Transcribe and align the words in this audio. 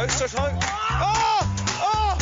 Ousters 0.00 0.32
hung. 0.32 0.56
Oh! 0.64 1.44
Oh! 1.84 2.16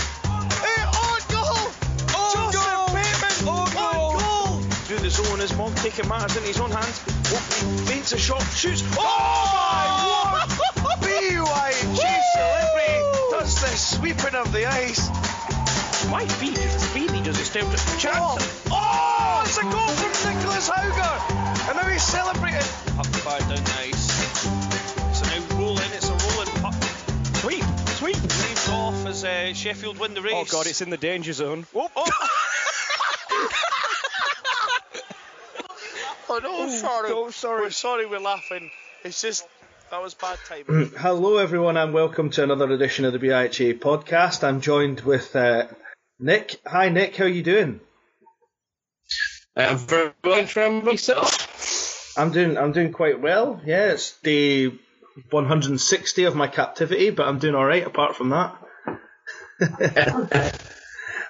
Hey, 0.59 0.83
on 0.83 1.23
goal! 1.31 1.63
On 2.11 2.51
Joseph 2.51 2.67
goal! 2.67 2.91
Bateman! 2.91 3.47
On 3.47 3.71
goal! 3.71 4.59
Through 4.91 4.99
the 4.99 5.11
zone 5.11 5.41
as 5.41 5.57
Monk 5.57 5.77
taking 5.77 6.09
matters 6.09 6.37
in 6.37 6.43
his 6.43 6.59
own 6.59 6.73
hands. 6.73 6.99
Oakley 7.31 7.87
feints 7.87 8.11
a 8.11 8.19
shot, 8.19 8.43
shoots. 8.51 8.83
Oh! 8.99 8.99
oh, 8.99 9.55
my 9.55 9.87
word! 10.11 11.07
BYG 11.07 12.03
celebrity 12.35 12.99
does 13.31 13.61
the 13.61 13.69
sweeping 13.79 14.35
of 14.35 14.51
the 14.51 14.67
ice. 14.67 15.07
My 16.11 16.27
feet 16.27 16.57
just 16.57 16.93
really 16.97 17.21
does 17.21 17.39
it 17.39 17.45
still 17.45 17.69
Oh, 17.71 17.97
chance. 17.97 18.67
oh, 18.73 19.43
it's 19.47 19.57
a 19.57 19.63
goal 19.63 19.87
from 19.87 20.35
Nicholas 20.35 20.69
Hauger! 20.69 21.69
And 21.71 21.77
now 21.79 21.87
he's 21.87 22.03
celebrating. 22.03 22.88
Leaves 29.19 29.25
off 29.25 29.31
as 29.31 29.51
uh, 29.51 29.55
Sheffield 29.55 29.99
win 29.99 30.15
the 30.15 30.23
race. 30.23 30.33
Oh 30.35 30.45
god, 30.45 30.67
it's 30.67 30.81
in 30.81 30.91
the 30.91 30.97
danger 30.97 31.33
zone. 31.33 31.67
Oh, 31.75 31.91
oh. 31.97 32.05
oh 36.29 36.41
no, 36.43 36.69
sorry. 36.69 37.11
no, 37.11 37.31
sorry. 37.31 37.63
We're 37.63 37.71
sorry 37.71 38.07
we're 38.07 38.21
laughing. 38.21 38.71
It's 39.05 39.23
just, 39.23 39.47
that 39.91 40.03
was 40.03 40.15
bad 40.15 40.39
timing. 40.49 40.93
Hello, 40.97 41.39
everyone, 41.39 41.77
and 41.77 41.93
welcome 41.93 42.31
to 42.31 42.45
another 42.45 42.71
edition 42.71 43.05
of 43.05 43.13
the 43.13 43.19
BIHA 43.19 43.81
podcast. 43.81 44.45
I'm 44.45 44.61
joined 44.61 45.01
with 45.01 45.35
uh, 45.35 45.67
Nick. 46.21 46.61
Hi, 46.67 46.89
Nick. 46.89 47.17
How 47.17 47.25
are 47.25 47.29
you 47.29 47.43
doing? 47.43 47.81
I'm 49.57 49.79
very 49.79 50.13
well 50.23 50.47
from 50.47 50.85
myself. 50.85 52.15
I'm 52.17 52.31
doing. 52.31 52.57
I'm 52.57 52.71
doing 52.73 52.93
quite 52.93 53.21
well. 53.21 53.61
Yeah, 53.65 53.93
it's 53.93 54.17
day 54.21 54.69
160 55.31 56.25
of 56.25 56.37
my 56.37 56.47
captivity, 56.47 57.11
but 57.11 57.27
I'm 57.27 57.41
doing 57.41 57.57
all 57.57 57.65
right 57.65 57.85
apart 57.85 58.15
from 58.15 58.29
that. 58.31 58.57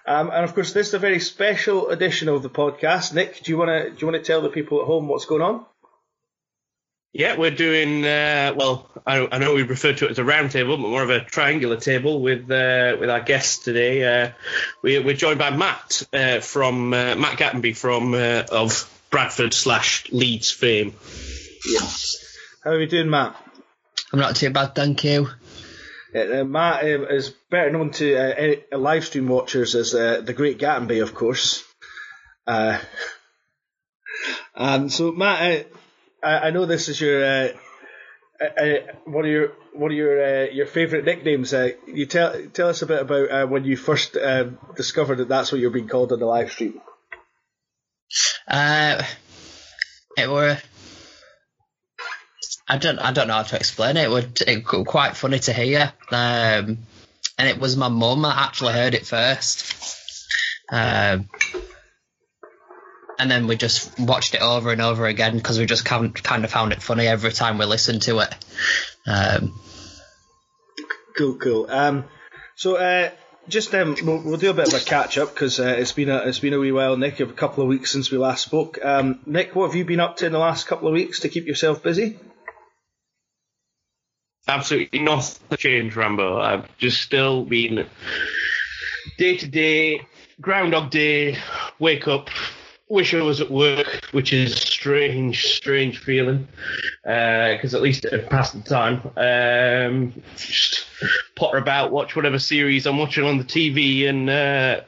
um, 0.07 0.31
and 0.31 0.45
of 0.45 0.55
course, 0.55 0.73
this 0.73 0.89
is 0.89 0.95
a 0.95 0.99
very 0.99 1.21
special 1.21 1.89
edition 1.89 2.29
of 2.29 2.43
the 2.43 2.51
podcast. 2.51 3.15
Nick, 3.15 3.43
do 3.43 3.51
you 3.53 3.59
want 3.59 3.71
to 3.71 3.91
do 3.91 3.97
you 3.99 4.07
want 4.07 4.23
to 4.23 4.27
tell 4.27 4.43
the 4.43 4.51
people 4.51 4.81
at 4.81 4.87
home 4.87 5.09
what's 5.09 5.27
going 5.27 5.43
on? 5.43 5.65
Yeah, 7.13 7.37
we're 7.39 7.51
doing 7.51 8.05
uh, 8.05 8.53
well. 8.55 8.91
I, 9.07 9.27
I 9.33 9.39
know 9.39 9.55
we 9.55 9.63
refer 9.63 9.95
to 9.95 10.05
it 10.05 10.11
as 10.11 10.19
a 10.19 10.25
round 10.25 10.51
table, 10.51 10.77
but 10.77 10.89
more 10.89 11.03
of 11.03 11.09
a 11.09 11.25
triangular 11.25 11.77
table 11.77 12.21
with 12.21 12.51
uh, 12.51 12.97
with 13.01 13.09
our 13.09 13.21
guests 13.21 13.65
today. 13.65 14.05
Uh, 14.05 14.33
we, 14.83 14.99
we're 14.99 15.17
joined 15.17 15.39
by 15.39 15.51
Matt 15.51 16.07
uh, 16.13 16.41
from 16.41 16.93
uh, 16.93 17.15
Matt 17.17 17.39
Gattenby 17.39 17.75
from 17.77 18.13
uh, 18.13 18.45
of 18.53 18.89
Bradford 19.11 19.55
slash 19.55 20.11
Leeds 20.13 20.51
fame. 20.51 20.95
Yes. 21.67 22.25
How 22.63 22.71
are 22.73 22.81
you 22.81 22.87
doing, 22.87 23.09
Matt? 23.09 23.37
I'm 24.13 24.19
not 24.19 24.37
too 24.37 24.51
bad, 24.51 24.75
thank 24.75 25.03
you. 25.05 25.29
Uh, 26.15 26.41
uh, 26.41 26.45
Matt 26.45 26.85
um, 26.85 27.07
is 27.11 27.31
better 27.51 27.71
known 27.71 27.91
to 27.93 28.17
uh, 28.17 28.55
uh, 28.73 28.79
live 28.79 29.05
stream 29.05 29.29
watchers 29.29 29.75
as 29.75 29.95
uh, 29.95 30.21
the 30.23 30.33
Great 30.33 30.59
Gattenby, 30.59 31.03
of 31.03 31.15
course. 31.15 31.65
Uh, 32.47 32.79
and 34.55 34.93
so, 34.93 35.13
Matt, 35.13 35.67
uh, 36.23 36.27
I, 36.27 36.39
I 36.39 36.51
know 36.51 36.67
this 36.67 36.89
is 36.89 37.01
your 37.01 37.25
uh, 37.25 37.49
uh, 38.41 38.45
uh, 38.45 38.93
one 39.05 39.25
of 39.25 39.31
your 39.31 39.53
one 39.73 39.91
of 39.91 39.97
your 39.97 40.23
uh, 40.23 40.51
your 40.51 40.67
favourite 40.67 41.05
nicknames. 41.05 41.53
Uh, 41.53 41.71
you 41.87 42.07
tell 42.07 42.35
tell 42.53 42.69
us 42.69 42.83
a 42.83 42.87
bit 42.87 43.03
about 43.03 43.31
uh, 43.31 43.47
when 43.47 43.65
you 43.65 43.77
first 43.77 44.17
uh, 44.17 44.45
discovered 44.77 45.17
that 45.17 45.29
that's 45.29 45.51
what 45.51 45.61
you're 45.61 45.71
being 45.71 45.89
called 45.89 46.13
on 46.13 46.21
the 46.21 46.27
live 46.27 46.51
stream. 46.53 46.81
Uh, 48.47 49.03
it 50.17 50.31
were. 50.31 50.59
I 52.69 52.79
don't. 52.79 52.99
I 52.99 53.13
don't 53.13 53.29
know 53.29 53.35
how 53.35 53.43
to 53.43 53.57
explain 53.57 53.97
it. 53.97 54.05
It 54.05 54.11
was 54.11 54.25
it 54.47 54.65
was 54.71 54.87
quite 54.87 55.17
funny 55.17 55.39
to 55.39 55.53
hear. 55.53 55.93
Um, 56.11 56.79
and 57.39 57.49
it 57.49 57.59
was 57.59 57.77
my 57.77 57.89
mum 57.89 58.23
that 58.23 58.37
actually 58.37 58.75
heard 58.75 58.95
it 58.95 59.07
first. 59.07 59.75
Um, 60.71 61.29
and 63.19 63.31
then 63.31 63.47
we 63.47 63.57
just 63.57 63.99
watched 63.99 64.35
it 64.35 64.43
over 64.43 64.71
and 64.71 64.83
over 64.83 65.07
again 65.07 65.37
because 65.37 65.59
we 65.59 65.67
just 65.67 65.85
kind 65.85 66.15
kind 66.23 66.45
of 66.45 66.51
found 66.51 66.73
it 66.73 66.83
funny 66.83 67.07
every 67.07 67.33
time 67.33 67.59
we 67.59 67.65
listened 67.65 68.03
to 68.03 68.19
it. 68.21 68.35
Um, 69.07 69.59
Cool, 71.19 71.35
cool. 71.35 71.67
Um, 71.69 72.05
so 72.55 72.77
uh, 72.77 73.11
just 73.49 73.75
um, 73.75 73.97
we'll, 74.05 74.23
we'll 74.23 74.37
do 74.37 74.51
a 74.51 74.55
bit 74.55 74.73
of 74.73 74.81
a 74.81 74.85
catch 74.85 75.19
up 75.19 75.35
because 75.35 75.59
uh, 75.59 75.75
it's 75.77 75.91
been 75.91 76.09
a 76.09 76.19
it's 76.19 76.39
been 76.39 76.53
a 76.53 76.61
wee 76.61 76.71
while, 76.71 76.97
Nick. 76.97 77.19
A 77.19 77.27
couple 77.27 77.65
of 77.65 77.69
weeks 77.69 77.91
since 77.91 78.09
we 78.13 78.19
last 78.19 78.45
spoke. 78.45 78.79
Um, 78.85 79.19
Nick, 79.27 79.57
what 79.57 79.67
have 79.67 79.75
you 79.75 79.85
been 79.85 79.99
up 79.99 80.19
to 80.19 80.27
in 80.27 80.33
the 80.33 80.39
last 80.39 80.69
couple 80.69 80.87
of 80.87 80.95
weeks 80.95 81.21
to 81.21 81.29
keep 81.29 81.47
yourself 81.47 81.83
busy? 81.83 82.21
Absolutely 84.49 85.01
nothing 85.01 85.59
changed, 85.59 85.97
Rambo. 85.97 86.41
I've 86.41 86.77
just 86.79 87.03
still 87.03 87.45
been 87.45 87.87
day 89.19 89.37
to 89.37 89.47
day, 89.47 90.07
Groundhog 90.41 90.91
Day, 90.91 91.37
wake 91.79 92.09
up, 92.09 92.31
wish 92.89 93.13
I 93.13 93.21
was 93.21 93.41
at 93.43 93.51
work, 93.51 94.05
which 94.13 94.33
is 94.33 94.55
strange, 94.55 95.45
strange 95.45 95.99
feeling. 95.99 96.49
Because 97.03 97.75
at 97.75 97.83
least 97.83 98.07
it 98.07 98.31
passed 98.31 98.55
the 98.55 98.63
time. 98.63 99.03
Um, 99.17 100.23
just 100.37 100.87
potter 101.37 101.59
about, 101.59 101.93
watch 101.93 102.17
whatever 102.17 102.39
series 102.39 102.87
I'm 102.87 102.97
watching 102.97 103.25
on 103.25 103.37
the 103.39 103.45
TV, 103.45 104.09
and 104.09 104.31
uh, 104.31 104.81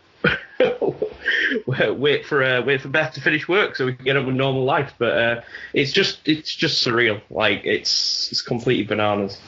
wait 1.97 2.27
for 2.27 2.43
uh, 2.43 2.63
wait 2.63 2.81
for 2.81 2.89
Beth 2.89 3.15
to 3.15 3.21
finish 3.21 3.49
work 3.49 3.77
so 3.77 3.87
we 3.87 3.95
can 3.95 4.05
get 4.05 4.17
on 4.17 4.27
with 4.27 4.37
normal 4.37 4.65
life. 4.65 4.95
But 4.99 5.19
uh, 5.19 5.41
it's 5.73 5.93
just 5.93 6.27
it's 6.27 6.55
just 6.55 6.87
surreal. 6.87 7.21
Like 7.31 7.63
it's 7.65 8.31
it's 8.31 8.43
completely 8.43 8.85
bananas. 8.85 9.39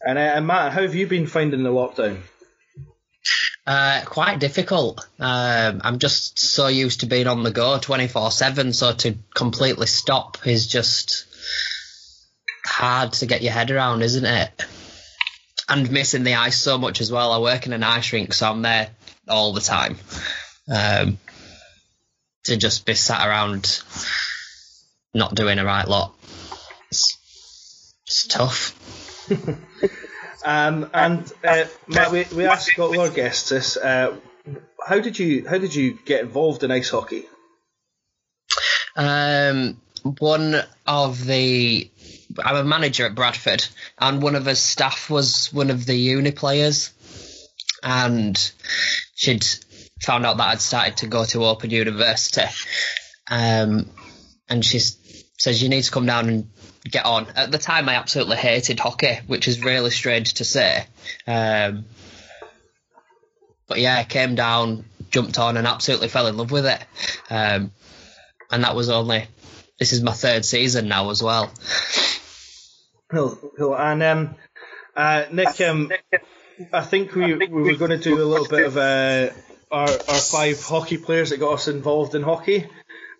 And, 0.00 0.18
uh, 0.18 0.22
and 0.22 0.46
Matt, 0.46 0.72
how 0.72 0.82
have 0.82 0.94
you 0.94 1.06
been 1.06 1.26
finding 1.26 1.62
the 1.62 1.70
lockdown? 1.70 2.20
Uh, 3.66 4.02
quite 4.06 4.38
difficult. 4.38 5.06
Um, 5.18 5.82
I'm 5.84 5.98
just 5.98 6.38
so 6.38 6.68
used 6.68 7.00
to 7.00 7.06
being 7.06 7.26
on 7.26 7.42
the 7.42 7.50
go 7.50 7.78
24 7.78 8.30
7, 8.30 8.72
so 8.72 8.92
to 8.94 9.16
completely 9.34 9.86
stop 9.86 10.46
is 10.46 10.66
just 10.66 11.26
hard 12.64 13.12
to 13.14 13.26
get 13.26 13.42
your 13.42 13.52
head 13.52 13.70
around, 13.70 14.02
isn't 14.02 14.24
it? 14.24 14.66
And 15.68 15.90
missing 15.90 16.24
the 16.24 16.36
ice 16.36 16.58
so 16.58 16.78
much 16.78 17.02
as 17.02 17.12
well. 17.12 17.32
I 17.32 17.38
work 17.40 17.66
in 17.66 17.74
an 17.74 17.82
ice 17.82 18.10
rink, 18.12 18.32
so 18.32 18.50
I'm 18.50 18.62
there 18.62 18.88
all 19.28 19.52
the 19.52 19.60
time. 19.60 19.98
Um, 20.72 21.18
to 22.48 22.56
just 22.56 22.84
be 22.84 22.94
sat 22.94 23.26
around 23.26 23.82
not 25.14 25.34
doing 25.34 25.58
a 25.58 25.64
right 25.64 25.86
lot. 25.86 26.14
It's, 26.90 27.94
it's 28.06 28.26
tough. 28.26 28.74
Um, 30.44 30.88
and 30.94 31.30
uh, 31.44 31.64
Matt, 31.88 32.12
we, 32.12 32.24
we 32.34 32.46
asked 32.46 32.78
all 32.78 32.98
our 33.00 33.10
guests 33.10 33.50
this. 33.50 33.76
Uh, 33.76 34.16
how 34.86 35.00
did 35.00 35.18
you 35.18 35.46
how 35.46 35.58
did 35.58 35.74
you 35.74 35.98
get 36.06 36.20
involved 36.22 36.62
in 36.62 36.70
ice 36.70 36.90
hockey? 36.90 37.24
Um, 38.96 39.80
one 40.18 40.56
of 40.86 41.24
the 41.24 41.90
I'm 42.42 42.56
a 42.56 42.64
manager 42.64 43.04
at 43.06 43.14
Bradford, 43.14 43.66
and 43.98 44.22
one 44.22 44.36
of 44.36 44.46
his 44.46 44.60
staff 44.60 45.10
was 45.10 45.52
one 45.52 45.70
of 45.70 45.84
the 45.86 45.96
uni 45.96 46.30
players, 46.30 46.92
and 47.82 48.52
she'd 49.14 49.44
found 50.02 50.26
out 50.26 50.36
that 50.36 50.48
I'd 50.48 50.60
started 50.60 50.98
to 50.98 51.06
go 51.06 51.24
to 51.26 51.44
Open 51.44 51.70
University, 51.70 52.42
um, 53.30 53.90
and 54.48 54.64
she 54.64 54.78
says 54.78 55.62
you 55.62 55.68
need 55.68 55.82
to 55.82 55.90
come 55.90 56.06
down 56.06 56.28
and 56.28 56.50
get 56.84 57.04
on. 57.04 57.26
At 57.36 57.50
the 57.50 57.58
time, 57.58 57.88
I 57.88 57.94
absolutely 57.94 58.36
hated 58.36 58.80
hockey, 58.80 59.18
which 59.26 59.48
is 59.48 59.62
really 59.62 59.90
strange 59.90 60.34
to 60.34 60.44
say. 60.44 60.84
Um, 61.26 61.84
but 63.66 63.78
yeah, 63.80 63.96
I 63.96 64.04
came 64.04 64.34
down, 64.34 64.84
jumped 65.10 65.38
on, 65.38 65.56
and 65.56 65.66
absolutely 65.66 66.08
fell 66.08 66.26
in 66.26 66.36
love 66.36 66.50
with 66.50 66.66
it. 66.66 66.82
Um, 67.30 67.72
and 68.50 68.64
that 68.64 68.74
was 68.74 68.88
only 68.88 69.26
this 69.78 69.92
is 69.92 70.02
my 70.02 70.12
third 70.12 70.44
season 70.44 70.88
now 70.88 71.10
as 71.10 71.22
well. 71.22 71.52
Cool, 73.10 73.38
cool. 73.56 73.76
And 73.76 74.02
um, 74.02 74.34
uh, 74.96 75.24
Nick, 75.30 75.60
um, 75.60 75.90
I 76.72 76.80
think 76.82 77.14
we, 77.14 77.34
we 77.34 77.46
were 77.48 77.76
going 77.76 77.92
to 77.92 77.98
do 77.98 78.20
a 78.20 78.24
little 78.24 78.48
bit 78.48 78.66
of 78.66 78.76
uh, 78.76 79.30
our 79.70 79.88
our 79.88 80.20
five 80.20 80.62
hockey 80.62 80.96
players 80.98 81.30
that 81.30 81.38
got 81.40 81.54
us 81.54 81.68
involved 81.68 82.14
in 82.14 82.22
hockey. 82.22 82.66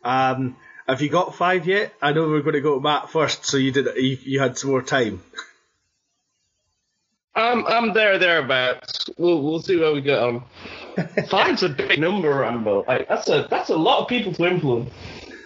Um, 0.04 0.56
have 0.86 1.02
you 1.02 1.08
got 1.08 1.34
five 1.34 1.66
yet? 1.66 1.92
I 2.00 2.12
know 2.12 2.28
we 2.28 2.38
are 2.38 2.42
going 2.42 2.54
to 2.54 2.60
go 2.60 2.76
to 2.76 2.80
Matt 2.80 3.10
first, 3.10 3.44
so 3.44 3.56
you 3.56 3.72
did 3.72 3.86
you, 3.96 4.18
you 4.22 4.40
had 4.40 4.56
some 4.56 4.70
more 4.70 4.82
time. 4.82 5.20
I'm 7.34 7.66
I'm 7.66 7.92
there 7.92 8.18
thereabouts. 8.18 9.08
We'll 9.16 9.42
we'll 9.42 9.62
see 9.62 9.76
where 9.76 9.92
we 9.92 10.00
get 10.00 10.18
on. 10.18 10.44
Five's 11.28 11.62
a 11.62 11.68
big 11.68 12.00
number, 12.00 12.30
Rambo. 12.30 12.84
Like 12.86 13.08
that's 13.08 13.28
a 13.28 13.46
that's 13.48 13.70
a 13.70 13.76
lot 13.76 14.00
of 14.02 14.08
people 14.08 14.32
to 14.34 14.46
influence. 14.46 14.92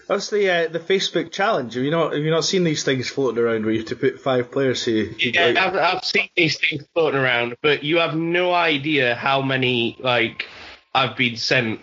That's 0.09 0.31
the 0.31 0.49
uh, 0.51 0.69
the 0.69 0.81
Facebook 0.81 1.33
challenge. 1.33 1.75
Have 1.75 1.85
you 1.85 1.91
not 1.91 2.13
have 2.15 2.23
you 2.23 2.31
not 2.31 2.45
seen 2.45 2.65
these 2.65 2.83
things 2.83 3.09
floating 3.11 3.43
around 3.43 3.65
where 3.65 3.73
you 3.73 3.81
have 3.81 3.89
to 3.89 3.97
put 3.97 4.21
five 4.21 4.51
players 4.51 4.83
who? 4.85 5.11
Yeah, 5.19 5.47
like- 5.47 5.57
I've, 5.57 5.75
I've 5.77 6.05
seen 6.05 6.29
these 6.37 6.59
things 6.59 6.85
floating 6.95 7.21
around, 7.21 7.57
but 7.63 7.83
you 7.83 7.99
have 7.99 8.15
no 8.17 8.55
idea 8.55 9.15
how 9.15 9.43
many 9.43 9.97
like 10.01 10.47
I've 10.95 11.17
been 11.17 11.37
sent. 11.37 11.81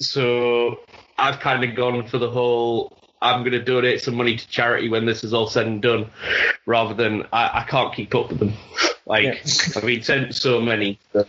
So 0.00 0.80
I've 1.18 1.40
kind 1.40 1.64
of 1.64 1.76
gone 1.76 2.06
for 2.06 2.18
the 2.18 2.30
whole. 2.30 2.96
I'm 3.22 3.40
going 3.40 3.52
to 3.52 3.62
donate 3.62 4.00
some 4.00 4.14
money 4.14 4.36
to 4.36 4.48
charity 4.48 4.88
when 4.88 5.04
this 5.04 5.24
is 5.24 5.34
all 5.34 5.46
said 5.46 5.66
and 5.66 5.82
done, 5.82 6.10
rather 6.64 6.94
than 6.94 7.24
I, 7.32 7.60
I 7.60 7.66
can't 7.68 7.94
keep 7.94 8.14
up 8.14 8.30
with 8.30 8.38
them. 8.38 8.54
Like 9.04 9.24
Yeah. 9.24 9.34
I've 9.76 9.84
been 9.84 10.02
sent 10.02 10.34
so 10.34 10.60
many. 10.60 10.98
all 11.14 11.26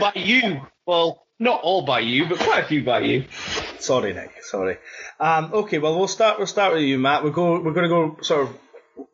by 0.00 0.12
you. 0.14 0.60
Well, 0.86 1.26
not 1.40 1.62
all 1.62 1.82
by 1.82 2.00
you, 2.00 2.28
but 2.28 2.38
quite 2.38 2.64
a 2.64 2.66
few 2.66 2.84
by 2.84 3.00
you. 3.00 3.24
Sorry, 3.80 4.14
Nick. 4.14 4.44
Sorry. 4.44 4.76
Um, 5.18 5.50
okay, 5.52 5.78
well 5.78 5.98
we'll 5.98 6.06
start. 6.06 6.38
We'll 6.38 6.46
start 6.46 6.74
with 6.74 6.82
you, 6.82 6.98
Matt. 6.98 7.24
We'll 7.24 7.32
go. 7.32 7.60
We're 7.60 7.72
going 7.72 7.84
to 7.84 7.88
go 7.88 8.18
sort 8.22 8.48
of 8.48 8.56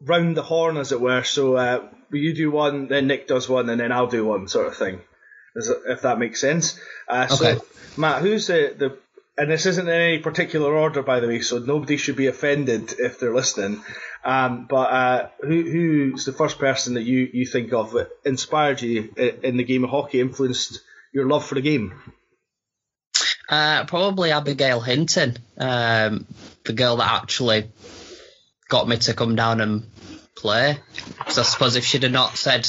round 0.02 0.36
the 0.36 0.42
horn, 0.42 0.76
as 0.76 0.92
it 0.92 1.00
were. 1.00 1.22
So 1.22 1.56
uh, 1.56 1.88
you 2.12 2.34
do 2.34 2.50
one, 2.50 2.88
then 2.88 3.06
Nick 3.06 3.26
does 3.26 3.48
one, 3.48 3.70
and 3.70 3.80
then 3.80 3.92
I'll 3.92 4.06
do 4.06 4.26
one, 4.26 4.48
sort 4.48 4.66
of 4.66 4.76
thing. 4.76 5.00
If 5.54 6.02
that 6.02 6.18
makes 6.18 6.40
sense. 6.40 6.78
Uh, 7.08 7.26
so, 7.26 7.46
Okay. 7.46 7.60
Matt, 7.96 8.22
who's 8.22 8.46
the, 8.46 8.74
the 8.76 8.98
and 9.38 9.50
this 9.50 9.66
isn't 9.66 9.88
in 9.88 9.94
any 9.94 10.18
particular 10.18 10.74
order, 10.74 11.02
by 11.02 11.20
the 11.20 11.28
way, 11.28 11.40
so 11.40 11.58
nobody 11.58 11.96
should 11.96 12.16
be 12.16 12.26
offended 12.26 12.94
if 12.98 13.20
they're 13.20 13.34
listening. 13.34 13.82
Um, 14.24 14.66
but 14.68 14.90
uh, 14.90 15.28
who, 15.40 15.62
who's 15.62 16.24
the 16.24 16.32
first 16.32 16.58
person 16.58 16.94
that 16.94 17.04
you, 17.04 17.28
you 17.32 17.46
think 17.46 17.72
of 17.72 17.92
that 17.92 18.10
inspired 18.24 18.82
you 18.82 19.14
in 19.16 19.56
the 19.56 19.64
game 19.64 19.84
of 19.84 19.90
hockey, 19.90 20.20
influenced 20.20 20.80
your 21.12 21.28
love 21.28 21.46
for 21.46 21.54
the 21.54 21.60
game? 21.60 21.94
Uh, 23.48 23.84
probably 23.84 24.32
Abigail 24.32 24.80
Hinton, 24.80 25.38
um, 25.56 26.26
the 26.64 26.72
girl 26.72 26.96
that 26.96 27.22
actually 27.22 27.70
got 28.68 28.88
me 28.88 28.96
to 28.98 29.14
come 29.14 29.36
down 29.36 29.60
and 29.60 29.88
play. 30.36 30.78
Because 31.16 31.38
I 31.38 31.42
suppose 31.42 31.76
if 31.76 31.84
she'd 31.84 32.02
have 32.02 32.12
not 32.12 32.36
said, 32.36 32.68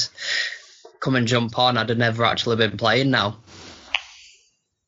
come 1.00 1.16
and 1.16 1.26
jump 1.26 1.58
on, 1.58 1.76
I'd 1.76 1.88
have 1.88 1.98
never 1.98 2.24
actually 2.24 2.56
been 2.56 2.76
playing 2.76 3.10
now. 3.10 3.38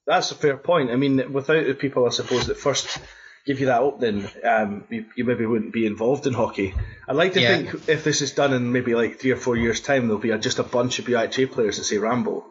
That's 0.06 0.30
a 0.30 0.34
fair 0.34 0.56
point. 0.56 0.90
I 0.90 0.96
mean, 0.96 1.32
without 1.32 1.64
the 1.66 1.74
people, 1.74 2.06
I 2.06 2.10
suppose, 2.10 2.46
that 2.46 2.56
first 2.58 2.98
give 3.46 3.60
you 3.60 3.66
that 3.66 3.80
opening, 3.82 4.28
um, 4.44 4.84
you, 4.90 5.06
you 5.16 5.24
maybe 5.24 5.46
wouldn't 5.46 5.72
be 5.72 5.86
involved 5.86 6.26
in 6.26 6.32
hockey. 6.32 6.74
I'd 7.08 7.16
like 7.16 7.32
to 7.34 7.40
Yeah. 7.40 7.56
think 7.56 7.88
if 7.88 8.04
this 8.04 8.20
is 8.20 8.32
done 8.32 8.52
in 8.52 8.72
maybe 8.72 8.94
like 8.94 9.20
three 9.20 9.30
or 9.30 9.36
four 9.36 9.56
years' 9.56 9.80
time, 9.80 10.06
there'll 10.06 10.20
be 10.20 10.30
a, 10.30 10.38
just 10.38 10.58
a 10.58 10.64
bunch 10.64 10.98
of 10.98 11.06
BIHA 11.06 11.50
players 11.52 11.78
that 11.78 11.84
say 11.84 11.98
Rambo. 11.98 12.46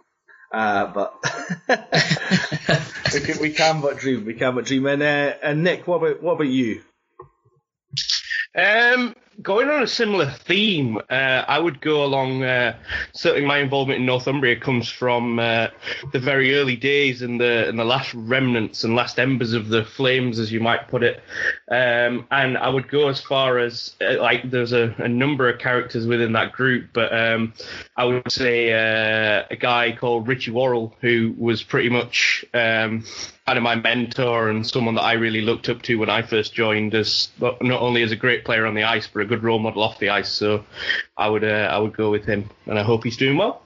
Uh, 0.53 0.87
but 0.87 1.13
we, 3.13 3.19
can, 3.21 3.39
we 3.41 3.51
can 3.51 3.79
but 3.81 3.97
dream. 3.97 4.25
We 4.25 4.33
can 4.33 4.55
but 4.55 4.65
dream. 4.65 4.85
And, 4.85 5.01
uh, 5.01 5.33
and 5.41 5.63
Nick, 5.63 5.87
what 5.87 5.97
about 5.97 6.21
what 6.21 6.33
about 6.33 6.47
you? 6.47 6.81
Um, 8.53 9.15
going 9.41 9.69
on 9.69 9.83
a 9.83 9.87
similar 9.87 10.29
theme, 10.29 10.97
uh, 11.09 11.43
I 11.47 11.59
would 11.59 11.81
go 11.81 12.03
along. 12.03 12.43
Uh, 12.43 12.75
certainly, 13.13 13.45
my 13.45 13.57
involvement 13.57 13.99
in 13.99 14.05
Northumbria 14.05 14.59
comes 14.59 14.89
from 14.89 15.39
uh, 15.39 15.67
the 16.11 16.19
very 16.19 16.55
early 16.55 16.75
days 16.75 17.21
and 17.21 17.39
the 17.39 17.67
and 17.67 17.77
the 17.77 17.85
last 17.85 18.13
remnants 18.13 18.83
and 18.83 18.95
last 18.95 19.19
embers 19.19 19.53
of 19.53 19.69
the 19.69 19.83
flames, 19.83 20.39
as 20.39 20.51
you 20.51 20.59
might 20.59 20.87
put 20.87 21.03
it. 21.03 21.21
Um, 21.69 22.27
and 22.31 22.57
I 22.57 22.69
would 22.69 22.89
go 22.89 23.09
as 23.09 23.21
far 23.21 23.57
as 23.59 23.95
uh, 24.01 24.19
like 24.19 24.49
there's 24.49 24.73
a, 24.73 24.93
a 24.97 25.07
number 25.07 25.49
of 25.49 25.59
characters 25.59 26.05
within 26.05 26.33
that 26.33 26.51
group, 26.51 26.89
but 26.93 27.13
um, 27.13 27.53
I 27.95 28.05
would 28.05 28.31
say 28.31 28.71
uh, 28.73 29.45
a 29.49 29.55
guy 29.55 29.95
called 29.97 30.27
Richie 30.27 30.51
Worrell 30.51 30.95
who 31.01 31.33
was 31.37 31.63
pretty 31.63 31.89
much. 31.89 32.45
Um, 32.53 33.05
kind 33.51 33.57
of 33.57 33.63
my 33.63 33.75
mentor 33.75 34.49
and 34.49 34.65
someone 34.65 34.95
that 34.95 35.01
I 35.01 35.13
really 35.13 35.41
looked 35.41 35.67
up 35.67 35.81
to 35.81 35.95
when 35.95 36.09
I 36.09 36.21
first 36.21 36.53
joined 36.53 36.93
as 36.93 37.29
not 37.39 37.81
only 37.81 38.03
as 38.03 38.11
a 38.11 38.15
great 38.15 38.45
player 38.45 38.65
on 38.65 38.75
the 38.75 38.83
ice 38.83 39.09
but 39.11 39.23
a 39.23 39.25
good 39.31 39.43
role 39.43 39.59
model 39.59 39.83
off 39.83 39.99
the 39.99 40.09
ice. 40.09 40.31
So 40.31 40.65
I 41.17 41.29
would 41.29 41.43
uh, 41.43 41.69
I 41.75 41.77
would 41.79 41.95
go 41.95 42.11
with 42.11 42.25
him, 42.25 42.49
and 42.65 42.77
I 42.77 42.83
hope 42.83 43.03
he's 43.03 43.17
doing 43.17 43.37
well. 43.37 43.63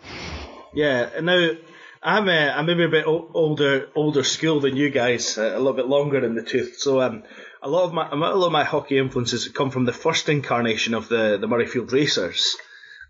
Yeah, 0.73 1.09
and 1.15 1.25
now 1.25 1.51
I'm 2.03 2.27
uh, 2.29 2.53
I'm 2.55 2.65
maybe 2.67 2.85
a 2.85 2.89
bit 2.89 3.07
older 3.07 3.89
older 3.95 4.23
school 4.23 4.59
than 4.59 4.75
you 4.75 4.89
guys, 4.89 5.37
uh, 5.37 5.53
a 5.55 5.57
little 5.57 5.73
bit 5.73 5.87
longer 5.87 6.23
in 6.23 6.35
the 6.35 6.43
tooth. 6.43 6.75
So 6.77 7.01
um, 7.01 7.23
a 7.63 7.69
lot 7.69 7.85
of 7.85 7.93
my 7.93 8.09
a 8.11 8.15
lot 8.15 8.45
of 8.45 8.51
my 8.51 8.63
hockey 8.63 8.99
influences 8.99 9.47
come 9.49 9.71
from 9.71 9.85
the 9.85 9.93
first 9.93 10.29
incarnation 10.29 10.93
of 10.93 11.09
the 11.09 11.37
the 11.41 11.47
Murrayfield 11.47 11.91
Racers, 11.91 12.57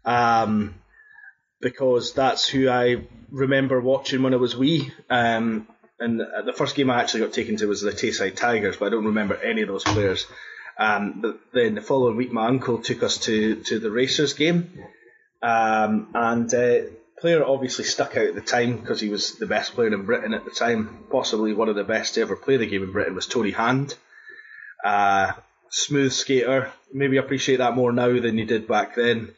um, 0.05 0.75
because 1.59 2.13
that's 2.13 2.47
who 2.47 2.69
I 2.69 3.07
remember 3.31 3.81
watching 3.81 4.23
when 4.23 4.33
I 4.33 4.37
was 4.37 4.55
wee. 4.55 4.91
Um, 5.09 5.67
and 5.99 6.21
uh, 6.21 6.41
the 6.45 6.53
first 6.53 6.75
game 6.75 6.89
I 6.89 7.01
actually 7.01 7.21
got 7.21 7.33
taken 7.33 7.57
to 7.57 7.67
was 7.67 7.81
the 7.81 7.91
Tayside 7.91 8.35
Tigers, 8.35 8.77
but 8.77 8.87
I 8.87 8.89
don't 8.89 9.05
remember 9.05 9.35
any 9.35 9.61
of 9.61 9.67
those 9.67 9.83
players. 9.83 10.25
Um, 10.77 11.21
but 11.21 11.39
then 11.53 11.75
the 11.75 11.81
following 11.81 12.17
week, 12.17 12.31
my 12.31 12.47
uncle 12.47 12.79
took 12.79 13.03
us 13.03 13.17
to, 13.19 13.55
to 13.63 13.79
the 13.79 13.91
Racers 13.91 14.33
game, 14.33 14.71
um, 15.41 16.09
and 16.13 16.53
uh, 16.53 16.79
player 17.19 17.45
obviously 17.45 17.85
stuck 17.85 18.17
out 18.17 18.27
at 18.27 18.35
the 18.35 18.41
time 18.41 18.77
because 18.77 18.99
he 18.99 19.09
was 19.09 19.35
the 19.37 19.45
best 19.45 19.73
player 19.73 19.93
in 19.93 20.05
Britain 20.05 20.33
at 20.33 20.43
the 20.43 20.51
time, 20.51 21.05
possibly 21.09 21.53
one 21.53 21.69
of 21.69 21.75
the 21.75 21.83
best 21.83 22.15
to 22.15 22.21
ever 22.21 22.35
play 22.35 22.57
the 22.57 22.67
game 22.67 22.83
in 22.83 22.91
Britain 22.91 23.15
was 23.15 23.27
Tony 23.27 23.51
Hand. 23.51 23.95
Uh, 24.83 25.31
smooth 25.69 26.11
skater, 26.11 26.71
maybe 26.93 27.17
appreciate 27.17 27.57
that 27.57 27.75
more 27.75 27.91
now 27.91 28.19
than 28.19 28.37
you 28.37 28.45
did 28.45 28.67
back 28.67 28.95
then. 28.95 29.29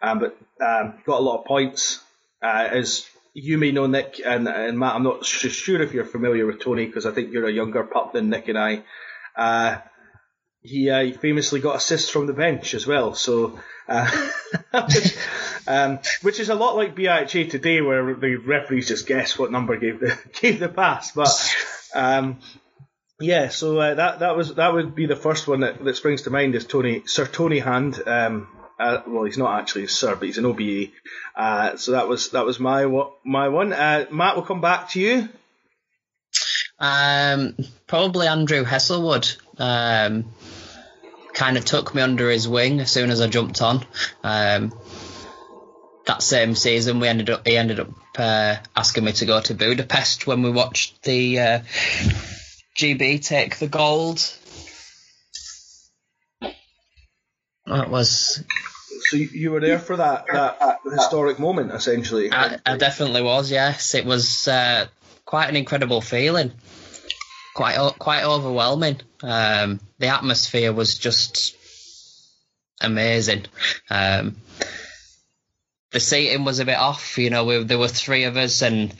Um, 0.00 0.18
but 0.18 0.36
um, 0.60 0.94
got 1.06 1.20
a 1.20 1.22
lot 1.22 1.40
of 1.40 1.46
points. 1.46 2.02
Uh, 2.42 2.68
as 2.70 3.06
you 3.34 3.56
may 3.56 3.72
know, 3.72 3.86
Nick 3.86 4.20
and, 4.24 4.48
and 4.48 4.78
Matt, 4.78 4.94
I'm 4.94 5.02
not 5.02 5.24
sure 5.24 5.80
if 5.80 5.94
you're 5.94 6.04
familiar 6.04 6.44
with 6.44 6.60
Tony 6.60 6.86
because 6.86 7.06
I 7.06 7.12
think 7.12 7.32
you're 7.32 7.46
a 7.46 7.52
younger 7.52 7.84
pup 7.84 8.12
than 8.12 8.30
Nick 8.30 8.48
and 8.48 8.58
I. 8.58 8.82
Uh, 9.36 9.78
he, 10.62 10.90
uh, 10.90 11.12
famously 11.18 11.60
got 11.60 11.76
assists 11.76 12.10
from 12.10 12.26
the 12.26 12.32
bench 12.32 12.74
as 12.74 12.86
well. 12.86 13.14
So, 13.14 13.58
uh, 13.88 14.30
um, 15.66 15.98
which 16.22 16.40
is 16.40 16.48
a 16.48 16.54
lot 16.54 16.76
like 16.76 16.94
BIHA 16.94 17.50
today, 17.50 17.80
where 17.80 18.14
the 18.14 18.36
referees 18.36 18.88
just 18.88 19.06
guess 19.06 19.38
what 19.38 19.50
number 19.50 19.76
gave 19.76 20.00
the 20.00 20.18
gave 20.40 20.60
the 20.60 20.68
pass. 20.68 21.12
But 21.12 21.56
um, 21.94 22.38
yeah, 23.20 23.48
so 23.48 23.78
uh, 23.78 23.94
that 23.94 24.20
that 24.20 24.36
was 24.36 24.54
that 24.54 24.72
would 24.72 24.94
be 24.94 25.06
the 25.06 25.16
first 25.16 25.48
one 25.48 25.60
that, 25.60 25.84
that 25.84 25.96
springs 25.96 26.22
to 26.22 26.30
mind 26.30 26.54
is 26.54 26.64
Tony 26.64 27.02
Sir 27.06 27.26
Tony 27.26 27.58
Hand. 27.58 28.00
Um, 28.06 28.48
uh, 28.78 29.02
well, 29.06 29.24
he's 29.24 29.38
not 29.38 29.60
actually 29.60 29.84
a 29.84 29.88
Sir, 29.88 30.16
but 30.16 30.26
he's 30.26 30.38
an 30.38 30.46
OBE. 30.46 30.90
Uh, 31.36 31.76
so 31.76 31.92
that 31.92 32.08
was 32.08 32.30
that 32.30 32.44
was 32.44 32.58
my 32.58 32.86
my 33.24 33.48
one. 33.48 33.72
Uh, 33.72 34.06
Matt, 34.10 34.36
we'll 34.36 34.44
come 34.44 34.60
back 34.60 34.90
to 34.90 35.00
you. 35.00 35.28
Um, 36.82 37.54
probably 37.86 38.26
Andrew 38.26 38.64
Hesselwood. 38.64 39.36
Um, 39.56 40.24
kind 41.32 41.56
of 41.56 41.64
took 41.64 41.94
me 41.94 42.02
under 42.02 42.28
his 42.28 42.48
wing 42.48 42.80
as 42.80 42.90
soon 42.90 43.10
as 43.10 43.20
I 43.20 43.28
jumped 43.28 43.62
on. 43.62 43.86
Um, 44.24 44.74
that 46.06 46.22
same 46.22 46.56
season, 46.56 46.98
we 46.98 47.06
ended 47.06 47.30
up 47.30 47.46
he 47.46 47.56
ended 47.56 47.78
up 47.78 47.90
uh, 48.18 48.56
asking 48.74 49.04
me 49.04 49.12
to 49.12 49.26
go 49.26 49.40
to 49.40 49.54
Budapest 49.54 50.26
when 50.26 50.42
we 50.42 50.50
watched 50.50 51.00
the 51.04 51.38
uh, 51.38 51.60
GB 52.76 53.24
take 53.24 53.58
the 53.58 53.68
gold. 53.68 54.18
That 57.66 57.88
was 57.88 58.42
So 59.08 59.16
you, 59.16 59.52
were 59.52 59.60
there 59.60 59.78
for 59.78 59.96
that 59.96 60.26
that 60.26 60.78
historic 60.92 61.38
moment, 61.38 61.70
essentially. 61.70 62.32
I, 62.32 62.58
I 62.66 62.76
definitely 62.76 63.22
was. 63.22 63.52
Yes, 63.52 63.94
it 63.94 64.04
was 64.04 64.48
uh, 64.48 64.86
quite 65.24 65.48
an 65.48 65.56
incredible 65.56 66.00
feeling. 66.00 66.52
Quite 67.54 67.76
quite 67.98 68.24
overwhelming. 68.24 69.00
Um, 69.22 69.80
the 69.98 70.08
atmosphere 70.08 70.72
was 70.72 70.98
just 70.98 71.54
amazing. 72.80 73.44
Um, 73.90 74.36
the 75.90 76.00
seating 76.00 76.44
was 76.44 76.58
a 76.58 76.64
bit 76.64 76.78
off. 76.78 77.18
You 77.18 77.30
know, 77.30 77.44
we, 77.44 77.62
there 77.62 77.78
were 77.78 77.88
three 77.88 78.24
of 78.24 78.36
us, 78.36 78.62
and 78.62 78.94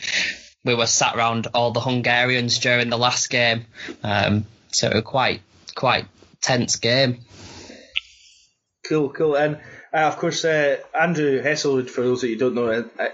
we 0.65 0.75
were 0.75 0.87
sat 0.87 1.17
around 1.17 1.49
all 1.55 1.73
the 1.73 1.81
Hungarians 1.81 2.59
during 2.59 2.91
the 2.91 2.99
last 2.99 3.31
game. 3.31 3.65
Um, 4.03 4.45
so 4.69 4.89
it 4.89 4.95
was 4.95 5.05
quite 5.05 5.41
quite 5.75 6.07
tense 6.41 6.77
game. 6.77 7.21
Cool, 8.87 9.11
cool. 9.11 9.37
And 9.37 9.57
uh, 9.93 10.09
of 10.09 10.19
course, 10.19 10.45
uh, 10.45 10.79
Andrew 10.99 11.43
Hesselwood, 11.43 11.89
for 11.89 12.03
those 12.03 12.21
that 12.21 12.29
you 12.29 12.39
don't 12.39 12.55
know, 12.55 12.69
uh, 12.71 13.09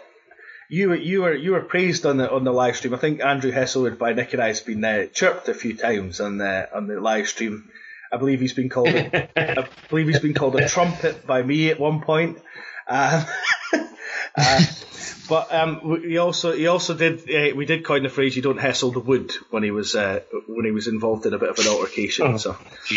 you 0.68 0.90
were 0.90 0.96
you 0.96 1.22
were 1.22 1.34
you 1.34 1.52
were 1.52 1.62
praised 1.62 2.04
on 2.04 2.18
the 2.18 2.30
on 2.30 2.44
the 2.44 2.52
live 2.52 2.76
stream. 2.76 2.94
I 2.94 2.98
think 2.98 3.20
Andrew 3.22 3.50
Hesselwood 3.50 3.98
by 3.98 4.12
Nick 4.12 4.34
and 4.34 4.42
I 4.42 4.48
has 4.48 4.60
been 4.60 4.84
uh, 4.84 5.06
chirped 5.06 5.48
a 5.48 5.54
few 5.54 5.74
times 5.76 6.20
on 6.20 6.38
the 6.38 6.68
on 6.74 6.86
the 6.86 7.00
live 7.00 7.28
stream. 7.28 7.70
I 8.12 8.16
believe 8.16 8.40
he's 8.40 8.52
been 8.52 8.68
called 8.68 8.88
I 8.88 9.68
believe 9.88 10.08
he's 10.08 10.20
been 10.20 10.34
called 10.34 10.56
a 10.56 10.68
trumpet 10.68 11.26
by 11.26 11.42
me 11.42 11.70
at 11.70 11.80
one 11.80 12.00
point. 12.00 12.38
Um, 12.86 13.24
uh, 14.36 14.64
but 15.28 15.52
um, 15.52 15.80
we 15.84 16.00
we 16.00 16.18
also 16.18 16.52
he 16.52 16.66
also 16.66 16.94
did 16.94 17.20
uh, 17.30 17.54
we 17.56 17.64
did 17.64 17.84
coin 17.84 18.02
the 18.02 18.10
phrase 18.10 18.36
"you 18.36 18.42
don't 18.42 18.60
hessel 18.60 18.90
the 18.90 19.00
wood" 19.00 19.32
when 19.50 19.62
he 19.62 19.70
was 19.70 19.94
uh, 19.94 20.20
when 20.48 20.66
he 20.66 20.70
was 20.70 20.86
involved 20.86 21.24
in 21.24 21.32
a 21.32 21.38
bit 21.38 21.48
of 21.48 21.58
an 21.58 21.66
altercation. 21.66 22.38
So 22.38 22.56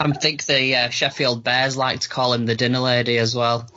I 0.00 0.12
think 0.12 0.44
the 0.44 0.76
uh, 0.76 0.88
Sheffield 0.90 1.44
Bears 1.44 1.76
like 1.76 2.00
to 2.00 2.08
call 2.08 2.32
him 2.32 2.46
the 2.46 2.54
dinner 2.54 2.78
lady 2.78 3.18
as 3.18 3.34
well. 3.34 3.68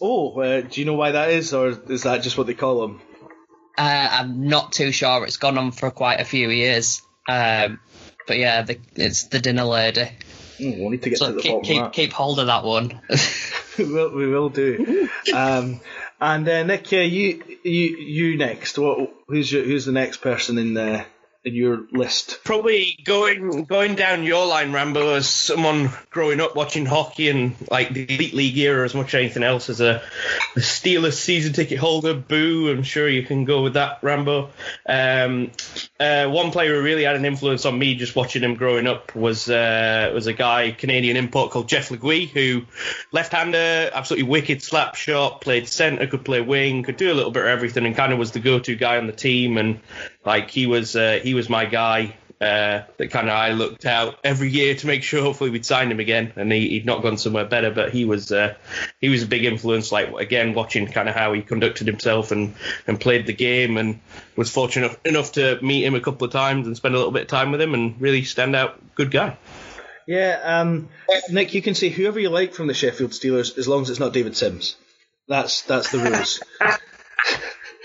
Oh, 0.00 0.40
uh, 0.40 0.62
do 0.62 0.80
you 0.80 0.86
know 0.86 0.94
why 0.94 1.12
that 1.12 1.30
is, 1.30 1.52
or 1.52 1.68
is 1.68 2.04
that 2.04 2.22
just 2.22 2.38
what 2.38 2.46
they 2.46 2.54
call 2.54 2.80
them? 2.80 3.00
Uh, 3.76 4.08
I'm 4.10 4.48
not 4.48 4.72
too 4.72 4.92
sure. 4.92 5.24
It's 5.24 5.36
gone 5.36 5.58
on 5.58 5.72
for 5.72 5.90
quite 5.90 6.20
a 6.20 6.24
few 6.24 6.48
years. 6.50 7.02
Um, 7.28 7.80
but 8.26 8.38
yeah, 8.38 8.62
the, 8.62 8.78
it's 8.94 9.24
the 9.24 9.40
dinner 9.40 9.64
lady. 9.64 10.08
Mm, 10.58 10.78
we'll 10.78 10.90
need 10.90 11.02
to 11.02 11.10
get 11.10 11.18
to 11.18 11.32
the 11.32 11.40
keep 11.40 11.52
bottom 11.52 11.64
keep 11.64 11.92
keep 11.92 12.12
hold 12.12 12.38
of 12.38 12.46
that 12.46 12.64
one. 12.64 13.00
we, 13.78 13.84
will, 13.84 14.14
we 14.14 14.26
will 14.26 14.48
do. 14.48 15.08
um, 15.34 15.80
and 16.20 16.48
uh, 16.48 16.62
Nick, 16.64 16.92
uh, 16.92 16.96
you 16.96 17.42
you 17.62 17.96
you 17.96 18.38
next. 18.38 18.78
What? 18.78 19.10
Who's 19.28 19.50
your, 19.50 19.64
who's 19.64 19.86
the 19.86 19.92
next 19.92 20.18
person 20.18 20.58
in 20.58 20.74
the 20.74 21.04
in 21.44 21.54
your 21.54 21.86
list? 21.92 22.40
Probably 22.44 22.98
going 23.04 23.64
going 23.64 23.94
down 23.94 24.24
your 24.24 24.46
line, 24.46 24.72
Rambo, 24.72 25.14
as 25.14 25.28
someone 25.28 25.90
growing 26.10 26.40
up 26.40 26.54
watching 26.54 26.86
hockey 26.86 27.28
and 27.28 27.54
like 27.70 27.90
the 27.92 28.04
elite 28.14 28.34
league 28.34 28.58
era 28.58 28.84
as 28.84 28.94
much 28.94 29.14
as 29.14 29.18
anything 29.18 29.42
else, 29.42 29.68
as 29.70 29.80
a, 29.80 30.02
a 30.56 30.60
Steelers 30.60 31.14
season 31.14 31.52
ticket 31.52 31.78
holder. 31.78 32.14
Boo! 32.14 32.70
I'm 32.70 32.82
sure 32.82 33.08
you 33.08 33.22
can 33.22 33.44
go 33.44 33.62
with 33.62 33.74
that, 33.74 33.98
Rambo. 34.02 34.50
Um, 34.86 35.50
uh, 36.00 36.26
one 36.26 36.50
player 36.50 36.76
who 36.76 36.82
really 36.82 37.04
had 37.04 37.14
an 37.14 37.26
influence 37.26 37.66
on 37.66 37.78
me 37.78 37.94
just 37.94 38.16
watching 38.16 38.42
him 38.42 38.54
growing 38.54 38.86
up 38.86 39.14
was 39.14 39.50
uh, 39.50 40.10
was 40.14 40.26
a 40.26 40.32
guy 40.32 40.70
Canadian 40.70 41.18
import 41.18 41.50
called 41.50 41.68
Jeff 41.68 41.90
Legue, 41.90 42.30
who 42.30 42.62
left-hander, 43.12 43.90
absolutely 43.92 44.28
wicked 44.28 44.62
slap 44.62 44.94
shot, 44.94 45.42
played 45.42 45.68
centre, 45.68 46.06
could 46.06 46.24
play 46.24 46.40
wing, 46.40 46.82
could 46.82 46.96
do 46.96 47.12
a 47.12 47.14
little 47.14 47.30
bit 47.30 47.42
of 47.42 47.48
everything, 47.48 47.84
and 47.84 47.94
kind 47.94 48.14
of 48.14 48.18
was 48.18 48.32
the 48.32 48.40
go-to 48.40 48.76
guy 48.76 48.96
on 48.96 49.06
the 49.06 49.12
team. 49.12 49.58
And 49.58 49.80
like 50.24 50.50
he 50.50 50.66
was 50.66 50.96
uh, 50.96 51.20
he 51.22 51.34
was 51.34 51.50
my 51.50 51.66
guy 51.66 52.16
uh, 52.40 52.84
that 52.96 53.10
kind 53.10 53.28
of 53.28 53.34
I 53.34 53.50
looked 53.52 53.84
out 53.84 54.18
every 54.24 54.48
year 54.48 54.74
to 54.74 54.86
make 54.86 55.02
sure 55.02 55.20
hopefully 55.20 55.50
we'd 55.50 55.66
sign 55.66 55.90
him 55.90 56.00
again, 56.00 56.32
and 56.36 56.50
he, 56.50 56.78
would 56.78 56.86
not 56.86 57.02
gone 57.02 57.18
somewhere 57.18 57.44
better. 57.44 57.70
But 57.70 57.92
he 57.92 58.06
was 58.06 58.32
uh, 58.32 58.54
he 59.00 59.10
was 59.10 59.22
a 59.22 59.26
big 59.26 59.44
influence. 59.44 59.92
Like 59.92 60.12
again, 60.14 60.54
watching 60.54 60.86
kind 60.86 61.08
of 61.08 61.14
how 61.14 61.34
he 61.34 61.42
conducted 61.42 61.86
himself 61.86 62.30
and, 62.30 62.54
and 62.86 62.98
played 62.98 63.26
the 63.26 63.34
game, 63.34 63.76
and 63.76 64.00
was 64.36 64.50
fortunate 64.50 64.98
enough 65.04 65.32
to 65.32 65.58
meet 65.62 65.84
him 65.84 65.94
a 65.94 66.00
couple 66.00 66.26
of 66.26 66.32
times 66.32 66.66
and 66.66 66.76
spend 66.76 66.94
a 66.94 66.98
little 66.98 67.12
bit 67.12 67.22
of 67.22 67.28
time 67.28 67.52
with 67.52 67.60
him, 67.60 67.74
and 67.74 68.00
really 68.00 68.24
stand 68.24 68.56
out. 68.56 68.80
Good 68.94 69.10
guy. 69.10 69.36
Yeah, 70.06 70.40
um, 70.42 70.88
Nick, 71.30 71.54
you 71.54 71.62
can 71.62 71.74
say 71.74 71.90
whoever 71.90 72.18
you 72.18 72.30
like 72.30 72.54
from 72.54 72.66
the 72.66 72.74
Sheffield 72.74 73.12
Steelers 73.12 73.56
as 73.58 73.68
long 73.68 73.82
as 73.82 73.90
it's 73.90 74.00
not 74.00 74.12
David 74.12 74.36
Sims. 74.36 74.76
That's 75.28 75.62
that's 75.62 75.92
the 75.92 75.98
rules. 75.98 76.42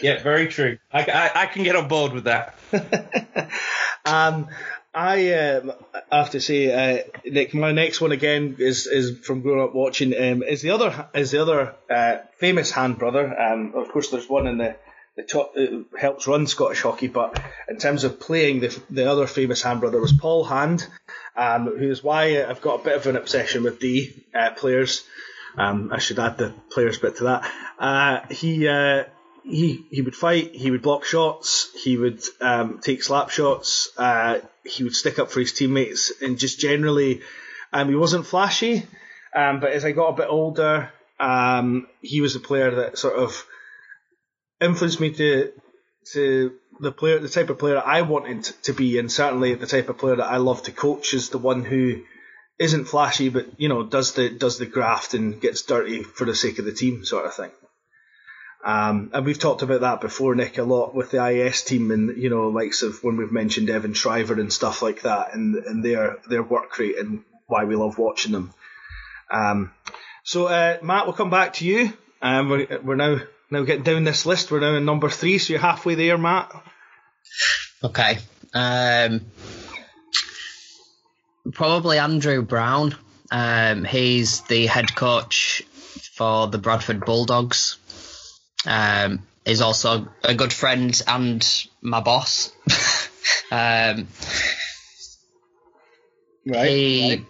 yeah, 0.01 0.23
very 0.23 0.47
true. 0.47 0.79
I, 0.91 1.01
I, 1.03 1.41
I, 1.43 1.45
can 1.45 1.63
get 1.63 1.75
on 1.75 1.87
board 1.87 2.13
with 2.13 2.23
that. 2.23 2.57
um, 4.05 4.47
I 4.93 5.33
uh, 5.33 5.75
have 6.09 6.29
to 6.31 6.39
say, 6.39 6.71
uh, 6.71 7.03
Nick, 7.25 7.53
my 7.53 7.73
next 7.73 7.99
one 7.99 8.13
again 8.13 8.55
is 8.59 8.87
is 8.87 9.19
from 9.19 9.41
growing 9.41 9.61
up 9.61 9.75
watching. 9.75 10.13
Um, 10.13 10.41
is 10.41 10.61
the 10.61 10.69
other 10.69 11.09
is 11.13 11.31
the 11.31 11.41
other 11.41 11.75
uh, 11.89 12.17
famous 12.37 12.71
hand 12.71 12.97
brother. 12.97 13.37
Um, 13.37 13.73
of 13.75 13.89
course, 13.89 14.09
there's 14.09 14.29
one 14.29 14.47
in 14.47 14.57
the 14.57 14.77
the 15.17 15.23
top 15.23 15.53
uh, 15.57 15.83
helps 15.97 16.27
run 16.27 16.47
Scottish 16.47 16.81
hockey, 16.81 17.07
but 17.07 17.41
in 17.67 17.77
terms 17.77 18.05
of 18.05 18.21
playing, 18.21 18.61
the 18.61 18.81
the 18.89 19.11
other 19.11 19.27
famous 19.27 19.61
hand 19.61 19.81
brother 19.81 19.99
was 19.99 20.13
Paul 20.13 20.45
Hand, 20.45 20.87
um, 21.35 21.65
who 21.77 21.89
is 21.89 22.01
why 22.01 22.45
I've 22.45 22.61
got 22.61 22.79
a 22.79 22.83
bit 22.83 22.95
of 22.95 23.07
an 23.07 23.17
obsession 23.17 23.63
with 23.63 23.79
D 23.79 24.25
uh, 24.33 24.51
players. 24.51 25.03
Um, 25.57 25.91
I 25.91 25.99
should 25.99 26.19
add 26.19 26.37
the 26.37 26.53
players 26.69 26.99
bit 26.99 27.17
to 27.17 27.23
that. 27.25 27.51
Uh, 27.79 28.19
he 28.29 28.67
uh, 28.67 29.05
he 29.45 29.85
he 29.91 30.01
would 30.01 30.15
fight. 30.15 30.55
He 30.55 30.71
would 30.71 30.81
block 30.81 31.05
shots. 31.05 31.69
He 31.83 31.97
would 31.97 32.21
um, 32.41 32.79
take 32.79 33.03
slap 33.03 33.29
shots. 33.29 33.89
Uh, 33.97 34.39
he 34.63 34.83
would 34.83 34.95
stick 34.95 35.19
up 35.19 35.31
for 35.31 35.39
his 35.39 35.53
teammates, 35.53 36.11
and 36.21 36.39
just 36.39 36.59
generally, 36.59 37.21
um, 37.71 37.89
he 37.89 37.95
wasn't 37.95 38.25
flashy. 38.25 38.85
Um, 39.35 39.59
but 39.59 39.71
as 39.71 39.85
I 39.85 39.91
got 39.91 40.09
a 40.09 40.15
bit 40.15 40.27
older, 40.29 40.91
um, 41.19 41.87
he 42.01 42.21
was 42.21 42.35
a 42.35 42.39
player 42.39 42.75
that 42.75 42.97
sort 42.97 43.15
of 43.15 43.45
influenced 44.61 44.99
me 44.99 45.11
to 45.11 45.51
to 46.13 46.53
the 46.79 46.91
player, 46.91 47.19
the 47.19 47.29
type 47.29 47.49
of 47.49 47.59
player 47.59 47.81
I 47.83 48.01
wanted 48.01 48.43
to 48.63 48.73
be, 48.73 48.97
and 48.97 49.11
certainly 49.11 49.53
the 49.53 49.67
type 49.67 49.89
of 49.89 49.97
player 49.97 50.17
that 50.17 50.31
I 50.31 50.37
love 50.37 50.63
to 50.63 50.71
coach 50.71 51.13
is 51.13 51.29
the 51.29 51.37
one 51.37 51.63
who 51.63 52.03
isn't 52.57 52.85
flashy, 52.85 53.29
but 53.29 53.59
you 53.59 53.69
know 53.69 53.83
does 53.83 54.13
the 54.13 54.29
does 54.29 54.57
the 54.57 54.65
graft 54.65 55.13
and 55.13 55.39
gets 55.39 55.61
dirty 55.61 56.01
for 56.01 56.25
the 56.25 56.35
sake 56.35 56.57
of 56.57 56.65
the 56.65 56.73
team, 56.73 57.05
sort 57.05 57.25
of 57.25 57.35
thing. 57.35 57.51
Um, 58.65 59.11
and 59.13 59.23
we've 59.25 59.37
talked 59.37 59.61
about 59.61 59.81
that 59.81 60.01
before, 60.01 60.33
Nick, 60.33 60.57
a 60.57 60.63
lot 60.63 60.95
with 60.95 61.11
the 61.11 61.23
IS 61.23 61.61
team, 61.61 61.91
and 61.91 62.17
you 62.17 62.31
know, 62.31 62.49
likes 62.49 62.81
of 62.81 63.03
when 63.03 63.15
we've 63.15 63.31
mentioned 63.31 63.69
Evan 63.69 63.93
Shriver 63.93 64.39
and 64.39 64.51
stuff 64.51 64.81
like 64.81 65.03
that, 65.03 65.35
and 65.35 65.55
and 65.55 65.85
their 65.85 66.17
their 66.27 66.41
work 66.41 66.77
rate 66.79 66.97
and 66.97 67.23
why 67.45 67.65
we 67.65 67.75
love 67.75 67.99
watching 67.99 68.31
them. 68.31 68.51
Um, 69.31 69.71
so 70.23 70.47
uh, 70.47 70.79
Matt, 70.81 71.05
we'll 71.05 71.15
come 71.15 71.29
back 71.29 71.53
to 71.53 71.65
you. 71.65 71.93
Um, 72.23 72.49
we're, 72.49 72.79
we're 72.81 72.95
now 72.95 73.19
now 73.51 73.63
getting 73.63 73.83
down 73.83 74.03
this 74.03 74.25
list. 74.25 74.49
We're 74.49 74.61
now 74.61 74.73
in 74.73 74.83
number 74.85 75.09
three, 75.09 75.37
so 75.37 75.53
you're 75.53 75.61
halfway 75.61 75.93
there, 75.93 76.17
Matt. 76.17 76.51
Okay. 77.83 78.17
Um, 78.51 79.21
probably 81.53 81.99
Andrew 81.99 82.41
Brown. 82.41 82.95
Um, 83.29 83.83
he's 83.83 84.41
the 84.41 84.65
head 84.65 84.95
coach 84.95 85.61
for 86.13 86.47
the 86.47 86.57
Bradford 86.57 87.05
Bulldogs. 87.05 87.77
Um, 88.65 89.21
he's 89.45 89.61
also 89.61 90.07
a 90.23 90.33
good 90.33 90.53
friend 90.53 90.99
and 91.07 91.67
my 91.81 92.01
boss. 92.01 92.51
um, 93.51 94.07
right, 96.45 96.69
he, 96.69 97.09
right. 97.09 97.25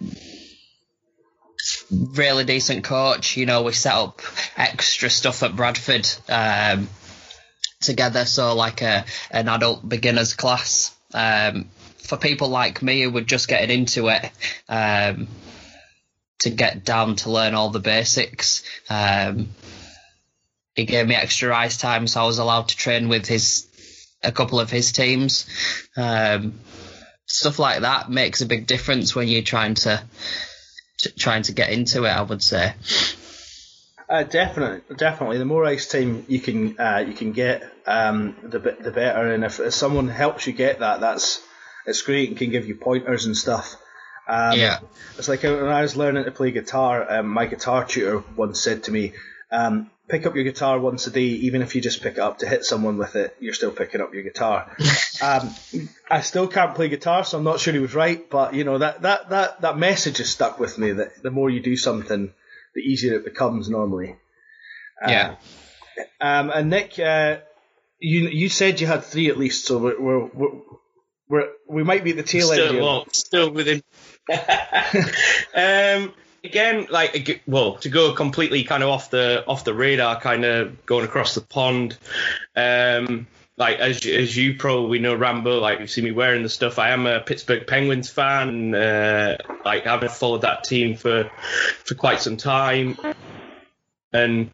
really 1.91 2.43
decent 2.43 2.83
coach. 2.83 3.37
You 3.37 3.45
know, 3.45 3.63
we 3.63 3.73
set 3.73 3.93
up 3.93 4.21
extra 4.57 5.09
stuff 5.09 5.43
at 5.43 5.55
Bradford 5.55 6.07
um, 6.29 6.89
together, 7.81 8.25
so 8.25 8.55
like 8.55 8.81
a 8.81 9.05
an 9.31 9.49
adult 9.49 9.87
beginners 9.87 10.33
class 10.33 10.95
um, 11.13 11.69
for 11.97 12.17
people 12.17 12.49
like 12.49 12.81
me 12.81 13.01
who 13.01 13.11
were 13.11 13.21
just 13.21 13.47
getting 13.47 13.79
into 13.79 14.07
it. 14.09 14.31
Um, 14.69 15.27
to 16.39 16.49
get 16.49 16.83
down 16.83 17.15
to 17.15 17.31
learn 17.31 17.55
all 17.55 17.69
the 17.69 17.79
basics. 17.79 18.61
Um, 18.89 19.49
he 20.75 20.86
gave 20.86 21.08
me 21.08 21.15
extra 21.15 21.55
ice 21.55 21.77
time, 21.77 22.05
so 22.05 22.22
I 22.22 22.25
was 22.25 22.38
allowed 22.38 22.67
to 22.70 22.77
train 22.77 23.08
with 23.08 23.25
his 23.25 23.67
a 24.24 24.32
couple 24.32 24.60
of 24.60 24.70
his 24.70 24.91
teams. 24.91 25.48
Um, 25.96 26.60
stuff 27.25 27.60
like 27.60 27.82
that 27.82 28.10
makes 28.10 28.41
a 28.41 28.46
big 28.46 28.67
difference 28.67 29.15
when 29.15 29.27
you're 29.27 29.41
trying 29.41 29.75
to, 29.75 30.03
to 31.00 31.15
trying 31.15 31.44
to 31.44 31.53
get 31.53 31.70
into 31.70 32.03
it. 32.03 32.10
I 32.10 32.22
would 32.22 32.44
say. 32.44 32.74
Uh, 34.08 34.24
definitely, 34.24 34.96
definitely. 34.98 35.39
The 35.39 35.46
more 35.46 35.65
ice 35.65 35.88
time 35.88 36.25
you 36.27 36.39
can 36.39 36.79
uh, 36.79 37.03
you 37.08 37.13
can 37.13 37.32
get, 37.32 37.63
um, 37.88 38.36
the 38.44 38.60
the 38.60 38.91
better. 38.91 39.32
And 39.32 39.44
if, 39.44 39.60
if, 39.60 39.74
someone 39.74 40.10
helps 40.10 40.46
you 40.46 40.53
get 40.53 40.79
that, 40.79 41.00
that's 41.00 41.41
it's 41.86 42.01
great 42.01 42.29
and 42.29 42.38
can 42.38 42.51
give 42.51 42.67
you 42.67 42.75
pointers 42.75 43.25
and 43.25 43.36
stuff. 43.36 43.75
Um, 44.27 44.60
yeah, 44.60 44.79
it's 45.17 45.27
like 45.27 45.44
when 45.44 45.67
I 45.67 45.82
was 45.82 45.96
learning 45.96 46.25
to 46.25 46.32
play 46.32 46.51
guitar. 46.51 47.17
Um, 47.17 47.29
my 47.29 47.46
guitar 47.46 47.86
tutor 47.86 48.24
once 48.36 48.60
said 48.60 48.84
to 48.84 48.91
me, 48.91 49.13
um, 49.51 49.89
pick 50.07 50.25
up 50.25 50.35
your 50.35 50.43
guitar 50.43 50.79
once 50.79 51.07
a 51.07 51.12
day, 51.12 51.21
even 51.21 51.62
if 51.62 51.75
you 51.75 51.81
just 51.81 52.01
pick 52.01 52.13
it 52.13 52.19
up 52.19 52.39
to 52.39 52.47
hit 52.47 52.63
someone 52.63 52.97
with 52.97 53.15
it, 53.15 53.35
you're 53.39 53.53
still 53.53 53.71
picking 53.71 54.01
up 54.01 54.13
your 54.13 54.24
guitar. 54.24 54.75
um, 55.24 55.53
I 56.09 56.21
still 56.21 56.47
can't 56.47 56.75
play 56.75 56.89
guitar, 56.89 57.24
so 57.24 57.38
I'm 57.38 57.43
not 57.43 57.59
sure 57.59 57.74
he 57.74 57.79
was 57.79 57.95
right, 57.95 58.29
but 58.29 58.53
you 58.53 58.63
know 58.63 58.77
that 58.77 59.01
that 59.01 59.29
that 59.29 59.62
that 59.62 59.77
message 59.77 60.17
has 60.19 60.29
stuck 60.29 60.59
with 60.59 60.77
me. 60.77 60.91
That 60.91 61.21
the 61.24 61.31
more 61.31 61.50
you 61.50 61.59
do 61.59 61.75
something, 61.75 62.33
the 62.75 62.81
easier 62.81 63.15
it 63.15 63.25
becomes 63.25 63.69
normally. 63.69 64.17
Uh, 65.03 65.09
yeah. 65.09 65.35
Um, 66.21 66.50
and 66.50 66.69
Nick, 66.69 67.00
uh, 67.00 67.38
you 68.00 68.27
you 68.27 68.50
said 68.50 68.81
you 68.81 68.88
had 68.88 69.03
three 69.03 69.29
at 69.29 69.38
least, 69.38 69.65
so 69.65 69.77
we're 69.77 70.00
we're, 70.00 70.25
we're, 70.25 70.59
we're 71.29 71.50
we 71.67 71.83
might 71.83 72.03
be 72.03 72.12
at 72.12 72.17
the 72.17 72.24
tail 72.24 72.47
still, 72.47 72.69
end. 72.69 72.79
Well, 72.79 73.05
still 73.12 73.50
within. 73.50 73.81
um, 75.55 76.13
again, 76.45 76.87
like 76.89 77.41
well, 77.47 77.75
to 77.77 77.89
go 77.89 78.13
completely 78.13 78.63
kind 78.63 78.83
of 78.83 78.89
off 78.89 79.09
the 79.09 79.45
off 79.45 79.63
the 79.63 79.73
radar, 79.73 80.19
kind 80.19 80.45
of 80.45 80.85
going 80.85 81.05
across 81.05 81.35
the 81.35 81.41
pond. 81.41 81.97
Um, 82.55 83.27
like 83.57 83.77
as 83.79 84.05
as 84.05 84.35
you 84.35 84.55
probably 84.55 84.99
know, 84.99 85.15
Rambo, 85.15 85.59
like 85.59 85.79
you've 85.79 85.89
seen 85.89 86.03
me 86.03 86.11
wearing 86.11 86.43
the 86.43 86.49
stuff. 86.49 86.77
I 86.79 86.89
am 86.89 87.07
a 87.07 87.21
Pittsburgh 87.21 87.65
Penguins 87.65 88.09
fan. 88.09 88.75
Uh, 88.75 89.37
like 89.63 89.87
I've 89.87 90.15
followed 90.15 90.41
that 90.41 90.63
team 90.63 90.95
for 90.95 91.29
for 91.83 91.95
quite 91.95 92.19
some 92.19 92.37
time, 92.37 92.97
and 94.11 94.51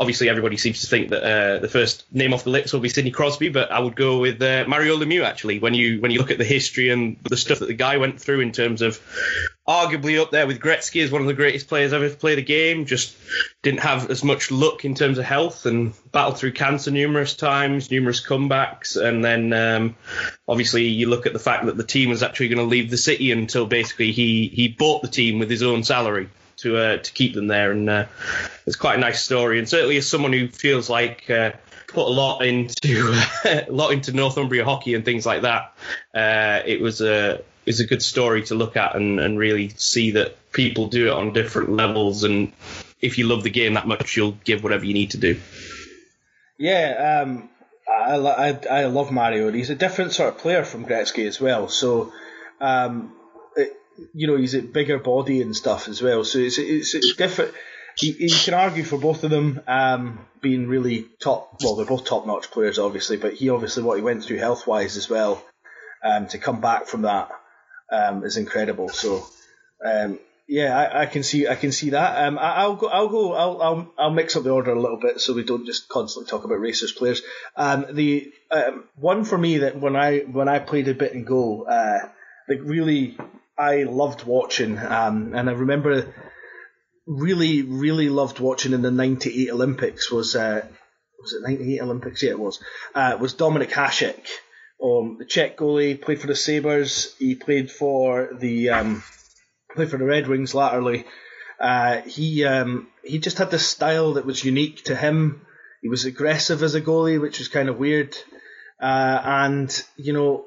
obviously 0.00 0.30
everybody 0.30 0.56
seems 0.56 0.80
to 0.80 0.86
think 0.86 1.10
that 1.10 1.22
uh, 1.22 1.58
the 1.58 1.68
first 1.68 2.06
name 2.10 2.32
off 2.32 2.44
the 2.44 2.50
lips 2.50 2.72
will 2.72 2.80
be 2.80 2.88
Sidney 2.88 3.10
Crosby, 3.10 3.50
but 3.50 3.70
I 3.70 3.78
would 3.78 3.94
go 3.94 4.18
with 4.18 4.40
uh, 4.40 4.64
Mario 4.66 4.96
Lemieux 4.96 5.24
actually. 5.24 5.58
When 5.58 5.74
you 5.74 6.00
when 6.00 6.10
you 6.10 6.18
look 6.18 6.30
at 6.30 6.38
the 6.38 6.44
history 6.44 6.88
and 6.88 7.18
the 7.22 7.36
stuff 7.36 7.58
that 7.58 7.66
the 7.66 7.74
guy 7.74 7.98
went 7.98 8.18
through 8.18 8.40
in 8.40 8.50
terms 8.50 8.80
of 8.80 8.98
arguably 9.68 10.18
up 10.18 10.30
there 10.30 10.46
with 10.46 10.58
Gretzky 10.58 11.04
as 11.04 11.12
one 11.12 11.20
of 11.20 11.28
the 11.28 11.34
greatest 11.34 11.68
players 11.68 11.92
ever 11.92 12.08
to 12.08 12.16
play 12.16 12.34
the 12.34 12.42
game, 12.42 12.86
just 12.86 13.14
didn't 13.62 13.80
have 13.80 14.10
as 14.10 14.24
much 14.24 14.50
luck 14.50 14.86
in 14.86 14.94
terms 14.94 15.18
of 15.18 15.24
health 15.26 15.66
and 15.66 15.92
battled 16.10 16.38
through 16.38 16.52
cancer 16.52 16.90
numerous 16.90 17.36
times, 17.36 17.90
numerous 17.90 18.26
comebacks, 18.26 18.96
and 19.00 19.22
then 19.22 19.52
um, 19.52 19.96
obviously 20.48 20.84
you 20.84 21.10
look 21.10 21.26
at 21.26 21.34
the 21.34 21.38
fact 21.38 21.66
that 21.66 21.76
the 21.76 21.84
team 21.84 22.08
was 22.08 22.22
actually 22.22 22.48
going 22.48 22.58
to 22.58 22.64
leave 22.64 22.90
the 22.90 22.96
city 22.96 23.32
until 23.32 23.66
basically 23.66 24.12
he 24.12 24.48
he 24.48 24.68
bought 24.68 25.02
the 25.02 25.08
team 25.08 25.38
with 25.38 25.50
his 25.50 25.62
own 25.62 25.84
salary 25.84 26.30
to 26.62 26.76
uh, 26.76 26.96
to 26.98 27.12
keep 27.12 27.34
them 27.34 27.46
there, 27.46 27.72
and 27.72 27.88
uh, 27.88 28.06
it's 28.66 28.76
quite 28.76 28.96
a 28.96 29.00
nice 29.00 29.22
story. 29.22 29.58
And 29.58 29.68
certainly, 29.68 29.96
as 29.96 30.08
someone 30.08 30.32
who 30.32 30.48
feels 30.48 30.88
like 30.88 31.28
uh, 31.30 31.52
put 31.88 32.06
a 32.06 32.10
lot 32.10 32.40
into 32.40 33.12
a 33.44 33.66
lot 33.68 33.92
into 33.92 34.12
Northumbria 34.12 34.64
hockey 34.64 34.94
and 34.94 35.04
things 35.04 35.26
like 35.26 35.42
that, 35.42 35.74
uh, 36.14 36.62
it 36.66 36.80
was 36.80 37.00
a 37.00 37.42
is 37.66 37.80
a 37.80 37.86
good 37.86 38.02
story 38.02 38.42
to 38.44 38.54
look 38.54 38.76
at 38.76 38.96
and, 38.96 39.20
and 39.20 39.38
really 39.38 39.68
see 39.70 40.12
that 40.12 40.36
people 40.52 40.88
do 40.88 41.08
it 41.08 41.12
on 41.12 41.32
different 41.32 41.70
levels. 41.70 42.24
And 42.24 42.52
if 43.00 43.18
you 43.18 43.26
love 43.26 43.42
the 43.42 43.50
game 43.50 43.74
that 43.74 43.86
much, 43.86 44.16
you'll 44.16 44.36
give 44.44 44.62
whatever 44.62 44.84
you 44.84 44.94
need 44.94 45.10
to 45.10 45.18
do. 45.18 45.40
Yeah, 46.58 47.22
um, 47.22 47.48
I, 47.88 48.16
I, 48.16 48.82
I 48.82 48.84
love 48.86 49.10
Mario, 49.10 49.50
he's 49.50 49.70
a 49.70 49.74
different 49.74 50.12
sort 50.12 50.34
of 50.34 50.40
player 50.40 50.64
from 50.64 50.84
Gretzky 50.84 51.26
as 51.26 51.40
well. 51.40 51.68
So, 51.68 52.12
um, 52.60 53.12
you 54.14 54.26
know, 54.26 54.36
he's 54.36 54.54
a 54.54 54.62
bigger 54.62 54.98
body 54.98 55.42
and 55.42 55.54
stuff 55.54 55.88
as 55.88 56.02
well. 56.02 56.24
So 56.24 56.38
it's 56.38 56.58
it's, 56.58 56.94
it's 56.94 57.14
different. 57.14 57.54
You, 58.00 58.14
you 58.18 58.34
can 58.34 58.54
argue 58.54 58.84
for 58.84 58.98
both 58.98 59.24
of 59.24 59.30
them 59.30 59.60
um, 59.66 60.20
being 60.40 60.68
really 60.68 61.06
top. 61.22 61.56
Well, 61.62 61.76
they're 61.76 61.86
both 61.86 62.04
top 62.04 62.26
notch 62.26 62.50
players, 62.50 62.78
obviously, 62.78 63.16
but 63.16 63.34
he 63.34 63.50
obviously 63.50 63.82
what 63.82 63.96
he 63.96 64.02
went 64.02 64.24
through 64.24 64.38
health 64.38 64.66
wise 64.66 64.96
as 64.96 65.08
well. 65.08 65.44
Um, 66.02 66.28
to 66.28 66.38
come 66.38 66.62
back 66.62 66.86
from 66.86 67.02
that 67.02 67.30
um, 67.92 68.24
is 68.24 68.38
incredible. 68.38 68.88
So, 68.88 69.26
um, 69.84 70.18
yeah, 70.48 70.76
I, 70.76 71.02
I, 71.02 71.06
can 71.06 71.22
see 71.22 71.46
I 71.46 71.56
can 71.56 71.72
see 71.72 71.90
that. 71.90 72.24
Um, 72.24 72.38
I, 72.38 72.66
will 72.66 72.76
go 72.76 72.88
I'll 72.88 73.08
go 73.08 73.32
I'll, 73.34 73.62
I'll 73.62 73.94
I'll 73.98 74.10
mix 74.10 74.34
up 74.34 74.44
the 74.44 74.50
order 74.50 74.72
a 74.72 74.80
little 74.80 74.98
bit 74.98 75.20
so 75.20 75.34
we 75.34 75.44
don't 75.44 75.66
just 75.66 75.88
constantly 75.88 76.30
talk 76.30 76.44
about 76.44 76.58
racers 76.58 76.92
players. 76.92 77.20
Um, 77.54 77.86
the 77.90 78.32
one 78.96 79.24
for 79.24 79.36
me 79.36 79.58
that 79.58 79.78
when 79.78 79.94
I 79.94 80.20
when 80.20 80.48
I 80.48 80.58
played 80.58 80.88
a 80.88 80.94
bit 80.94 81.12
in 81.12 81.24
goal, 81.24 81.66
uh, 81.68 81.98
like 82.48 82.60
really 82.62 83.16
I 83.60 83.82
loved 83.82 84.24
watching, 84.24 84.78
um, 84.78 85.34
and 85.34 85.50
I 85.50 85.52
remember 85.52 86.14
really 87.06 87.62
really 87.62 88.08
loved 88.08 88.40
watching 88.40 88.72
in 88.72 88.80
the 88.80 88.90
'98 88.90 89.50
Olympics 89.50 90.10
was 90.10 90.34
uh, 90.34 90.64
was 91.20 91.34
it 91.34 91.42
'98 91.42 91.82
Olympics? 91.82 92.22
Yeah, 92.22 92.30
it 92.30 92.38
was. 92.38 92.58
Uh, 92.94 93.18
was 93.20 93.34
Dominik 93.34 93.70
Hasek, 93.70 94.26
um, 94.82 95.16
the 95.18 95.26
Czech 95.26 95.58
goalie, 95.58 96.00
played 96.00 96.22
for 96.22 96.26
the 96.26 96.34
Sabres. 96.34 97.14
He 97.18 97.34
played 97.34 97.70
for 97.70 98.30
the 98.32 98.70
um, 98.70 99.02
played 99.74 99.90
for 99.90 99.98
the 99.98 100.06
Red 100.06 100.26
Wings 100.26 100.54
latterly. 100.54 101.04
Uh, 101.60 102.00
he 102.00 102.44
um, 102.44 102.88
he 103.04 103.18
just 103.18 103.36
had 103.36 103.50
this 103.50 103.66
style 103.66 104.14
that 104.14 104.24
was 104.24 104.42
unique 104.42 104.84
to 104.84 104.96
him. 104.96 105.42
He 105.82 105.88
was 105.90 106.06
aggressive 106.06 106.62
as 106.62 106.74
a 106.74 106.80
goalie, 106.80 107.20
which 107.20 107.38
was 107.38 107.48
kind 107.48 107.68
of 107.68 107.78
weird. 107.78 108.16
Uh, 108.80 109.20
and 109.22 109.84
you 109.96 110.14
know, 110.14 110.46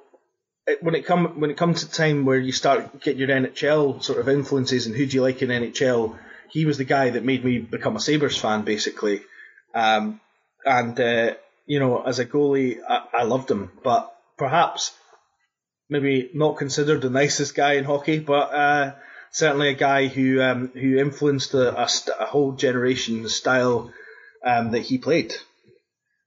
when 0.81 0.95
it 0.95 1.05
come 1.05 1.39
when 1.39 1.51
it 1.51 1.57
comes 1.57 1.83
to 1.83 1.91
time 1.91 2.25
where 2.25 2.39
you 2.39 2.51
start 2.51 3.01
getting 3.01 3.19
your 3.19 3.29
NHL 3.29 4.03
sort 4.03 4.19
of 4.19 4.29
influences 4.29 4.85
and 4.85 4.95
who 4.95 5.05
do 5.05 5.17
you 5.17 5.21
like 5.21 5.41
in 5.41 5.49
NHL, 5.49 6.17
he 6.49 6.65
was 6.65 6.77
the 6.77 6.85
guy 6.85 7.09
that 7.11 7.25
made 7.25 7.43
me 7.43 7.59
become 7.59 7.95
a 7.95 7.99
Sabres 7.99 8.37
fan, 8.37 8.63
basically. 8.63 9.21
Um, 9.73 10.21
and 10.65 10.99
uh, 10.99 11.33
you 11.65 11.79
know, 11.79 12.01
as 12.01 12.19
a 12.19 12.25
goalie, 12.25 12.79
I, 12.87 13.05
I 13.13 13.23
loved 13.23 13.51
him, 13.51 13.71
but 13.83 14.13
perhaps 14.37 14.93
maybe 15.89 16.29
not 16.33 16.57
considered 16.57 17.01
the 17.01 17.09
nicest 17.09 17.55
guy 17.55 17.73
in 17.73 17.83
hockey, 17.83 18.19
but 18.19 18.53
uh, 18.53 18.95
certainly 19.31 19.69
a 19.69 19.73
guy 19.75 20.07
who 20.07 20.41
um, 20.41 20.69
who 20.69 20.97
influenced 20.97 21.53
a, 21.53 21.81
a, 21.81 21.87
a, 22.19 22.25
whole 22.25 22.53
generation's 22.53 23.35
style 23.35 23.91
um, 24.45 24.71
that 24.71 24.81
he 24.81 24.97
played. 24.97 25.33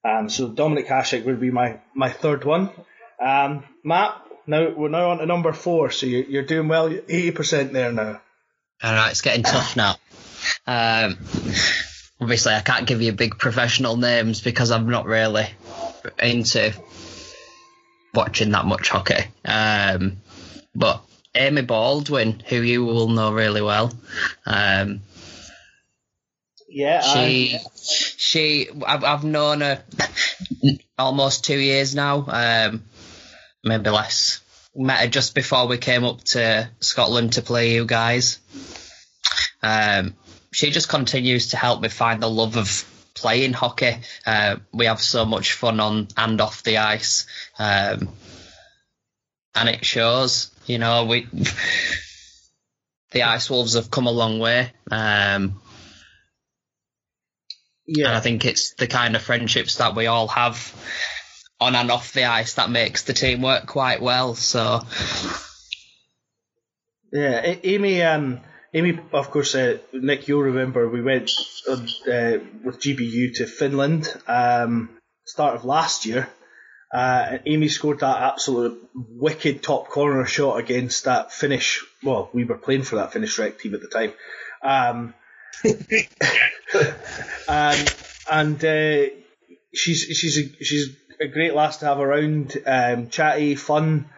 Um, 0.04 0.28
so 0.28 0.48
Dominik 0.48 0.88
Hasek 0.88 1.24
would 1.24 1.40
be 1.40 1.50
my, 1.50 1.80
my 1.94 2.10
third 2.10 2.44
one. 2.44 2.70
Um, 3.20 3.64
Matt, 3.82 4.22
now 4.46 4.70
we're 4.70 4.88
now 4.88 5.10
on 5.10 5.18
to 5.18 5.26
number 5.26 5.52
four, 5.52 5.90
so 5.90 6.06
you're, 6.06 6.24
you're 6.24 6.42
doing 6.42 6.68
well, 6.68 6.88
eighty 6.88 7.30
percent 7.30 7.72
there 7.72 7.92
now. 7.92 8.20
All 8.82 8.92
right, 8.92 9.10
it's 9.10 9.22
getting 9.22 9.42
tough 9.42 9.76
now. 9.76 9.96
Um, 10.66 11.16
obviously, 12.20 12.54
I 12.54 12.60
can't 12.60 12.86
give 12.86 13.02
you 13.02 13.12
big 13.12 13.38
professional 13.38 13.96
names 13.96 14.40
because 14.40 14.70
I'm 14.70 14.88
not 14.88 15.06
really 15.06 15.48
into 16.18 16.72
watching 18.14 18.50
that 18.50 18.66
much 18.66 18.88
hockey. 18.88 19.24
Um, 19.44 20.18
but 20.74 21.02
Amy 21.34 21.62
Baldwin, 21.62 22.42
who 22.46 22.60
you 22.62 22.84
will 22.84 23.08
know 23.08 23.32
really 23.32 23.62
well. 23.62 23.92
Um, 24.44 25.00
yeah, 26.68 27.00
she, 27.00 27.56
I, 27.56 27.60
she, 28.16 28.68
I've, 28.86 29.04
I've 29.04 29.24
known 29.24 29.60
her 29.60 29.82
almost 30.98 31.44
two 31.44 31.58
years 31.58 31.94
now, 31.94 32.26
um, 32.28 32.82
maybe 33.66 33.90
less. 33.90 34.40
Met 34.74 35.00
her 35.00 35.08
just 35.08 35.34
before 35.34 35.66
we 35.66 35.78
came 35.78 36.04
up 36.04 36.22
to 36.24 36.70
Scotland 36.80 37.34
to 37.34 37.42
play 37.42 37.72
you 37.74 37.84
guys. 37.84 38.38
Um, 39.62 40.14
she 40.52 40.70
just 40.70 40.88
continues 40.88 41.48
to 41.48 41.56
help 41.56 41.80
me 41.80 41.88
find 41.88 42.22
the 42.22 42.30
love 42.30 42.56
of 42.56 42.84
playing 43.14 43.52
hockey. 43.52 43.96
Uh, 44.24 44.56
we 44.72 44.86
have 44.86 45.00
so 45.00 45.24
much 45.24 45.52
fun 45.52 45.80
on 45.80 46.08
and 46.16 46.40
off 46.40 46.62
the 46.62 46.78
ice, 46.78 47.26
um, 47.58 48.08
and 49.54 49.68
it 49.68 49.84
shows. 49.84 50.50
You 50.66 50.78
know, 50.78 51.04
we 51.06 51.26
the 53.10 53.22
Ice 53.22 53.50
Wolves 53.50 53.74
have 53.74 53.90
come 53.90 54.06
a 54.06 54.12
long 54.12 54.38
way. 54.38 54.72
Um, 54.90 55.60
yeah, 57.86 58.08
and 58.08 58.16
I 58.16 58.20
think 58.20 58.44
it's 58.44 58.74
the 58.74 58.86
kind 58.86 59.16
of 59.16 59.22
friendships 59.22 59.76
that 59.76 59.94
we 59.94 60.06
all 60.06 60.28
have 60.28 60.74
on 61.60 61.74
and 61.74 61.90
off 61.90 62.12
the 62.12 62.24
ice 62.24 62.54
that 62.54 62.70
makes 62.70 63.04
the 63.04 63.12
team 63.12 63.42
work 63.42 63.66
quite 63.66 64.00
well. 64.00 64.34
So, 64.34 64.80
yeah, 67.12 67.56
Amy. 67.62 68.02
Um, 68.02 68.40
Amy, 68.74 68.98
of 69.12 69.30
course, 69.30 69.54
uh, 69.54 69.78
Nick, 69.94 70.28
you'll 70.28 70.42
remember 70.42 70.86
we 70.86 71.00
went 71.00 71.30
uh, 71.66 71.76
with 72.62 72.78
GBU 72.78 73.34
to 73.36 73.46
Finland 73.46 74.14
um, 74.26 74.90
start 75.26 75.56
of 75.56 75.64
last 75.64 76.06
year, 76.06 76.28
uh, 76.92 77.38
Amy 77.44 77.68
scored 77.68 78.00
that 78.00 78.22
absolute 78.22 78.88
wicked 78.94 79.62
top 79.62 79.88
corner 79.88 80.24
shot 80.24 80.58
against 80.58 81.04
that 81.04 81.32
Finnish. 81.32 81.84
Well, 82.02 82.30
we 82.32 82.44
were 82.44 82.58
playing 82.58 82.84
for 82.84 82.96
that 82.96 83.12
Finnish 83.12 83.38
rec 83.38 83.58
team 83.58 83.74
at 83.74 83.80
the 83.80 83.88
time. 83.88 84.12
Um, 84.62 85.14
and 87.48 87.92
and 88.30 88.64
uh, 88.64 89.10
she's 89.74 90.02
she's 90.02 90.38
a, 90.38 90.64
she's 90.64 90.96
a 91.20 91.28
great 91.28 91.54
lass 91.54 91.78
to 91.78 91.86
have 91.86 91.98
around, 91.98 92.56
um, 92.66 93.08
chatty, 93.08 93.54
fun, 93.54 94.08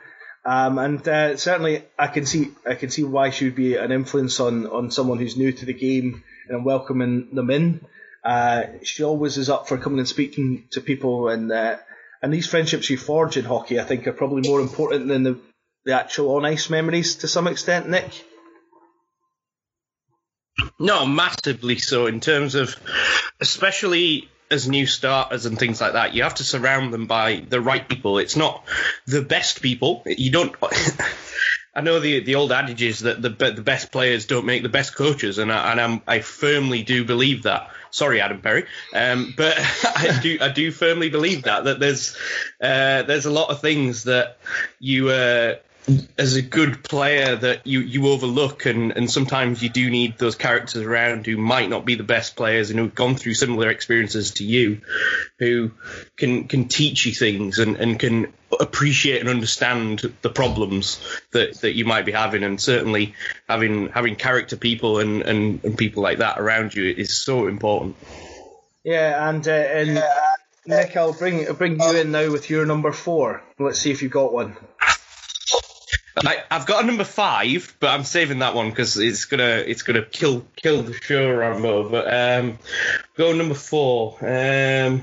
um, 0.44 0.78
and 0.78 1.06
uh, 1.06 1.36
certainly 1.36 1.84
I 1.98 2.06
can 2.06 2.24
see 2.24 2.52
I 2.66 2.74
can 2.74 2.90
see 2.90 3.04
why 3.04 3.30
she 3.30 3.46
would 3.46 3.54
be 3.54 3.76
an 3.76 3.92
influence 3.92 4.40
on 4.40 4.66
on 4.66 4.90
someone 4.90 5.18
who's 5.18 5.36
new 5.36 5.52
to 5.52 5.66
the 5.66 5.74
game 5.74 6.22
and 6.48 6.64
welcoming 6.64 7.34
them 7.34 7.50
in. 7.50 7.84
Uh, 8.24 8.64
she 8.82 9.04
always 9.04 9.36
is 9.36 9.50
up 9.50 9.68
for 9.68 9.78
coming 9.78 9.98
and 9.98 10.08
speaking 10.08 10.68
to 10.72 10.80
people 10.80 11.28
and 11.28 11.52
uh, 11.52 11.76
and 12.22 12.32
these 12.32 12.46
friendships 12.46 12.90
you 12.90 12.96
forge 12.96 13.36
in 13.36 13.44
hockey, 13.44 13.78
I 13.78 13.84
think, 13.84 14.06
are 14.06 14.12
probably 14.12 14.48
more 14.48 14.60
important 14.60 15.08
than 15.08 15.22
the, 15.22 15.38
the 15.84 15.94
actual 15.94 16.34
on 16.34 16.44
ice 16.44 16.68
memories 16.68 17.16
to 17.16 17.28
some 17.28 17.46
extent, 17.46 17.88
Nick. 17.88 18.10
No, 20.80 21.06
massively 21.06 21.78
so. 21.78 22.06
In 22.06 22.20
terms 22.20 22.56
of, 22.56 22.74
especially 23.40 24.28
as 24.50 24.68
new 24.68 24.86
starters 24.86 25.46
and 25.46 25.58
things 25.58 25.80
like 25.80 25.92
that, 25.92 26.14
you 26.14 26.22
have 26.22 26.36
to 26.36 26.44
surround 26.44 26.92
them 26.92 27.06
by 27.06 27.42
the 27.48 27.60
right 27.60 27.86
people. 27.88 28.18
It's 28.18 28.36
not 28.36 28.64
the 29.06 29.22
best 29.22 29.62
people. 29.62 30.02
You 30.06 30.30
don't. 30.30 30.54
I 31.74 31.80
know 31.80 32.00
the 32.00 32.20
the 32.24 32.34
old 32.34 32.50
adage 32.50 32.82
is 32.82 33.00
that 33.00 33.22
the 33.22 33.28
the 33.28 33.62
best 33.62 33.92
players 33.92 34.26
don't 34.26 34.46
make 34.46 34.62
the 34.62 34.68
best 34.68 34.96
coaches, 34.96 35.38
and 35.38 35.52
I, 35.52 35.70
and 35.70 35.80
I'm, 35.80 36.02
I 36.06 36.20
firmly 36.20 36.82
do 36.82 37.04
believe 37.04 37.44
that. 37.44 37.70
Sorry, 37.90 38.20
Adam 38.20 38.40
Perry, 38.40 38.66
um, 38.94 39.32
but 39.36 39.56
I 39.84 40.18
do 40.20 40.38
I 40.40 40.48
do 40.48 40.70
firmly 40.72 41.08
believe 41.08 41.44
that 41.44 41.64
that 41.64 41.78
there's 41.78 42.16
uh, 42.60 43.02
there's 43.02 43.26
a 43.26 43.30
lot 43.30 43.50
of 43.50 43.60
things 43.60 44.04
that 44.04 44.38
you 44.80 45.10
uh, 45.10 45.56
as 46.18 46.36
a 46.36 46.42
good 46.42 46.84
player 46.84 47.36
that 47.36 47.66
you, 47.66 47.80
you 47.80 48.08
overlook 48.08 48.66
and, 48.66 48.92
and 48.92 49.10
sometimes 49.10 49.62
you 49.62 49.68
do 49.68 49.88
need 49.88 50.18
those 50.18 50.34
characters 50.34 50.82
around 50.82 51.24
who 51.24 51.36
might 51.36 51.70
not 51.70 51.84
be 51.84 51.94
the 51.94 52.02
best 52.02 52.36
players 52.36 52.70
and 52.70 52.78
who've 52.78 52.94
gone 52.94 53.14
through 53.14 53.34
similar 53.34 53.70
experiences 53.70 54.32
to 54.32 54.44
you 54.44 54.80
who 55.38 55.70
can 56.16 56.46
can 56.46 56.68
teach 56.68 57.06
you 57.06 57.12
things 57.12 57.58
and, 57.58 57.76
and 57.76 57.98
can 57.98 58.32
appreciate 58.60 59.20
and 59.20 59.30
understand 59.30 60.12
the 60.22 60.30
problems 60.30 61.00
that, 61.32 61.54
that 61.60 61.74
you 61.74 61.84
might 61.84 62.04
be 62.04 62.12
having 62.12 62.42
and 62.42 62.60
certainly 62.60 63.14
having 63.48 63.88
having 63.88 64.16
character 64.16 64.56
people 64.56 64.98
and, 64.98 65.22
and, 65.22 65.64
and 65.64 65.78
people 65.78 66.02
like 66.02 66.18
that 66.18 66.38
around 66.38 66.74
you 66.74 66.84
is 66.84 67.16
so 67.16 67.46
important. 67.46 67.96
Yeah, 68.84 69.28
and 69.28 69.46
uh, 69.46 69.52
and. 69.52 70.04
Nick, 70.66 70.98
I'll 70.98 71.14
bring 71.14 71.48
I'll 71.48 71.54
bring 71.54 71.80
you 71.80 71.96
in 71.96 72.10
now 72.10 72.30
with 72.30 72.50
your 72.50 72.66
number 72.66 72.92
four. 72.92 73.42
Let's 73.58 73.78
see 73.78 73.90
if 73.90 74.02
you've 74.02 74.12
got 74.12 74.34
one. 74.34 74.54
I, 76.24 76.44
have 76.50 76.66
got 76.66 76.84
a 76.84 76.86
number 76.86 77.04
five, 77.04 77.74
but 77.80 77.88
I'm 77.88 78.04
saving 78.04 78.40
that 78.40 78.54
one 78.54 78.70
because 78.70 78.96
it's 78.96 79.24
gonna 79.24 79.62
it's 79.66 79.82
gonna 79.82 80.02
kill 80.02 80.46
kill 80.56 80.82
the 80.82 80.94
show, 80.94 81.30
Rambo. 81.30 81.88
But 81.88 82.12
um, 82.12 82.58
go 83.16 83.32
number 83.32 83.54
four. 83.54 84.16
Um, 84.20 85.02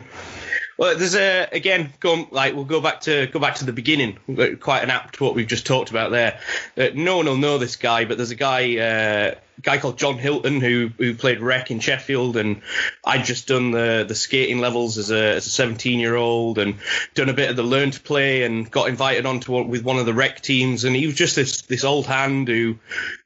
well, 0.77 0.97
there's 0.97 1.15
a 1.15 1.47
again 1.51 1.93
go 1.99 2.27
like 2.31 2.53
we'll 2.53 2.65
go 2.65 2.81
back 2.81 3.01
to 3.01 3.27
go 3.27 3.39
back 3.39 3.55
to 3.55 3.65
the 3.65 3.73
beginning. 3.73 4.17
Quite 4.59 4.83
an 4.83 4.89
apt 4.89 5.21
what 5.21 5.35
we've 5.35 5.47
just 5.47 5.65
talked 5.65 5.89
about 5.89 6.11
there. 6.11 6.39
Uh, 6.77 6.89
no 6.93 7.17
one 7.17 7.25
will 7.27 7.37
know 7.37 7.57
this 7.57 7.75
guy, 7.75 8.05
but 8.05 8.17
there's 8.17 8.31
a 8.31 8.35
guy 8.35 8.77
uh, 8.77 9.35
guy 9.61 9.77
called 9.77 9.97
John 9.97 10.17
Hilton 10.17 10.61
who 10.61 10.91
who 10.97 11.15
played 11.15 11.39
rec 11.39 11.71
in 11.71 11.79
Sheffield, 11.79 12.37
and 12.37 12.61
I'd 13.03 13.25
just 13.25 13.47
done 13.47 13.71
the 13.71 14.05
the 14.07 14.15
skating 14.15 14.59
levels 14.59 14.97
as 14.97 15.11
a 15.11 15.35
as 15.35 15.47
a 15.47 15.49
17 15.49 15.99
year 15.99 16.15
old, 16.15 16.57
and 16.57 16.75
done 17.13 17.29
a 17.29 17.33
bit 17.33 17.49
of 17.49 17.55
the 17.55 17.63
learn 17.63 17.91
to 17.91 17.99
play, 17.99 18.43
and 18.43 18.69
got 18.69 18.89
invited 18.89 19.25
onto 19.25 19.63
with 19.63 19.83
one 19.83 19.97
of 19.97 20.05
the 20.05 20.13
rec 20.13 20.41
teams, 20.41 20.83
and 20.83 20.95
he 20.95 21.05
was 21.05 21.15
just 21.15 21.35
this 21.35 21.61
this 21.63 21.83
old 21.83 22.05
hand 22.05 22.47
who 22.47 22.77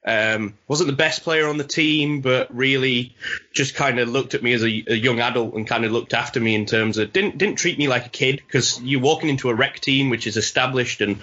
Um, 0.06 0.58
wasn't 0.68 0.88
the 0.88 0.96
best 0.96 1.24
player 1.24 1.48
on 1.48 1.58
the 1.58 1.64
team, 1.64 2.22
but 2.22 2.56
really 2.56 3.16
just 3.54 3.76
kind 3.76 4.00
of 4.00 4.10
looked 4.10 4.34
at 4.34 4.42
me 4.42 4.54
as 4.54 4.64
a, 4.64 4.84
a 4.88 4.96
young 4.96 5.20
adult 5.20 5.54
and 5.54 5.68
kind 5.68 5.86
of 5.86 5.92
looked 5.92 6.14
after 6.14 6.40
me 6.40 6.56
in 6.56 6.66
terms 6.66 6.98
of 6.98 7.12
didn't 7.12 7.38
didn't 7.38 7.58
treat 7.58 7.78
me 7.78 7.88
like 7.88 8.06
a 8.06 8.10
kid 8.10 8.38
because 8.38 8.82
you're 8.82 9.02
walking 9.02 9.30
into 9.30 9.50
a 9.50 9.54
rec 9.54 9.80
team 9.80 10.10
which 10.10 10.26
is 10.26 10.38
established 10.38 11.02
and 11.02 11.22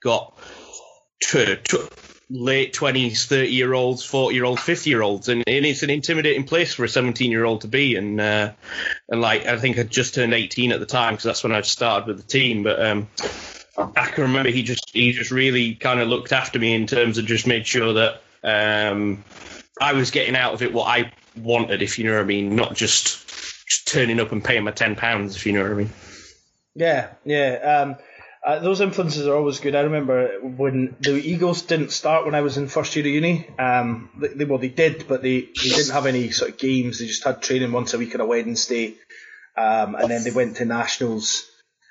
got 0.00 0.32
to, 1.20 1.56
to 1.56 1.88
late 2.32 2.72
20s, 2.72 3.26
30 3.26 3.48
year 3.48 3.74
olds, 3.74 4.04
40 4.04 4.34
year 4.34 4.44
olds, 4.44 4.62
50 4.62 4.90
year 4.90 5.02
olds, 5.02 5.28
and, 5.28 5.44
and, 5.46 5.66
it's 5.66 5.82
an 5.82 5.90
intimidating 5.90 6.44
place 6.44 6.72
for 6.72 6.84
a 6.84 6.88
17 6.88 7.30
year 7.30 7.44
old 7.44 7.60
to 7.60 7.68
be. 7.68 7.96
And 7.96 8.20
uh, 8.20 8.52
and 9.08 9.20
like 9.20 9.46
I 9.46 9.58
think 9.58 9.78
I 9.78 9.82
just 9.82 10.14
turned 10.14 10.34
18 10.34 10.72
at 10.72 10.80
the 10.80 10.86
time 10.86 11.14
because 11.14 11.24
that's 11.24 11.42
when 11.42 11.52
I 11.52 11.60
started 11.60 12.08
with 12.08 12.16
the 12.16 12.26
team. 12.26 12.62
But 12.62 12.84
um, 12.84 13.08
I 13.76 14.06
can 14.06 14.24
remember 14.24 14.50
he 14.50 14.62
just 14.62 14.90
he 14.92 15.12
just 15.12 15.30
really 15.30 15.74
kind 15.74 16.00
of 16.00 16.08
looked 16.08 16.32
after 16.32 16.58
me 16.58 16.74
in 16.74 16.86
terms 16.86 17.18
of 17.18 17.26
just 17.26 17.46
made 17.46 17.66
sure 17.66 17.92
that 17.94 18.22
um, 18.42 19.24
I 19.80 19.92
was 19.92 20.10
getting 20.10 20.36
out 20.36 20.54
of 20.54 20.62
it 20.62 20.72
what 20.72 20.88
I 20.88 21.12
wanted, 21.36 21.82
if 21.82 21.98
you 21.98 22.06
know 22.06 22.14
what 22.14 22.22
I 22.22 22.24
mean, 22.24 22.56
not 22.56 22.74
just, 22.74 23.28
just 23.66 23.88
turning 23.88 24.20
up 24.20 24.32
and 24.32 24.42
paying 24.42 24.64
my 24.64 24.70
ten 24.70 24.96
pounds, 24.96 25.36
if 25.36 25.46
you 25.46 25.52
know 25.52 25.62
what 25.62 25.72
I 25.72 25.74
mean. 25.74 25.90
Yeah, 26.74 27.10
yeah. 27.24 27.82
Um, 27.82 27.96
uh, 28.44 28.58
those 28.58 28.80
influences 28.80 29.26
are 29.28 29.36
always 29.36 29.60
good. 29.60 29.76
I 29.76 29.82
remember 29.82 30.40
when 30.42 30.96
the 31.00 31.14
Eagles 31.14 31.62
didn't 31.62 31.92
start 31.92 32.24
when 32.24 32.34
I 32.34 32.40
was 32.40 32.56
in 32.56 32.66
first 32.66 32.96
year 32.96 33.06
of 33.06 33.12
uni. 33.12 33.48
Um, 33.56 34.10
they, 34.16 34.44
well, 34.44 34.58
they 34.58 34.68
did, 34.68 35.06
but 35.06 35.22
they, 35.22 35.42
they 35.42 35.68
didn't 35.68 35.92
have 35.92 36.06
any 36.06 36.30
sort 36.30 36.50
of 36.50 36.58
games. 36.58 36.98
They 36.98 37.06
just 37.06 37.22
had 37.22 37.40
training 37.40 37.70
once 37.70 37.94
a 37.94 37.98
week 37.98 38.14
on 38.16 38.20
a 38.20 38.26
Wednesday, 38.26 38.96
um, 39.56 39.94
and 39.94 40.10
then 40.10 40.24
they 40.24 40.32
went 40.32 40.56
to 40.56 40.64
nationals. 40.64 41.48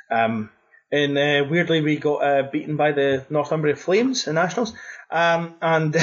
Um, 0.10 0.50
and 0.92 1.18
uh, 1.18 1.46
weirdly, 1.50 1.82
we 1.82 1.96
got 1.96 2.18
uh, 2.18 2.50
beaten 2.52 2.76
by 2.76 2.92
the 2.92 3.26
Northumbria 3.30 3.78
Flames 3.78 4.28
in 4.28 4.36
nationals. 4.36 4.74
Um, 5.10 5.56
and 5.62 5.96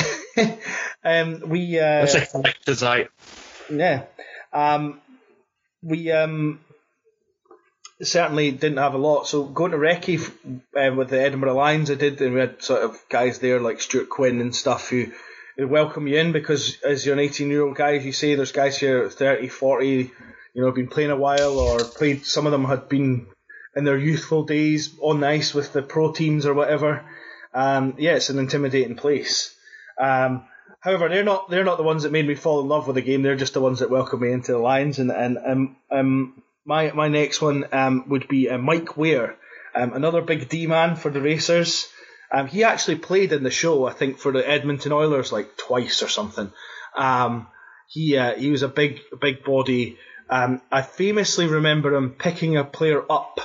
um, 1.05 1.43
we. 1.47 1.79
Uh, 1.79 2.07
That's 2.07 2.15
a 2.15 2.27
collector's 2.27 2.83
item. 2.83 3.13
Yeah. 3.71 4.05
Um, 4.51 5.03
we 5.83 6.11
um, 6.11 6.61
certainly 8.03 8.51
didn't 8.53 8.79
have 8.79 8.95
a 8.95 8.99
lot. 8.99 9.27
So 9.27 9.45
going 9.45 9.73
to 9.73 9.79
Recce 9.79 10.31
uh, 10.77 10.95
with 10.95 11.11
the 11.11 11.21
Edinburgh 11.21 11.55
Lions, 11.55 11.91
I 11.91 11.95
did, 11.95 12.21
and 12.21 12.35
we 12.35 12.41
had 12.41 12.63
sort 12.63 12.83
of 12.83 12.97
guys 13.09 13.39
there 13.41 13.61
like 13.61 13.81
Stuart 13.81 14.09
Quinn 14.09 14.41
and 14.41 14.55
stuff 14.55 14.89
who, 14.89 15.07
who 15.57 15.67
welcome 15.67 16.07
you 16.07 16.19
in 16.19 16.33
because 16.33 16.81
as 16.83 17.05
you're 17.05 17.15
an 17.15 17.21
18 17.21 17.51
year 17.51 17.63
old 17.63 17.77
guy, 17.77 17.97
as 17.97 18.07
you 18.07 18.13
say, 18.13 18.35
there's 18.35 18.53
guys 18.53 18.79
here 18.79 19.09
30, 19.11 19.49
40, 19.49 20.11
you 20.55 20.63
know, 20.63 20.71
been 20.71 20.89
playing 20.89 21.11
a 21.11 21.17
while 21.17 21.59
or 21.59 21.79
played. 21.81 22.25
Some 22.25 22.47
of 22.47 22.53
them 22.53 22.65
had 22.65 22.89
been 22.89 23.27
in 23.75 23.85
their 23.85 23.99
youthful 23.99 24.45
days 24.45 24.95
on 25.01 25.23
ice 25.25 25.53
with 25.53 25.73
the 25.73 25.83
pro 25.83 26.13
teams 26.13 26.47
or 26.47 26.55
whatever. 26.55 27.05
Um, 27.53 27.95
yeah, 27.99 28.15
it's 28.15 28.31
an 28.31 28.39
intimidating 28.39 28.97
place. 28.97 29.57
Um, 30.01 30.47
however, 30.81 31.09
they're 31.09 31.25
not 31.25 31.51
they're 31.51 31.65
not 31.65 31.79
the 31.79 31.83
ones 31.83 32.05
that 32.05 32.13
made 32.13 32.27
me 32.27 32.35
fall 32.35 32.61
in 32.61 32.69
love 32.69 32.87
with 32.87 32.95
the 32.95 33.03
game. 33.03 33.23
They're 33.23 33.37
just 33.37 33.55
the 33.55 33.61
ones 33.61 33.81
that 33.81 33.91
welcomed 33.91 34.23
me 34.23 34.33
into 34.33 34.53
the 34.53 34.59
Lions. 34.59 34.99
And 34.99 35.11
and 35.11 35.39
um, 35.39 35.77
um 35.91 36.43
my 36.69 36.93
my 36.93 37.09
next 37.09 37.41
one 37.41 37.65
um 37.73 38.05
would 38.09 38.29
be 38.29 38.49
uh, 38.49 38.59
Mike 38.59 38.97
Ware, 38.97 39.37
um, 39.75 39.95
another 39.95 40.21
big 40.21 40.49
D 40.49 40.67
man 40.67 40.97
for 40.97 41.11
the 41.11 41.21
Racers. 41.21 41.89
Um, 42.31 42.47
he 42.47 42.63
actually 42.63 42.97
played 42.97 43.33
in 43.33 43.43
the 43.43 43.51
show, 43.51 43.87
I 43.87 43.95
think, 43.95 44.19
for 44.19 44.31
the 44.33 44.47
Edmonton 44.47 44.93
Oilers 44.93 45.33
like 45.33 45.57
twice 45.57 46.03
or 46.03 46.09
something. 46.09 46.53
Um, 46.95 47.47
he 47.89 48.19
uh, 48.19 48.35
he 48.35 48.51
was 48.51 48.63
a 48.63 48.69
big 48.69 49.01
big 49.19 49.43
body. 49.45 49.99
Um, 50.29 50.61
I 50.71 50.83
famously 50.83 51.47
remember 51.47 51.95
him 51.95 52.11
picking 52.11 52.59
a 52.59 52.65
player 52.65 53.03
up 53.11 53.41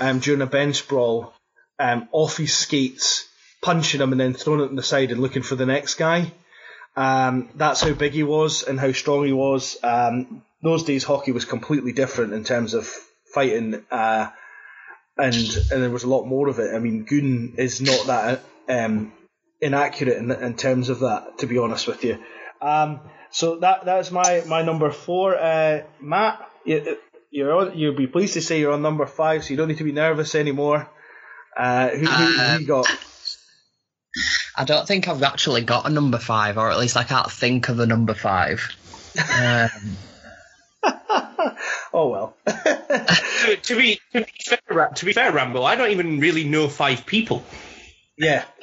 um, 0.00 0.20
during 0.20 0.40
a 0.40 0.46
bench 0.46 0.88
brawl 0.88 1.34
off 1.78 2.38
his 2.38 2.56
skates, 2.56 3.28
punching 3.60 4.00
him, 4.00 4.12
and 4.12 4.20
then 4.20 4.32
throwing 4.32 4.60
it 4.60 4.70
on 4.70 4.76
the 4.76 4.82
side 4.82 5.10
and 5.10 5.20
looking 5.20 5.42
for 5.42 5.56
the 5.56 5.66
next 5.66 5.96
guy. 5.96 6.32
Um, 6.96 7.48
that's 7.54 7.80
how 7.80 7.92
big 7.94 8.12
he 8.12 8.22
was 8.22 8.62
and 8.62 8.78
how 8.78 8.92
strong 8.92 9.24
he 9.24 9.32
was. 9.32 9.78
Um, 9.82 10.42
those 10.62 10.84
days, 10.84 11.04
hockey 11.04 11.32
was 11.32 11.44
completely 11.44 11.92
different 11.92 12.32
in 12.32 12.44
terms 12.44 12.74
of 12.74 12.86
fighting, 13.34 13.82
uh, 13.90 14.28
and 15.16 15.34
and 15.34 15.82
there 15.82 15.90
was 15.90 16.04
a 16.04 16.08
lot 16.08 16.26
more 16.26 16.48
of 16.48 16.58
it. 16.58 16.74
I 16.74 16.78
mean, 16.78 17.04
Goon 17.04 17.54
is 17.58 17.80
not 17.80 18.06
that 18.06 18.44
um, 18.68 19.12
inaccurate 19.60 20.18
in, 20.18 20.30
in 20.30 20.56
terms 20.56 20.88
of 20.88 21.00
that, 21.00 21.38
to 21.38 21.46
be 21.46 21.58
honest 21.58 21.86
with 21.86 22.04
you. 22.04 22.18
Um, 22.60 23.00
so 23.30 23.58
that 23.60 23.84
that's 23.84 24.10
my 24.10 24.42
my 24.46 24.62
number 24.62 24.90
four. 24.90 25.36
Uh, 25.36 25.82
Matt, 26.00 26.48
you, 26.64 26.98
you're 27.30 27.52
on, 27.52 27.78
you'll 27.78 27.96
be 27.96 28.06
pleased 28.06 28.34
to 28.34 28.42
say 28.42 28.60
you're 28.60 28.72
on 28.72 28.82
number 28.82 29.06
five, 29.06 29.44
so 29.44 29.50
you 29.50 29.56
don't 29.56 29.68
need 29.68 29.78
to 29.78 29.84
be 29.84 29.92
nervous 29.92 30.34
anymore. 30.34 30.88
Uh, 31.56 31.88
who, 31.88 32.06
who, 32.06 32.24
who 32.24 32.60
you 32.60 32.66
got? 32.66 32.86
I 34.54 34.64
don't 34.64 34.86
think 34.86 35.08
I've 35.08 35.22
actually 35.22 35.62
got 35.62 35.86
a 35.86 35.90
number 35.90 36.18
five, 36.18 36.58
or 36.58 36.70
at 36.70 36.78
least 36.78 36.96
I 36.96 37.04
can't 37.04 37.30
think 37.30 37.68
of 37.68 37.80
a 37.80 37.86
number 37.86 38.14
five. 38.14 38.68
Um, 39.18 39.96
oh 41.92 42.08
well. 42.08 42.36
to, 42.46 43.56
to, 43.62 43.76
be 43.76 44.00
to 44.12 44.20
be 44.20 44.32
fair, 44.44 44.88
to 44.94 45.04
be 45.04 45.12
fair, 45.12 45.32
Rambo, 45.32 45.62
I 45.62 45.76
don't 45.76 45.90
even 45.90 46.20
really 46.20 46.44
know 46.44 46.68
five 46.68 47.06
people. 47.06 47.44
Yeah. 48.18 48.44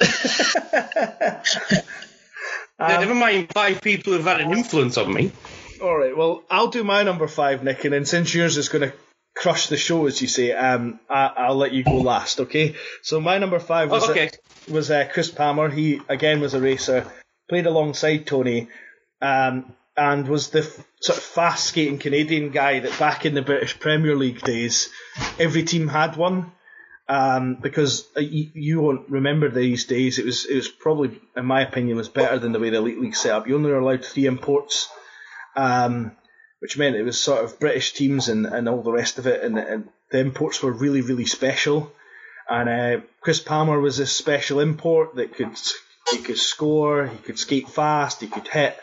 um, 2.78 2.88
Never 2.88 3.14
mind 3.14 3.48
five 3.52 3.80
people 3.80 4.12
who've 4.12 4.24
had 4.24 4.40
an 4.40 4.52
influence 4.52 4.96
on 4.96 5.12
me. 5.12 5.32
All 5.82 5.96
right. 5.96 6.16
Well, 6.16 6.44
I'll 6.50 6.68
do 6.68 6.84
my 6.84 7.02
number 7.02 7.26
five, 7.26 7.64
Nick, 7.64 7.84
and 7.84 7.92
then 7.92 8.04
since 8.04 8.32
yours 8.34 8.56
is 8.56 8.68
going 8.68 8.90
to 8.90 8.96
crush 9.34 9.68
the 9.68 9.76
show, 9.76 10.06
as 10.06 10.20
you 10.20 10.28
say, 10.28 10.52
um, 10.52 11.00
I, 11.08 11.48
will 11.48 11.56
let 11.56 11.72
you 11.72 11.82
go 11.82 11.96
last. 11.96 12.40
Okay. 12.40 12.76
So 13.02 13.20
my 13.20 13.38
number 13.38 13.58
five 13.58 13.90
was 13.90 14.08
oh, 14.08 14.12
okay. 14.12 14.30
Was 14.68 14.90
uh, 14.90 15.08
Chris 15.12 15.30
Palmer. 15.30 15.68
He 15.68 16.00
again 16.08 16.40
was 16.40 16.54
a 16.54 16.60
racer, 16.60 17.06
played 17.48 17.66
alongside 17.66 18.26
Tony, 18.26 18.68
um, 19.20 19.72
and 19.96 20.28
was 20.28 20.50
the 20.50 20.60
f- 20.60 20.86
sort 21.00 21.18
of 21.18 21.24
fast 21.24 21.66
skating 21.66 21.98
Canadian 21.98 22.50
guy 22.50 22.80
that 22.80 22.98
back 22.98 23.26
in 23.26 23.34
the 23.34 23.42
British 23.42 23.78
Premier 23.78 24.16
League 24.16 24.40
days, 24.42 24.88
every 25.38 25.64
team 25.64 25.88
had 25.88 26.16
one. 26.16 26.52
Um, 27.08 27.56
because 27.56 28.06
uh, 28.16 28.20
you, 28.20 28.50
you, 28.54 28.80
won't 28.80 29.10
remember 29.10 29.48
these 29.48 29.86
days. 29.86 30.20
It 30.20 30.24
was 30.24 30.44
it 30.44 30.54
was 30.54 30.68
probably, 30.68 31.20
in 31.36 31.44
my 31.44 31.62
opinion, 31.62 31.96
was 31.96 32.08
better 32.08 32.38
than 32.38 32.52
the 32.52 32.60
way 32.60 32.70
the 32.70 32.76
Elite 32.76 33.00
League 33.00 33.16
set 33.16 33.32
up. 33.32 33.48
You 33.48 33.56
only 33.56 33.72
were 33.72 33.80
allowed 33.80 34.04
three 34.04 34.26
imports 34.26 34.88
um, 35.56 36.12
which 36.60 36.78
meant 36.78 36.96
it 36.96 37.02
was 37.02 37.18
sort 37.18 37.44
of 37.44 37.58
British 37.58 37.92
teams 37.92 38.28
and, 38.28 38.46
and 38.46 38.68
all 38.68 38.82
the 38.82 38.92
rest 38.92 39.18
of 39.18 39.26
it, 39.26 39.42
and, 39.42 39.58
and 39.58 39.88
the 40.10 40.18
imports 40.18 40.62
were 40.62 40.72
really, 40.72 41.00
really 41.00 41.26
special. 41.26 41.92
And 42.50 42.68
uh, 42.68 43.00
Chris 43.20 43.38
Palmer 43.40 43.78
was 43.78 44.00
a 44.00 44.06
special 44.06 44.58
import 44.58 45.14
that 45.14 45.34
could 45.34 45.56
he 46.10 46.18
could 46.18 46.36
score, 46.36 47.06
he 47.06 47.16
could 47.18 47.38
skate 47.38 47.68
fast, 47.68 48.20
he 48.20 48.26
could 48.26 48.48
hit, 48.48 48.76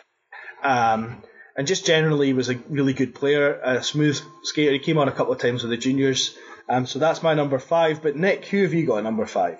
um, 0.63 1.21
and 1.57 1.67
just 1.67 1.85
generally 1.85 2.31
was 2.31 2.49
a 2.49 2.55
really 2.69 2.93
good 2.93 3.13
player, 3.13 3.59
a 3.61 3.83
smooth 3.83 4.17
skater. 4.43 4.71
He 4.71 4.79
came 4.79 4.97
on 4.97 5.09
a 5.09 5.11
couple 5.11 5.33
of 5.33 5.39
times 5.39 5.63
with 5.63 5.71
the 5.71 5.77
juniors. 5.77 6.33
Um, 6.69 6.85
so 6.85 6.99
that's 6.99 7.21
my 7.21 7.33
number 7.33 7.59
five. 7.59 8.01
But 8.01 8.15
Nick, 8.15 8.45
who 8.45 8.63
have 8.63 8.73
you 8.73 8.85
got 8.85 9.03
number 9.03 9.25
five? 9.25 9.59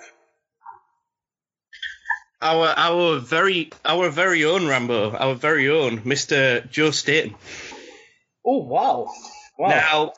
Our 2.41 2.67
our 2.77 3.19
very 3.19 3.71
our 3.83 4.09
very 4.09 4.45
own 4.45 4.67
Rambo, 4.67 5.11
our 5.17 5.35
very 5.35 5.69
own 5.69 6.01
Mr. 6.01 6.69
Joe 6.69 6.91
Staten. 6.91 7.35
Oh 8.45 8.59
wow! 8.59 9.11
Wow. 9.57 9.67
Now, 9.67 10.13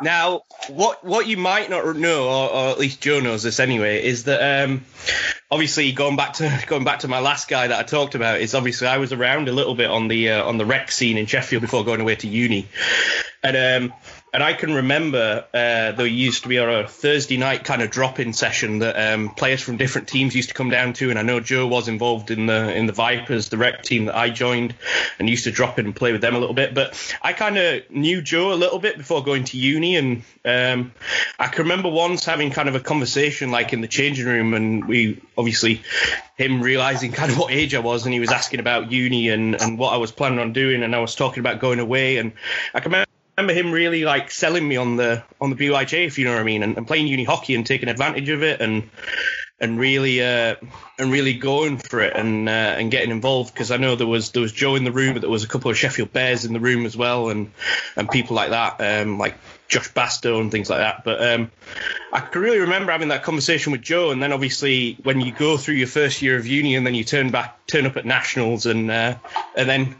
now, 0.00 0.42
what 0.68 1.04
what 1.04 1.26
you 1.26 1.36
might 1.36 1.70
not 1.70 1.96
know, 1.96 2.28
or, 2.28 2.50
or, 2.50 2.68
at 2.70 2.78
least 2.78 3.00
Joe 3.00 3.20
knows 3.20 3.42
this 3.42 3.58
anyway, 3.58 4.04
is 4.04 4.24
that 4.24 4.64
um, 4.64 4.84
obviously 5.50 5.92
going 5.92 6.16
back 6.16 6.34
to 6.34 6.64
going 6.66 6.84
back 6.84 7.00
to 7.00 7.08
my 7.08 7.20
last 7.20 7.48
guy 7.48 7.66
that 7.66 7.78
I 7.78 7.82
talked 7.82 8.14
about 8.14 8.40
is 8.40 8.54
obviously 8.54 8.86
I 8.86 8.98
was 8.98 9.12
around 9.12 9.48
a 9.48 9.52
little 9.52 9.74
bit 9.74 9.90
on 9.90 10.08
the 10.08 10.30
uh, 10.30 10.44
on 10.44 10.56
the 10.58 10.66
rec 10.66 10.92
scene 10.92 11.18
in 11.18 11.26
Sheffield 11.26 11.62
before 11.62 11.84
going 11.84 12.00
away 12.00 12.14
to 12.16 12.28
uni, 12.28 12.68
and 13.42 13.90
um, 13.90 13.98
and 14.32 14.42
I 14.42 14.52
can 14.52 14.74
remember 14.74 15.44
uh, 15.54 15.92
there 15.92 16.06
used 16.06 16.42
to 16.42 16.48
be 16.48 16.56
a 16.56 16.86
Thursday 16.86 17.36
night 17.36 17.64
kind 17.64 17.82
of 17.82 17.90
drop-in 17.90 18.32
session 18.32 18.80
that 18.80 19.14
um, 19.14 19.30
players 19.30 19.62
from 19.62 19.76
different 19.76 20.08
teams 20.08 20.34
used 20.34 20.50
to 20.50 20.54
come 20.54 20.70
down 20.70 20.92
to, 20.94 21.10
and 21.10 21.18
I 21.18 21.22
know 21.22 21.40
Joe 21.40 21.66
was 21.66 21.88
involved 21.88 22.30
in 22.30 22.46
the 22.46 22.74
in 22.74 22.86
the 22.86 22.92
Vipers, 22.92 23.48
the 23.48 23.56
rec 23.56 23.82
team 23.82 24.06
that 24.06 24.16
I 24.16 24.30
joined, 24.30 24.74
and 25.18 25.28
used 25.28 25.44
to 25.44 25.50
drop 25.50 25.78
in 25.78 25.86
and 25.86 25.96
play 25.96 26.12
with 26.12 26.20
them 26.20 26.34
a 26.34 26.38
little 26.38 26.54
bit. 26.54 26.74
But 26.74 27.16
I 27.22 27.32
kind 27.32 27.56
of 27.56 27.90
knew 27.90 28.20
Joe 28.20 28.52
a 28.52 28.54
little 28.54 28.78
bit 28.78 28.98
before 28.98 29.24
going 29.24 29.44
to 29.44 29.58
uni, 29.58 29.96
and 29.96 30.22
um, 30.44 30.92
I 31.38 31.48
can 31.48 31.62
remember 31.64 31.88
once 31.88 32.24
having 32.24 32.50
kind 32.50 32.68
of 32.68 32.74
a 32.74 32.80
conversation 32.80 33.50
like 33.50 33.72
in 33.72 33.80
the 33.80 33.88
changing 33.88 34.26
room, 34.26 34.54
and 34.54 34.84
we 34.86 35.22
obviously 35.36 35.82
him 36.36 36.62
realizing 36.62 37.12
kind 37.12 37.32
of 37.32 37.38
what 37.38 37.50
age 37.50 37.74
I 37.74 37.80
was, 37.80 38.04
and 38.04 38.12
he 38.12 38.20
was 38.20 38.30
asking 38.30 38.60
about 38.60 38.92
uni 38.92 39.30
and 39.30 39.60
and 39.60 39.78
what 39.78 39.94
I 39.94 39.96
was 39.96 40.12
planning 40.12 40.38
on 40.38 40.52
doing, 40.52 40.82
and 40.82 40.94
I 40.94 40.98
was 40.98 41.14
talking 41.14 41.40
about 41.40 41.60
going 41.60 41.80
away, 41.80 42.18
and 42.18 42.32
I 42.74 42.80
can 42.80 42.92
remember 42.92 43.07
remember 43.38 43.54
him 43.58 43.72
really 43.72 44.04
like 44.04 44.30
selling 44.30 44.66
me 44.66 44.76
on 44.76 44.96
the 44.96 45.22
on 45.40 45.50
the 45.50 45.56
BYJ, 45.56 46.06
if 46.06 46.18
you 46.18 46.24
know 46.24 46.32
what 46.32 46.40
I 46.40 46.44
mean, 46.44 46.62
and, 46.62 46.76
and, 46.76 46.86
playing 46.86 47.06
uni 47.06 47.24
hockey 47.24 47.54
and 47.54 47.64
taking 47.64 47.88
advantage 47.88 48.28
of 48.28 48.42
it. 48.42 48.60
And 48.60 48.90
and 49.60 49.78
really 49.78 50.22
uh, 50.22 50.54
and 50.98 51.10
really 51.10 51.34
going 51.34 51.78
for 51.78 52.00
it 52.00 52.14
and 52.14 52.48
uh, 52.48 52.52
and 52.52 52.90
getting 52.90 53.10
involved 53.10 53.52
because 53.52 53.70
I 53.70 53.76
know 53.76 53.96
there 53.96 54.06
was 54.06 54.30
there 54.30 54.42
was 54.42 54.52
Joe 54.52 54.74
in 54.74 54.84
the 54.84 54.92
room, 54.92 55.14
but 55.14 55.20
there 55.20 55.30
was 55.30 55.44
a 55.44 55.48
couple 55.48 55.70
of 55.70 55.76
Sheffield 55.76 56.12
Bears 56.12 56.44
in 56.44 56.52
the 56.52 56.60
room 56.60 56.86
as 56.86 56.96
well, 56.96 57.30
and 57.30 57.52
and 57.96 58.08
people 58.10 58.36
like 58.36 58.50
that, 58.50 58.80
um, 58.80 59.18
like 59.18 59.36
Josh 59.68 59.92
Bastow 59.92 60.40
and 60.40 60.50
things 60.50 60.70
like 60.70 60.80
that. 60.80 61.04
But 61.04 61.22
um, 61.22 61.50
I 62.12 62.20
can 62.20 62.40
really 62.40 62.60
remember 62.60 62.92
having 62.92 63.08
that 63.08 63.24
conversation 63.24 63.72
with 63.72 63.82
Joe, 63.82 64.10
and 64.10 64.22
then 64.22 64.32
obviously 64.32 64.96
when 65.02 65.20
you 65.20 65.32
go 65.32 65.56
through 65.56 65.74
your 65.74 65.88
first 65.88 66.22
year 66.22 66.36
of 66.36 66.46
uni, 66.46 66.76
and 66.76 66.86
then 66.86 66.94
you 66.94 67.04
turn 67.04 67.30
back, 67.30 67.66
turn 67.66 67.86
up 67.86 67.96
at 67.96 68.06
nationals, 68.06 68.66
and 68.66 68.90
uh, 68.90 69.16
and 69.56 69.68
then 69.68 69.96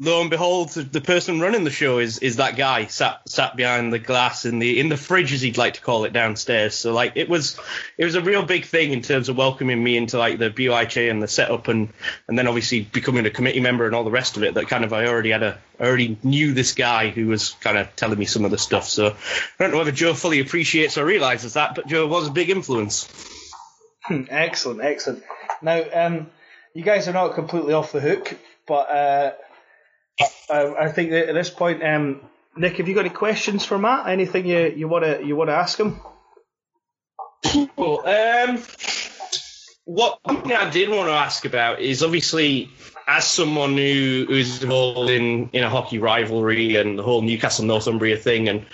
lo 0.00 0.20
and 0.20 0.30
behold, 0.30 0.70
the 0.70 1.00
person 1.00 1.40
running 1.40 1.62
the 1.62 1.70
show 1.70 1.98
is 1.98 2.18
is 2.18 2.36
that 2.36 2.56
guy 2.56 2.86
sat 2.86 3.28
sat 3.28 3.54
behind 3.54 3.92
the 3.92 3.98
glass 3.98 4.44
in 4.44 4.58
the 4.58 4.80
in 4.80 4.88
the 4.88 4.96
fridge, 4.96 5.32
as 5.32 5.40
he'd 5.40 5.56
like 5.56 5.74
to 5.74 5.80
call 5.80 6.04
it, 6.04 6.12
downstairs. 6.12 6.74
So 6.74 6.92
like 6.92 7.12
it 7.14 7.28
was 7.28 7.58
it 7.96 8.04
was 8.04 8.16
a 8.16 8.20
real 8.20 8.42
big 8.42 8.64
thing 8.64 8.92
in 8.92 9.02
terms 9.02 9.28
of 9.28 9.36
welcoming 9.36 9.82
me 9.82 9.96
into 9.96 10.18
like 10.18 10.38
the 10.38 10.50
BUIHA 10.50 11.10
and 11.10 11.22
the 11.22 11.28
setup, 11.28 11.68
and 11.68 11.90
and 12.26 12.36
then 12.36 12.48
obviously 12.48 12.80
becoming 12.80 13.24
a 13.26 13.30
committee 13.30 13.60
member 13.60 13.86
and 13.86 13.94
all 13.94 14.04
the 14.04 14.10
rest 14.10 14.36
of 14.36 14.42
it. 14.42 14.54
That 14.54 14.68
kind 14.68 14.84
of 14.84 14.92
I 14.92 15.06
already 15.06 15.30
had 15.30 15.44
a 15.44 15.58
I 15.78 15.84
already 15.84 16.18
knew 16.22 16.54
this 16.54 16.74
guy 16.74 17.10
who 17.10 17.28
was 17.28 17.52
kind 17.60 17.78
of 17.78 17.94
telling 17.94 18.18
me 18.18 18.26
some 18.26 18.44
of 18.44 18.50
the 18.50 18.58
stuff. 18.58 18.88
So 18.88 19.06
I 19.08 19.14
don't 19.58 19.70
know 19.70 19.78
whether 19.78 19.92
Joe 19.92 20.14
fully 20.14 20.40
appreciates 20.40 20.98
or 20.98 21.04
realizes 21.04 21.54
that, 21.54 21.76
but 21.76 21.86
Joe 21.86 22.06
was 22.08 22.28
a 22.28 22.32
big 22.32 22.50
influence. 22.50 23.08
excellent, 24.10 24.80
excellent. 24.82 25.22
Now, 25.62 25.82
um, 25.92 26.30
you 26.74 26.82
guys 26.82 27.06
are 27.06 27.12
not 27.12 27.34
completely 27.36 27.74
off 27.74 27.92
the 27.92 28.00
hook, 28.00 28.36
but. 28.66 28.90
Uh, 28.90 29.32
I, 30.50 30.74
I 30.74 30.92
think 30.92 31.10
that 31.10 31.28
at 31.28 31.34
this 31.34 31.50
point, 31.50 31.82
um, 31.82 32.20
Nick, 32.56 32.76
have 32.76 32.88
you 32.88 32.94
got 32.94 33.04
any 33.04 33.10
questions 33.10 33.64
for 33.64 33.78
Matt? 33.78 34.08
Anything 34.08 34.46
you 34.46 34.72
you 34.76 34.88
want 34.88 35.04
to 35.04 35.24
you 35.24 35.36
want 35.36 35.50
to 35.50 35.54
ask 35.54 35.78
him? 35.78 36.00
Well, 37.76 38.06
um, 38.06 38.62
what 39.84 40.18
I 40.24 40.70
did 40.70 40.88
want 40.88 41.08
to 41.08 41.14
ask 41.14 41.44
about 41.44 41.80
is 41.80 42.02
obviously 42.02 42.70
as 43.06 43.26
someone 43.26 43.76
who 43.76 44.24
who's 44.28 44.62
involved 44.62 45.10
in 45.10 45.50
in 45.52 45.62
a 45.62 45.68
hockey 45.68 45.98
rivalry 45.98 46.76
and 46.76 46.98
the 46.98 47.02
whole 47.02 47.22
Newcastle 47.22 47.64
Northumbria 47.64 48.16
thing, 48.16 48.48
and 48.48 48.66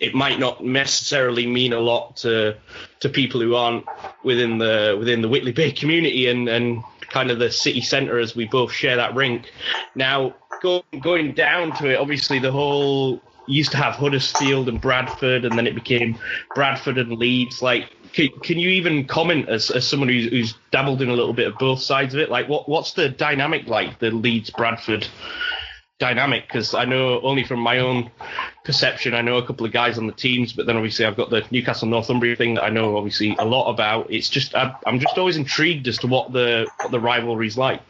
it 0.00 0.14
might 0.14 0.38
not 0.38 0.64
necessarily 0.64 1.46
mean 1.46 1.72
a 1.72 1.78
lot 1.78 2.16
to 2.18 2.56
to 3.00 3.08
people 3.08 3.40
who 3.40 3.54
aren't 3.54 3.84
within 4.24 4.58
the 4.58 4.96
within 4.98 5.22
the 5.22 5.28
Whitley 5.28 5.52
Bay 5.52 5.72
community 5.72 6.26
and 6.26 6.48
and 6.48 6.82
kind 7.08 7.30
of 7.30 7.38
the 7.38 7.50
city 7.50 7.80
centre 7.80 8.18
as 8.18 8.34
we 8.34 8.46
both 8.46 8.72
share 8.72 8.96
that 8.96 9.14
rink. 9.14 9.52
Now, 9.94 10.34
going 10.62 10.82
going 11.00 11.32
down 11.32 11.76
to 11.76 11.90
it, 11.90 11.96
obviously 11.96 12.38
the 12.38 12.52
whole 12.52 13.20
used 13.46 13.70
to 13.72 13.76
have 13.76 13.94
Huddersfield 13.94 14.68
and 14.68 14.80
Bradford, 14.80 15.44
and 15.44 15.56
then 15.56 15.66
it 15.66 15.74
became 15.74 16.18
Bradford 16.54 16.98
and 16.98 17.12
Leeds. 17.12 17.62
Like, 17.62 17.90
can, 18.12 18.28
can 18.42 18.58
you 18.58 18.70
even 18.70 19.06
comment 19.06 19.48
as, 19.48 19.70
as 19.70 19.86
someone 19.86 20.08
who's, 20.08 20.28
who's 20.30 20.54
dabbled 20.70 21.02
in 21.02 21.08
a 21.08 21.14
little 21.14 21.32
bit 21.32 21.46
of 21.46 21.58
both 21.58 21.80
sides 21.80 22.14
of 22.14 22.20
it? 22.20 22.30
Like, 22.30 22.48
what 22.48 22.68
what's 22.68 22.92
the 22.92 23.08
dynamic 23.08 23.66
like, 23.66 23.98
the 23.98 24.10
Leeds 24.10 24.50
Bradford 24.50 25.06
dynamic? 25.98 26.46
Because 26.46 26.74
I 26.74 26.84
know 26.84 27.20
only 27.20 27.44
from 27.44 27.60
my 27.60 27.78
own 27.78 28.10
perception, 28.64 29.14
I 29.14 29.22
know 29.22 29.36
a 29.36 29.46
couple 29.46 29.66
of 29.66 29.72
guys 29.72 29.98
on 29.98 30.06
the 30.06 30.12
teams, 30.12 30.52
but 30.52 30.66
then 30.66 30.76
obviously 30.76 31.04
I've 31.04 31.16
got 31.16 31.30
the 31.30 31.44
Newcastle 31.50 31.88
Northumbria 31.88 32.36
thing 32.36 32.54
that 32.54 32.64
I 32.64 32.70
know 32.70 32.96
obviously 32.96 33.36
a 33.38 33.44
lot 33.44 33.70
about. 33.70 34.10
It's 34.12 34.28
just 34.28 34.54
I'm, 34.54 34.74
I'm 34.86 34.98
just 34.98 35.18
always 35.18 35.36
intrigued 35.36 35.86
as 35.88 35.98
to 35.98 36.06
what 36.06 36.32
the 36.32 36.68
what 36.80 36.90
the 36.90 37.00
rivalry's 37.00 37.56
like. 37.56 37.80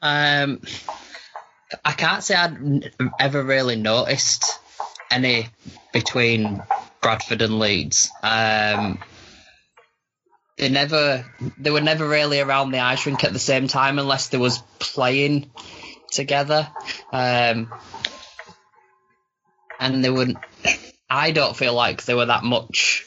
Um, 0.00 0.62
I 1.84 1.92
can't 1.92 2.22
say 2.22 2.34
I'd 2.34 2.92
ever 3.18 3.42
really 3.42 3.76
noticed 3.76 4.58
any 5.10 5.48
between 5.92 6.62
Bradford 7.02 7.42
and 7.42 7.58
Leeds. 7.58 8.10
Um, 8.22 8.98
they 10.56 10.68
never, 10.68 11.24
they 11.58 11.70
were 11.70 11.80
never 11.80 12.08
really 12.08 12.40
around 12.40 12.72
the 12.72 12.80
ice 12.80 13.06
rink 13.06 13.24
at 13.24 13.32
the 13.32 13.38
same 13.38 13.68
time 13.68 13.98
unless 13.98 14.28
they 14.28 14.38
was 14.38 14.58
playing 14.78 15.50
together. 16.10 16.68
Um, 17.12 17.72
and 19.78 20.04
they 20.04 20.10
wouldn't. 20.10 20.38
I 21.08 21.30
don't 21.30 21.56
feel 21.56 21.74
like 21.74 22.04
there 22.04 22.16
were 22.16 22.26
that 22.26 22.44
much 22.44 23.06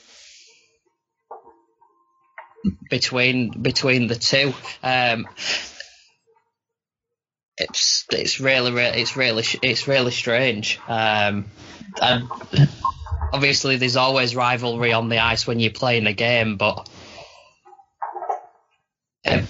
between 2.90 3.62
between 3.62 4.08
the 4.08 4.16
two. 4.16 4.54
Um, 4.84 5.28
it's 7.58 8.06
it's 8.12 8.40
really, 8.40 8.82
it's 8.82 9.16
really 9.16 9.44
it's 9.62 9.88
really 9.88 10.12
strange. 10.12 10.80
Um, 10.88 11.46
and 12.02 12.28
obviously, 13.34 13.78
there's 13.78 13.98
always 13.98 14.36
rivalry 14.36 14.94
on 14.94 15.10
the 15.10 15.20
ice 15.20 15.46
when 15.46 15.60
you're 15.60 15.72
playing 15.72 16.08
a 16.08 16.14
game, 16.14 16.58
but 16.58 16.90
um, 19.26 19.48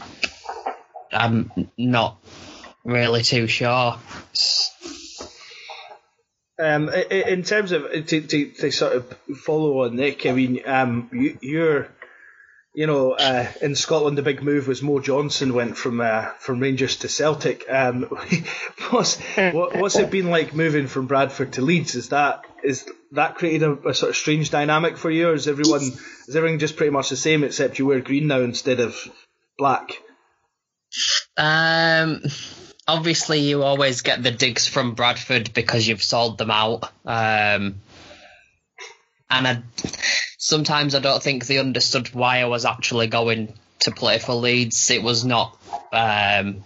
I'm 1.12 1.52
not 1.78 2.18
really 2.84 3.24
too 3.24 3.48
sure. 3.48 3.98
Um, 6.60 6.90
in 6.90 7.42
terms 7.42 7.72
of 7.72 7.92
to, 7.92 8.22
to, 8.22 8.52
to 8.52 8.72
sort 8.72 8.94
of 8.94 9.18
follow 9.44 9.84
on 9.86 9.96
Nick, 9.96 10.28
I 10.28 10.32
mean, 10.32 10.62
um, 10.66 11.10
you, 11.12 11.38
you're 11.42 11.90
you 12.74 12.88
know, 12.88 13.12
uh, 13.12 13.48
in 13.62 13.76
Scotland, 13.76 14.18
the 14.18 14.22
big 14.22 14.42
move 14.42 14.68
was 14.68 14.82
Mo 14.82 15.00
Johnston 15.00 15.54
went 15.54 15.78
from 15.78 16.00
uh, 16.00 16.30
from 16.40 16.60
Rangers 16.60 16.98
to 16.98 17.10
Celtic. 17.10 17.66
Um, 17.70 18.04
what's 18.90 19.20
what, 19.20 19.76
what's 19.76 19.98
it 19.98 20.10
been 20.10 20.30
like 20.30 20.54
moving 20.54 20.88
from 20.88 21.08
Bradford 21.08 21.54
to 21.54 21.62
Leeds? 21.62 21.96
Is 21.96 22.10
that 22.10 22.46
is 22.64 22.88
that 23.12 23.36
created 23.36 23.64
a, 23.64 23.90
a, 23.90 23.94
sort 23.94 24.12
of 24.12 24.16
strange 24.16 24.52
dynamic 24.52 24.98
for 24.98 25.12
you, 25.12 25.30
or 25.30 25.34
is 25.34 25.50
everyone 25.50 25.82
is 25.82 26.36
everything 26.36 26.60
just 26.60 26.78
pretty 26.78 26.92
much 26.92 27.10
the 27.10 27.18
same 27.18 27.44
except 27.44 27.78
you 27.78 27.86
wear 27.86 28.00
green 28.00 28.28
now 28.28 28.40
instead 28.40 28.80
of 28.80 28.96
black? 29.58 29.92
Um, 31.36 32.22
obviously, 32.88 33.40
you 33.40 33.64
always 33.64 34.02
get 34.02 34.24
the 34.24 34.32
digs 34.32 34.68
from 34.68 34.94
Bradford 34.94 35.54
because 35.54 35.86
you've 35.86 36.04
sold 36.04 36.38
them 36.38 36.52
out. 36.52 36.86
Um, 37.06 37.82
and 39.30 39.48
I 39.48 39.62
sometimes 40.42 40.96
I 40.96 41.00
don't 41.00 41.22
think 41.22 41.46
they 41.46 41.60
understood 41.60 42.14
why 42.16 42.42
I 42.42 42.46
was 42.46 42.66
actually 42.66 43.08
going 43.08 43.54
to 43.82 43.92
play 43.92 44.18
for 44.18 44.34
Leeds. 44.34 44.90
It 44.90 45.04
was 45.04 45.24
not. 45.24 45.56
Um, 45.94 46.64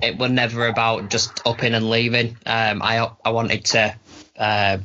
it 0.00 0.16
was 0.16 0.30
never 0.30 0.68
about 0.68 1.10
just 1.10 1.42
upping 1.44 1.74
and 1.74 1.90
leaving. 1.90 2.36
Um, 2.46 2.80
I 2.80 3.10
I 3.24 3.30
wanted 3.30 3.64
to 3.66 3.96
uh, 4.38 4.78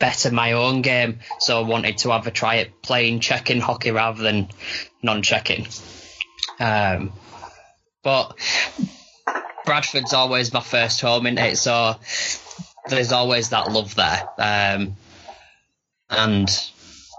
better 0.00 0.32
my 0.32 0.52
own 0.52 0.82
game, 0.82 1.20
so 1.38 1.62
I 1.62 1.66
wanted 1.66 1.98
to 1.98 2.10
have 2.10 2.26
a 2.26 2.32
try 2.32 2.56
at 2.56 2.82
playing 2.82 3.20
checking 3.20 3.60
hockey 3.60 3.92
rather 3.92 4.22
than 4.22 4.48
non-checking. 5.00 5.68
Um, 6.58 7.12
but 8.02 8.36
Bradford's 9.64 10.14
always 10.14 10.52
my 10.52 10.62
first 10.62 11.00
home 11.00 11.26
in 11.26 11.38
it, 11.38 11.58
so 11.58 11.94
there's 12.88 13.12
always 13.12 13.50
that 13.50 13.70
love 13.70 13.94
there. 13.94 14.28
Um, 14.36 14.96
and 16.10 16.48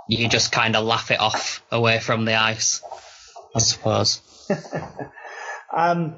you 0.09 0.27
just 0.27 0.51
kind 0.51 0.75
of 0.75 0.83
laugh 0.83 1.11
it 1.11 1.19
off 1.19 1.63
away 1.71 1.99
from 1.99 2.25
the 2.25 2.33
ice, 2.33 2.81
I 3.55 3.59
suppose. 3.59 4.21
um, 5.75 6.15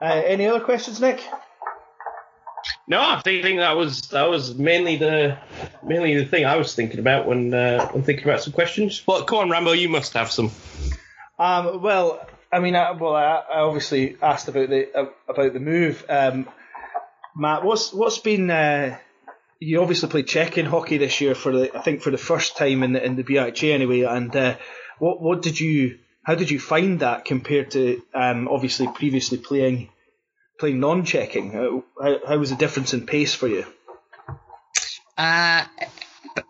uh, 0.00 0.04
any 0.04 0.46
other 0.46 0.60
questions, 0.60 1.00
Nick? 1.00 1.22
No, 2.86 3.00
I 3.00 3.20
think, 3.22 3.42
that 3.58 3.76
was 3.76 4.08
that 4.08 4.28
was 4.28 4.54
mainly 4.54 4.96
the 4.96 5.38
mainly 5.82 6.16
the 6.16 6.26
thing 6.26 6.44
I 6.44 6.56
was 6.56 6.74
thinking 6.74 6.98
about 6.98 7.26
when 7.26 7.54
uh, 7.54 7.88
when 7.88 8.02
thinking 8.02 8.24
about 8.24 8.42
some 8.42 8.52
questions. 8.52 9.02
Well, 9.06 9.24
come 9.24 9.38
on, 9.38 9.50
Rambo, 9.50 9.72
you 9.72 9.88
must 9.88 10.12
have 10.12 10.30
some. 10.30 10.50
Um, 11.38 11.80
well, 11.80 12.26
I 12.52 12.60
mean, 12.60 12.76
I, 12.76 12.90
well, 12.90 13.14
I, 13.14 13.42
I 13.50 13.60
obviously 13.60 14.16
asked 14.20 14.48
about 14.48 14.68
the 14.68 14.94
uh, 14.94 15.06
about 15.26 15.54
the 15.54 15.60
move. 15.60 16.04
Um, 16.08 16.48
Matt, 17.34 17.64
what's 17.64 17.94
what's 17.94 18.18
been 18.18 18.50
uh, 18.50 18.98
you 19.60 19.82
obviously 19.82 20.08
played 20.08 20.26
checking 20.26 20.64
hockey 20.64 20.96
this 20.96 21.20
year 21.20 21.34
for 21.34 21.52
the 21.52 21.76
I 21.76 21.82
think 21.82 22.00
for 22.00 22.10
the 22.10 22.18
first 22.18 22.56
time 22.56 22.82
in 22.82 22.94
the 22.94 23.04
in 23.04 23.16
the 23.16 23.22
BIHA 23.22 23.72
anyway. 23.72 24.02
And 24.02 24.34
uh, 24.34 24.56
what 24.98 25.20
what 25.20 25.42
did 25.42 25.60
you 25.60 25.98
how 26.24 26.34
did 26.34 26.50
you 26.50 26.58
find 26.58 27.00
that 27.00 27.26
compared 27.26 27.72
to 27.72 28.02
um, 28.14 28.48
obviously 28.48 28.88
previously 28.88 29.38
playing 29.38 29.90
playing 30.58 30.80
non-checking? 30.80 31.52
How, 31.52 31.84
how, 32.00 32.18
how 32.26 32.38
was 32.38 32.50
the 32.50 32.56
difference 32.56 32.94
in 32.94 33.06
pace 33.06 33.34
for 33.34 33.48
you? 33.48 33.66
Uh, 35.16 35.64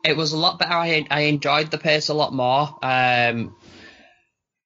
it 0.04 0.16
was 0.16 0.32
a 0.32 0.38
lot 0.38 0.60
better. 0.60 0.72
I 0.72 1.04
I 1.10 1.22
enjoyed 1.22 1.72
the 1.72 1.78
pace 1.78 2.08
a 2.08 2.14
lot 2.14 2.32
more. 2.32 2.78
Um, 2.80 3.56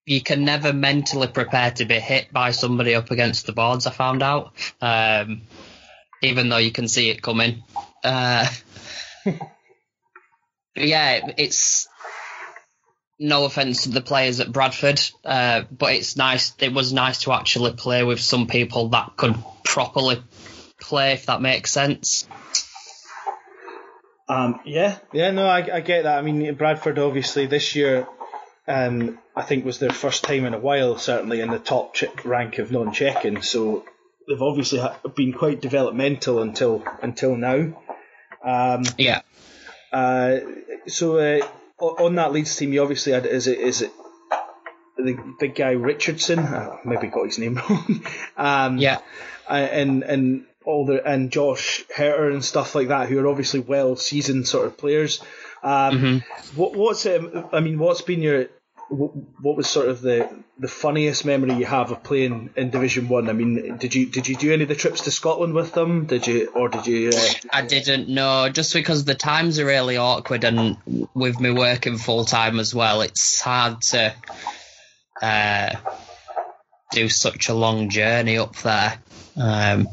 you 0.04 0.20
can 0.20 0.44
never 0.44 0.74
mentally 0.74 1.28
prepare 1.28 1.70
to 1.70 1.86
be 1.86 1.98
hit 1.98 2.30
by 2.30 2.50
somebody 2.50 2.94
up 2.94 3.10
against 3.10 3.46
the 3.46 3.52
boards. 3.52 3.86
I 3.86 3.90
found 3.90 4.22
out, 4.22 4.52
um, 4.82 5.42
even 6.20 6.50
though 6.50 6.58
you 6.58 6.72
can 6.72 6.88
see 6.88 7.08
it 7.08 7.22
coming. 7.22 7.62
Uh, 8.04 8.46
yeah, 10.76 11.30
it's 11.38 11.88
no 13.18 13.44
offense 13.44 13.84
to 13.84 13.90
the 13.90 14.00
players 14.00 14.40
at 14.40 14.52
Bradford, 14.52 15.00
uh, 15.24 15.62
but 15.70 15.94
it's 15.94 16.16
nice. 16.16 16.52
It 16.58 16.72
was 16.72 16.92
nice 16.92 17.20
to 17.22 17.32
actually 17.32 17.72
play 17.72 18.04
with 18.04 18.20
some 18.20 18.46
people 18.46 18.88
that 18.90 19.16
could 19.16 19.36
properly 19.64 20.22
play, 20.80 21.12
if 21.12 21.26
that 21.26 21.40
makes 21.40 21.70
sense. 21.70 22.28
Um, 24.28 24.60
yeah, 24.64 24.98
yeah, 25.12 25.30
no, 25.30 25.46
I, 25.46 25.76
I 25.76 25.80
get 25.80 26.04
that. 26.04 26.18
I 26.18 26.22
mean, 26.22 26.54
Bradford 26.54 26.98
obviously 26.98 27.46
this 27.46 27.74
year 27.74 28.06
um, 28.66 29.18
I 29.36 29.42
think 29.42 29.64
was 29.64 29.78
their 29.78 29.90
first 29.90 30.24
time 30.24 30.44
in 30.46 30.54
a 30.54 30.58
while, 30.58 30.98
certainly 30.98 31.40
in 31.40 31.50
the 31.50 31.58
top 31.58 31.94
ch- 31.94 32.24
rank 32.24 32.58
of 32.58 32.72
non-checking. 32.72 33.42
So 33.42 33.84
they've 34.26 34.40
obviously 34.40 34.82
been 35.14 35.32
quite 35.32 35.60
developmental 35.60 36.40
until 36.40 36.82
until 37.02 37.36
now. 37.36 37.83
Um, 38.44 38.82
Yeah. 38.98 39.22
uh, 39.92 40.38
so 40.86 41.16
uh, 41.18 41.40
on 41.80 42.14
that 42.16 42.32
Leeds 42.32 42.54
team, 42.56 42.72
you 42.72 42.82
obviously 42.82 43.12
had 43.12 43.26
is 43.26 43.46
it 43.46 43.58
is 43.58 43.82
it 43.82 43.90
the 44.96 45.16
big 45.40 45.54
guy 45.54 45.72
Richardson? 45.72 46.38
Uh, 46.38 46.76
maybe 46.84 47.08
got 47.08 47.26
his 47.26 47.38
name 47.38 47.56
wrong. 47.68 48.04
um, 48.36 48.78
Yeah. 48.78 48.98
uh, 49.48 49.54
and 49.54 50.02
and 50.02 50.46
all 50.64 50.86
the 50.86 51.04
and 51.06 51.30
Josh 51.30 51.84
Herter 51.94 52.30
and 52.30 52.44
stuff 52.44 52.74
like 52.74 52.88
that, 52.88 53.08
who 53.08 53.18
are 53.18 53.28
obviously 53.28 53.60
well 53.60 53.96
seasoned 53.96 54.46
sort 54.48 54.66
of 54.66 54.76
players. 54.78 55.20
Um, 55.62 56.22
What 56.54 56.76
what's 56.76 57.06
um, 57.06 57.48
I 57.52 57.60
mean, 57.60 57.78
what's 57.78 58.02
been 58.02 58.22
your 58.22 58.46
what, 58.88 59.12
what 59.40 59.56
was 59.56 59.68
sort 59.68 59.88
of 59.88 60.00
the 60.00 60.28
the 60.58 60.68
funniest 60.68 61.24
memory 61.24 61.54
you 61.54 61.66
have 61.66 61.90
of 61.90 62.02
playing 62.02 62.50
in 62.56 62.70
Division 62.70 63.08
One? 63.08 63.28
I 63.28 63.32
mean, 63.32 63.76
did 63.78 63.94
you 63.94 64.06
did 64.06 64.28
you 64.28 64.36
do 64.36 64.52
any 64.52 64.62
of 64.62 64.68
the 64.68 64.74
trips 64.74 65.02
to 65.02 65.10
Scotland 65.10 65.54
with 65.54 65.72
them? 65.72 66.06
Did 66.06 66.26
you 66.26 66.48
or 66.54 66.68
did 66.68 66.86
you? 66.86 67.10
Uh, 67.10 67.32
I 67.52 67.62
didn't 67.62 68.08
know, 68.08 68.48
just 68.50 68.72
because 68.72 69.04
the 69.04 69.14
times 69.14 69.58
are 69.58 69.66
really 69.66 69.96
awkward, 69.96 70.44
and 70.44 70.76
with 71.14 71.40
me 71.40 71.50
working 71.50 71.96
full 71.96 72.24
time 72.24 72.58
as 72.58 72.74
well, 72.74 73.00
it's 73.00 73.40
hard 73.40 73.82
to 73.82 74.14
uh, 75.20 75.76
do 76.92 77.08
such 77.08 77.48
a 77.48 77.54
long 77.54 77.88
journey 77.88 78.38
up 78.38 78.56
there. 78.56 78.98
Um, 79.36 79.88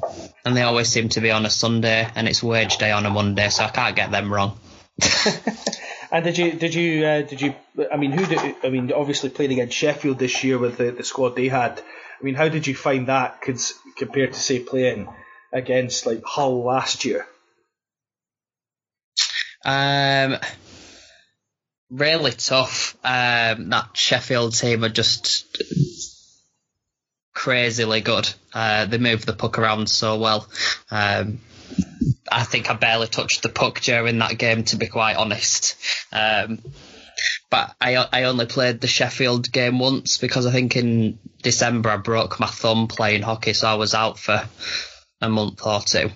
and 0.45 0.55
they 0.55 0.61
always 0.61 0.89
seem 0.89 1.09
to 1.09 1.21
be 1.21 1.31
on 1.31 1.45
a 1.45 1.49
Sunday, 1.49 2.07
and 2.15 2.27
it's 2.27 2.43
wage 2.43 2.77
day 2.77 2.91
on 2.91 3.05
a 3.05 3.09
Monday, 3.09 3.49
so 3.49 3.63
I 3.63 3.69
can't 3.69 3.95
get 3.95 4.11
them 4.11 4.31
wrong. 4.31 4.59
And 6.11 6.25
did 6.25 6.37
you 6.37 6.51
did 6.51 6.75
you 6.75 7.05
uh, 7.05 7.21
did 7.21 7.41
you? 7.41 7.55
I 7.91 7.95
mean, 7.95 8.11
who 8.11 8.25
did? 8.25 8.55
I 8.63 8.69
mean, 8.69 8.91
obviously 8.91 9.29
playing 9.29 9.53
against 9.53 9.77
Sheffield 9.77 10.19
this 10.19 10.43
year 10.43 10.57
with 10.57 10.77
the, 10.77 10.91
the 10.91 11.03
squad 11.03 11.35
they 11.35 11.47
had. 11.47 11.79
I 11.79 12.23
mean, 12.23 12.35
how 12.35 12.49
did 12.49 12.67
you 12.67 12.75
find 12.75 13.07
that 13.07 13.41
compared 13.41 14.33
to 14.33 14.39
say 14.39 14.59
playing 14.59 15.07
against 15.53 16.05
like 16.05 16.23
Hull 16.23 16.63
last 16.63 17.05
year? 17.05 17.25
Um, 19.63 20.37
really 21.89 22.31
tough. 22.31 22.97
Um, 23.03 23.69
that 23.69 23.89
Sheffield 23.93 24.53
team 24.53 24.83
are 24.83 24.89
just 24.89 25.45
crazily 27.33 28.01
good. 28.01 28.31
Uh, 28.53 28.85
they 28.85 28.97
move 28.97 29.25
the 29.25 29.33
puck 29.33 29.57
around 29.57 29.89
so 29.89 30.19
well. 30.19 30.47
Um, 30.89 31.39
I 32.31 32.43
think 32.43 32.69
I 32.69 32.73
barely 32.73 33.07
touched 33.07 33.43
the 33.43 33.49
puck 33.49 33.81
during 33.81 34.19
that 34.19 34.37
game, 34.37 34.63
to 34.65 34.77
be 34.77 34.87
quite 34.87 35.17
honest. 35.17 35.75
Um, 36.11 36.59
but 37.49 37.75
I 37.79 37.95
I 37.95 38.23
only 38.23 38.45
played 38.45 38.81
the 38.81 38.87
Sheffield 38.87 39.51
game 39.51 39.79
once 39.79 40.17
because 40.17 40.45
I 40.45 40.51
think 40.51 40.75
in 40.75 41.19
December 41.43 41.89
I 41.89 41.97
broke 41.97 42.39
my 42.39 42.47
thumb 42.47 42.87
playing 42.87 43.21
hockey, 43.21 43.53
so 43.53 43.67
I 43.67 43.75
was 43.75 43.93
out 43.93 44.17
for 44.17 44.47
a 45.21 45.29
month 45.29 45.65
or 45.65 45.81
two. 45.81 46.09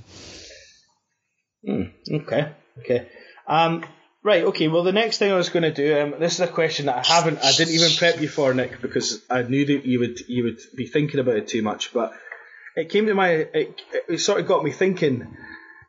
Okay, 1.68 2.52
okay. 2.80 3.08
Um, 3.48 3.84
right, 4.24 4.44
okay. 4.46 4.68
Well, 4.68 4.84
the 4.84 4.92
next 4.92 5.18
thing 5.18 5.32
I 5.32 5.36
was 5.36 5.50
going 5.50 5.64
to 5.64 5.74
do, 5.74 6.00
um, 6.00 6.20
this 6.20 6.36
is 6.36 6.40
a 6.40 6.48
question 6.48 6.86
that 6.88 6.98
I 7.10 7.14
haven't, 7.14 7.40
I 7.44 7.52
didn't 7.52 7.74
even 7.74 7.92
prep 7.98 8.22
you 8.22 8.28
for, 8.28 8.54
Nick, 8.54 8.82
because 8.82 9.22
I 9.30 9.42
knew 9.42 9.66
that 9.66 9.86
you 9.86 10.00
would 10.00 10.20
you 10.28 10.44
would 10.46 10.60
be 10.76 10.88
thinking 10.88 11.20
about 11.20 11.36
it 11.36 11.48
too 11.48 11.62
much. 11.62 11.94
But 11.94 12.14
it 12.76 12.90
came 12.90 13.06
to 13.08 13.14
my, 13.14 13.30
it, 13.30 13.82
it 14.08 14.18
sort 14.20 14.40
of 14.40 14.48
got 14.48 14.64
me 14.64 14.72
thinking. 14.72 15.36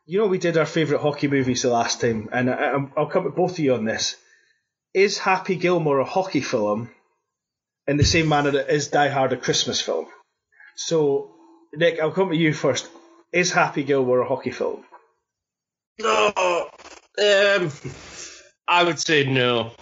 You 0.07 0.19
know, 0.21 0.27
we 0.27 0.39
did 0.39 0.57
our 0.57 0.67
favourite 0.67 1.03
hockey 1.03 1.27
movies 1.27 1.63
the 1.63 1.71
last 1.71 2.01
time, 2.01 2.29
and 2.33 2.49
I, 2.49 2.73
I'll 2.97 3.11
come 3.11 3.25
to 3.25 3.31
both 3.31 3.53
of 3.53 3.59
you 3.59 3.75
on 3.75 3.85
this. 3.85 4.17
Is 4.95 5.19
Happy 5.19 5.57
Gilmore 5.57 5.99
a 5.99 6.05
hockey 6.05 6.41
film 6.41 6.91
in 7.87 7.97
the 7.97 8.05
same 8.05 8.29
manner 8.29 8.53
that 8.53 8.73
is 8.73 8.89
Die 8.89 9.09
Hard 9.09 9.33
a 9.33 9.37
Christmas 9.37 9.81
film? 9.81 10.07
So, 10.77 11.33
Nick, 11.75 11.99
I'll 12.01 12.13
come 12.13 12.31
to 12.31 12.37
you 12.37 12.53
first. 12.53 12.89
Is 13.33 13.51
Happy 13.51 13.83
Gilmore 13.83 14.21
a 14.21 14.29
hockey 14.29 14.53
film? 14.53 14.85
No, 15.99 16.69
um, 17.19 17.73
I 18.69 18.85
would 18.85 19.01
say 19.01 19.25
no. 19.25 19.73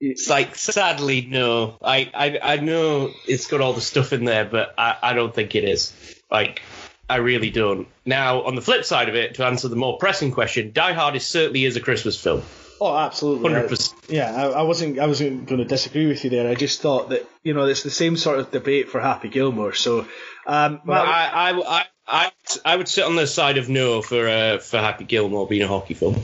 It's 0.00 0.28
like 0.28 0.56
sadly 0.56 1.26
no. 1.28 1.78
I, 1.82 2.10
I 2.14 2.38
I 2.42 2.56
know 2.56 3.10
it's 3.26 3.46
got 3.46 3.60
all 3.60 3.72
the 3.72 3.80
stuff 3.80 4.12
in 4.12 4.24
there, 4.24 4.44
but 4.44 4.74
I, 4.76 4.96
I 5.02 5.12
don't 5.14 5.34
think 5.34 5.54
it 5.54 5.64
is. 5.64 5.94
Like 6.30 6.62
I 7.08 7.16
really 7.16 7.50
don't. 7.50 7.88
Now 8.04 8.42
on 8.42 8.54
the 8.54 8.62
flip 8.62 8.84
side 8.84 9.08
of 9.08 9.14
it, 9.14 9.34
to 9.34 9.46
answer 9.46 9.68
the 9.68 9.76
more 9.76 9.96
pressing 9.98 10.30
question, 10.32 10.72
Die 10.72 10.92
Hard 10.92 11.16
is 11.16 11.26
certainly 11.26 11.64
is 11.64 11.76
a 11.76 11.80
Christmas 11.80 12.20
film. 12.20 12.42
Oh, 12.80 12.94
absolutely. 12.94 13.50
100%. 13.50 13.94
Yeah, 14.08 14.34
I, 14.34 14.46
I 14.46 14.62
wasn't. 14.62 14.98
I 14.98 15.06
wasn't 15.06 15.46
going 15.46 15.60
to 15.60 15.64
disagree 15.64 16.06
with 16.06 16.24
you 16.24 16.30
there. 16.30 16.50
I 16.50 16.54
just 16.54 16.80
thought 16.82 17.10
that 17.10 17.26
you 17.42 17.54
know 17.54 17.64
it's 17.66 17.84
the 17.84 17.90
same 17.90 18.16
sort 18.16 18.40
of 18.40 18.50
debate 18.50 18.88
for 18.88 19.00
Happy 19.00 19.28
Gilmore. 19.28 19.72
So, 19.74 20.00
um, 20.46 20.80
But 20.84 21.06
Matt, 21.06 21.34
I, 21.34 21.50
I, 21.50 21.60
I, 21.60 21.84
I, 22.06 22.32
I 22.64 22.76
would 22.76 22.88
sit 22.88 23.04
on 23.04 23.14
the 23.14 23.26
side 23.28 23.58
of 23.58 23.68
no 23.68 24.02
for 24.02 24.28
uh, 24.28 24.58
for 24.58 24.78
Happy 24.78 25.04
Gilmore 25.04 25.46
being 25.46 25.62
a 25.62 25.68
hockey 25.68 25.94
film. 25.94 26.16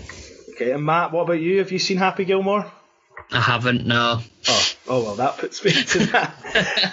okay, 0.50 0.72
and 0.72 0.84
Matt, 0.84 1.12
what 1.12 1.22
about 1.22 1.40
you? 1.40 1.58
Have 1.58 1.70
you 1.70 1.78
seen 1.78 1.96
Happy 1.98 2.24
Gilmore? 2.24 2.70
I 3.32 3.40
haven't, 3.40 3.86
no. 3.86 4.20
Oh, 4.48 4.72
oh 4.88 5.04
well, 5.04 5.14
that 5.16 5.38
puts 5.38 5.64
me 5.64 5.72
to 5.72 5.98
that. 6.06 6.34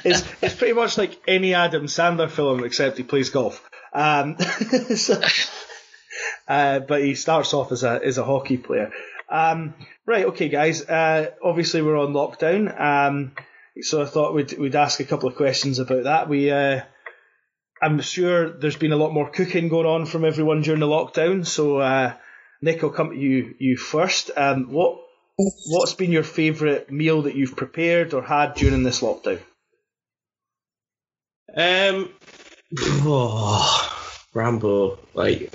it's 0.06 0.24
it's 0.42 0.56
pretty 0.56 0.74
much 0.74 0.98
like 0.98 1.20
any 1.28 1.54
Adam 1.54 1.86
Sandler 1.86 2.30
film 2.30 2.64
except 2.64 2.98
he 2.98 3.04
plays 3.04 3.30
golf. 3.30 3.68
Um, 3.94 4.38
so, 4.96 5.20
uh, 6.48 6.80
but 6.80 7.02
he 7.02 7.16
starts 7.16 7.54
off 7.54 7.72
as 7.72 7.84
a 7.84 8.00
as 8.04 8.18
a 8.18 8.24
hockey 8.24 8.58
player. 8.58 8.92
Um, 9.30 9.74
right, 10.06 10.26
okay, 10.26 10.50
guys. 10.50 10.84
Uh, 10.84 11.32
obviously, 11.44 11.82
we're 11.82 11.98
on 11.98 12.14
lockdown, 12.14 12.80
um, 12.80 13.32
so 13.82 14.02
I 14.02 14.06
thought 14.06 14.36
we'd 14.36 14.58
we'd 14.58 14.76
ask 14.76 15.00
a 15.00 15.06
couple 15.06 15.30
of 15.30 15.36
questions 15.36 15.80
about 15.80 16.04
that. 16.04 16.30
We, 16.30 16.52
uh, 16.52 16.82
I'm 17.82 18.02
sure 18.02 18.50
there's 18.50 18.78
been 18.78 18.94
a 18.94 18.98
lot 18.98 19.14
more 19.14 19.30
cooking 19.30 19.70
going 19.70 19.88
on 19.88 20.06
from 20.06 20.24
everyone 20.24 20.62
during 20.62 20.80
the 20.80 20.88
lockdown. 20.88 21.46
So, 21.46 21.78
uh, 21.78 22.14
Nick, 22.62 22.84
I'll 22.84 22.90
come 22.90 23.10
to 23.10 23.18
you 23.18 23.56
you 23.60 23.76
first. 23.76 24.32
Um, 24.36 24.72
what 24.72 25.00
what's 25.38 25.94
been 25.94 26.12
your 26.12 26.24
favourite 26.24 26.92
meal 26.92 27.24
that 27.24 27.36
you've 27.36 27.56
prepared 27.56 28.14
or 28.14 28.24
had 28.24 28.56
during 28.56 28.84
this 28.84 29.02
lockdown? 29.02 29.40
Um, 31.56 32.12
oh, 32.80 34.26
Rambo, 34.34 35.00
like, 35.14 35.54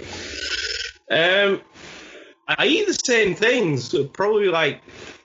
um, 1.10 1.60
I 2.48 2.66
eat 2.66 2.86
the 2.86 2.94
same 2.94 3.34
things. 3.34 3.94
Probably 4.12 4.48
like, 4.48 4.80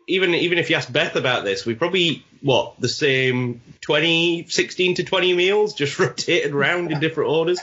even 0.08 0.34
even 0.34 0.58
if 0.58 0.70
you 0.70 0.76
ask 0.76 0.92
Beth 0.92 1.16
about 1.16 1.44
this, 1.44 1.66
we 1.66 1.76
probably 1.76 2.02
eat, 2.02 2.24
what 2.42 2.80
the 2.80 2.90
same 2.90 3.62
20, 3.82 4.46
16 4.48 4.96
to 4.96 5.04
twenty 5.04 5.34
meals, 5.34 5.74
just 5.74 5.98
rotated 6.00 6.54
around 6.54 6.92
in 6.92 7.00
different 7.00 7.32
orders. 7.32 7.60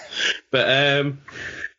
But 0.50 0.68
um, 0.68 1.22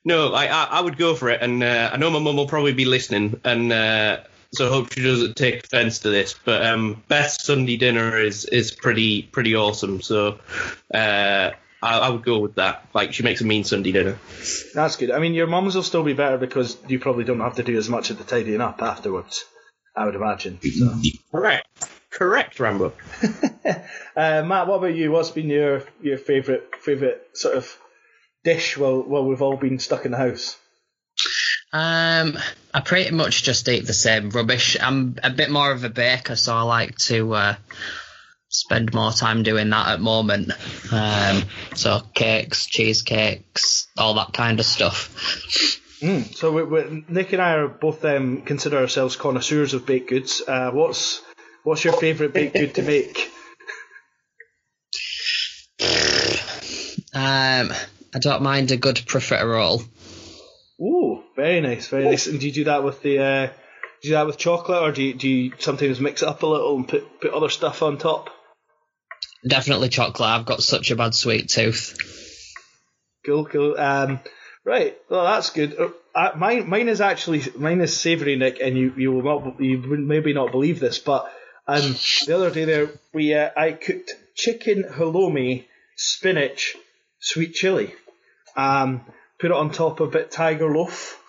no, 0.03 0.33
I, 0.33 0.45
I 0.45 0.63
I 0.65 0.81
would 0.81 0.97
go 0.97 1.15
for 1.15 1.29
it, 1.29 1.41
and 1.41 1.63
uh, 1.63 1.89
I 1.91 1.97
know 1.97 2.09
my 2.09 2.19
mum 2.19 2.35
will 2.35 2.47
probably 2.47 2.73
be 2.73 2.85
listening, 2.85 3.39
and. 3.43 3.71
Uh, 3.71 4.19
so 4.53 4.67
I 4.67 4.69
hope 4.69 4.93
she 4.93 5.03
doesn't 5.03 5.35
take 5.35 5.65
offence 5.65 5.99
to 5.99 6.09
this, 6.09 6.35
but 6.45 6.65
um, 6.65 7.03
Beth's 7.07 7.45
Sunday 7.45 7.77
dinner 7.77 8.17
is 8.19 8.45
is 8.45 8.71
pretty 8.71 9.23
pretty 9.23 9.55
awesome. 9.55 10.01
So 10.01 10.39
uh, 10.93 11.51
I, 11.81 11.99
I 11.99 12.09
would 12.09 12.23
go 12.23 12.39
with 12.39 12.55
that. 12.55 12.87
Like 12.93 13.13
she 13.13 13.23
makes 13.23 13.41
a 13.41 13.45
mean 13.45 13.63
Sunday 13.63 13.91
dinner. 13.91 14.17
That's 14.73 14.95
good. 14.95 15.11
I 15.11 15.19
mean, 15.19 15.33
your 15.33 15.47
mum's 15.47 15.75
will 15.75 15.83
still 15.83 16.03
be 16.03 16.13
better 16.13 16.37
because 16.37 16.77
you 16.87 16.99
probably 16.99 17.23
don't 17.23 17.39
have 17.39 17.55
to 17.55 17.63
do 17.63 17.77
as 17.77 17.89
much 17.89 18.09
of 18.09 18.17
the 18.17 18.23
tidying 18.23 18.61
up 18.61 18.81
afterwards. 18.81 19.45
I 19.95 20.05
would 20.05 20.15
imagine. 20.15 20.59
So. 20.61 20.99
Correct, 21.31 21.67
correct, 22.11 22.59
Rambo. 22.59 22.93
Uh, 24.17 24.43
Matt, 24.45 24.67
what 24.67 24.77
about 24.77 24.95
you? 24.95 25.11
What's 25.11 25.31
been 25.31 25.49
your 25.49 25.83
your 26.01 26.17
favourite 26.17 26.73
favourite 26.77 27.17
sort 27.33 27.57
of 27.57 27.77
dish 28.45 28.77
while 28.77 29.01
while 29.01 29.25
we've 29.25 29.41
all 29.41 29.57
been 29.57 29.77
stuck 29.77 30.05
in 30.05 30.11
the 30.11 30.17
house? 30.17 30.57
Um, 31.73 32.37
I 32.73 32.79
pretty 32.81 33.11
much 33.11 33.43
just 33.43 33.67
eat 33.67 33.85
the 33.85 33.93
same 33.93 34.29
rubbish. 34.29 34.77
I'm 34.79 35.17
a 35.23 35.29
bit 35.29 35.49
more 35.49 35.71
of 35.71 35.83
a 35.83 35.89
baker, 35.89 36.35
so 36.35 36.55
I 36.55 36.61
like 36.61 36.97
to 36.99 37.33
uh, 37.33 37.55
spend 38.49 38.93
more 38.93 39.11
time 39.11 39.43
doing 39.43 39.69
that 39.69 39.87
at 39.87 39.95
the 39.97 40.03
moment. 40.03 40.51
Um, 40.91 41.43
so 41.75 42.01
cakes, 42.13 42.65
cheesecakes, 42.65 43.87
all 43.97 44.15
that 44.15 44.33
kind 44.33 44.59
of 44.59 44.65
stuff. 44.65 45.13
Mm. 46.01 46.35
So 46.35 46.51
we, 46.51 46.63
we, 46.63 47.05
Nick 47.07 47.33
and 47.33 47.41
I 47.41 47.53
are 47.53 47.67
both 47.67 48.03
um, 48.05 48.41
consider 48.41 48.77
ourselves 48.77 49.15
connoisseurs 49.15 49.73
of 49.73 49.85
baked 49.85 50.09
goods. 50.09 50.41
Uh, 50.47 50.71
what's 50.71 51.21
what's 51.63 51.83
your 51.83 51.93
favourite 51.93 52.33
baked 52.33 52.55
good 52.55 52.75
to 52.75 52.81
make? 52.81 53.31
Um, 57.15 57.71
I 58.13 58.19
don't 58.19 58.41
mind 58.41 58.71
a 58.71 58.77
good 58.77 58.97
profiterole. 58.97 59.87
Ooh, 60.81 61.23
very 61.35 61.61
nice, 61.61 61.87
very 61.87 62.05
nice. 62.05 62.27
And 62.27 62.39
do 62.39 62.47
you 62.47 62.51
do 62.51 62.63
that 62.65 62.83
with 62.83 63.01
the 63.01 63.19
uh, 63.19 63.45
do 63.47 63.51
you 64.01 64.09
do 64.09 64.11
that 64.11 64.27
with 64.27 64.37
chocolate, 64.37 64.81
or 64.81 64.91
do 64.91 65.03
you, 65.03 65.13
do 65.13 65.29
you 65.29 65.53
sometimes 65.59 65.99
mix 65.99 66.21
it 66.21 66.27
up 66.27 66.43
a 66.43 66.47
little 66.47 66.75
and 66.75 66.87
put 66.87 67.21
put 67.21 67.33
other 67.33 67.49
stuff 67.49 67.81
on 67.81 67.97
top? 67.97 68.29
Definitely 69.47 69.89
chocolate. 69.89 70.29
I've 70.29 70.45
got 70.45 70.63
such 70.63 70.91
a 70.91 70.95
bad 70.95 71.13
sweet 71.13 71.49
tooth. 71.49 71.97
Cool, 73.25 73.45
cool. 73.45 73.77
Um, 73.77 74.19
right, 74.63 74.97
well 75.09 75.23
that's 75.25 75.49
good. 75.51 75.77
Uh, 76.13 76.31
mine, 76.35 76.69
mine 76.69 76.89
is 76.89 77.01
actually 77.01 77.43
mine 77.57 77.81
is 77.81 77.95
savoury, 77.95 78.35
Nick, 78.35 78.59
and 78.61 78.77
you 78.77 78.93
you 78.97 79.11
will 79.11 79.23
not 79.23 79.61
you 79.61 79.81
would 79.87 79.99
maybe 79.99 80.33
not 80.33 80.51
believe 80.51 80.79
this, 80.79 80.99
but 80.99 81.31
And 81.67 81.99
the 82.27 82.35
other 82.35 82.51
day 82.51 82.65
there, 82.65 82.89
we 83.13 83.33
uh, 83.33 83.49
I 83.57 83.71
cooked 83.71 84.11
chicken 84.35 84.83
halloumi, 84.83 85.65
spinach, 85.95 86.75
sweet 87.19 87.53
chili. 87.55 87.93
Um, 88.55 89.01
put 89.39 89.51
it 89.51 89.57
on 89.57 89.71
top 89.71 89.99
of 89.99 90.09
a 90.09 90.11
bit 90.11 90.31
tiger 90.31 90.73
loaf, 90.73 91.21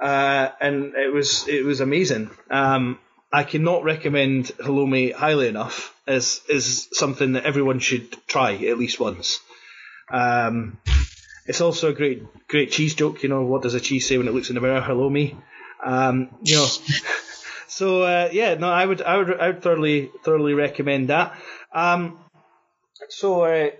uh, 0.00 0.48
and 0.60 0.94
it 0.94 1.12
was 1.12 1.48
it 1.48 1.64
was 1.64 1.80
amazing. 1.80 2.30
Um, 2.50 2.98
I 3.32 3.44
cannot 3.44 3.84
recommend 3.84 4.46
halloumi 4.58 5.12
highly 5.12 5.48
enough. 5.48 5.94
as 6.06 6.40
is 6.48 6.88
something 6.92 7.32
that 7.32 7.44
everyone 7.44 7.78
should 7.78 8.10
try 8.26 8.54
at 8.54 8.78
least 8.78 8.98
once. 8.98 9.38
Um, 10.10 10.78
it's 11.46 11.60
also 11.60 11.90
a 11.90 11.92
great 11.92 12.22
great 12.48 12.72
cheese 12.72 12.94
joke. 12.94 13.22
You 13.22 13.28
know, 13.28 13.44
what 13.44 13.62
does 13.62 13.74
a 13.74 13.80
cheese 13.80 14.06
say 14.08 14.18
when 14.18 14.28
it 14.28 14.34
looks 14.34 14.50
in 14.50 14.56
the 14.56 14.60
mirror? 14.60 14.80
Hello 14.80 15.08
me. 15.08 15.36
Um, 15.84 16.30
you 16.42 16.56
know. 16.56 16.66
so 17.68 18.02
uh, 18.02 18.28
yeah, 18.32 18.54
no, 18.54 18.68
I 18.68 18.84
would 18.84 19.02
I 19.02 19.16
would 19.16 19.40
I 19.40 19.46
would 19.48 19.62
thoroughly 19.62 20.10
thoroughly 20.24 20.54
recommend 20.54 21.08
that. 21.08 21.36
Um, 21.72 22.18
so 23.08 23.42
uh, 23.44 23.70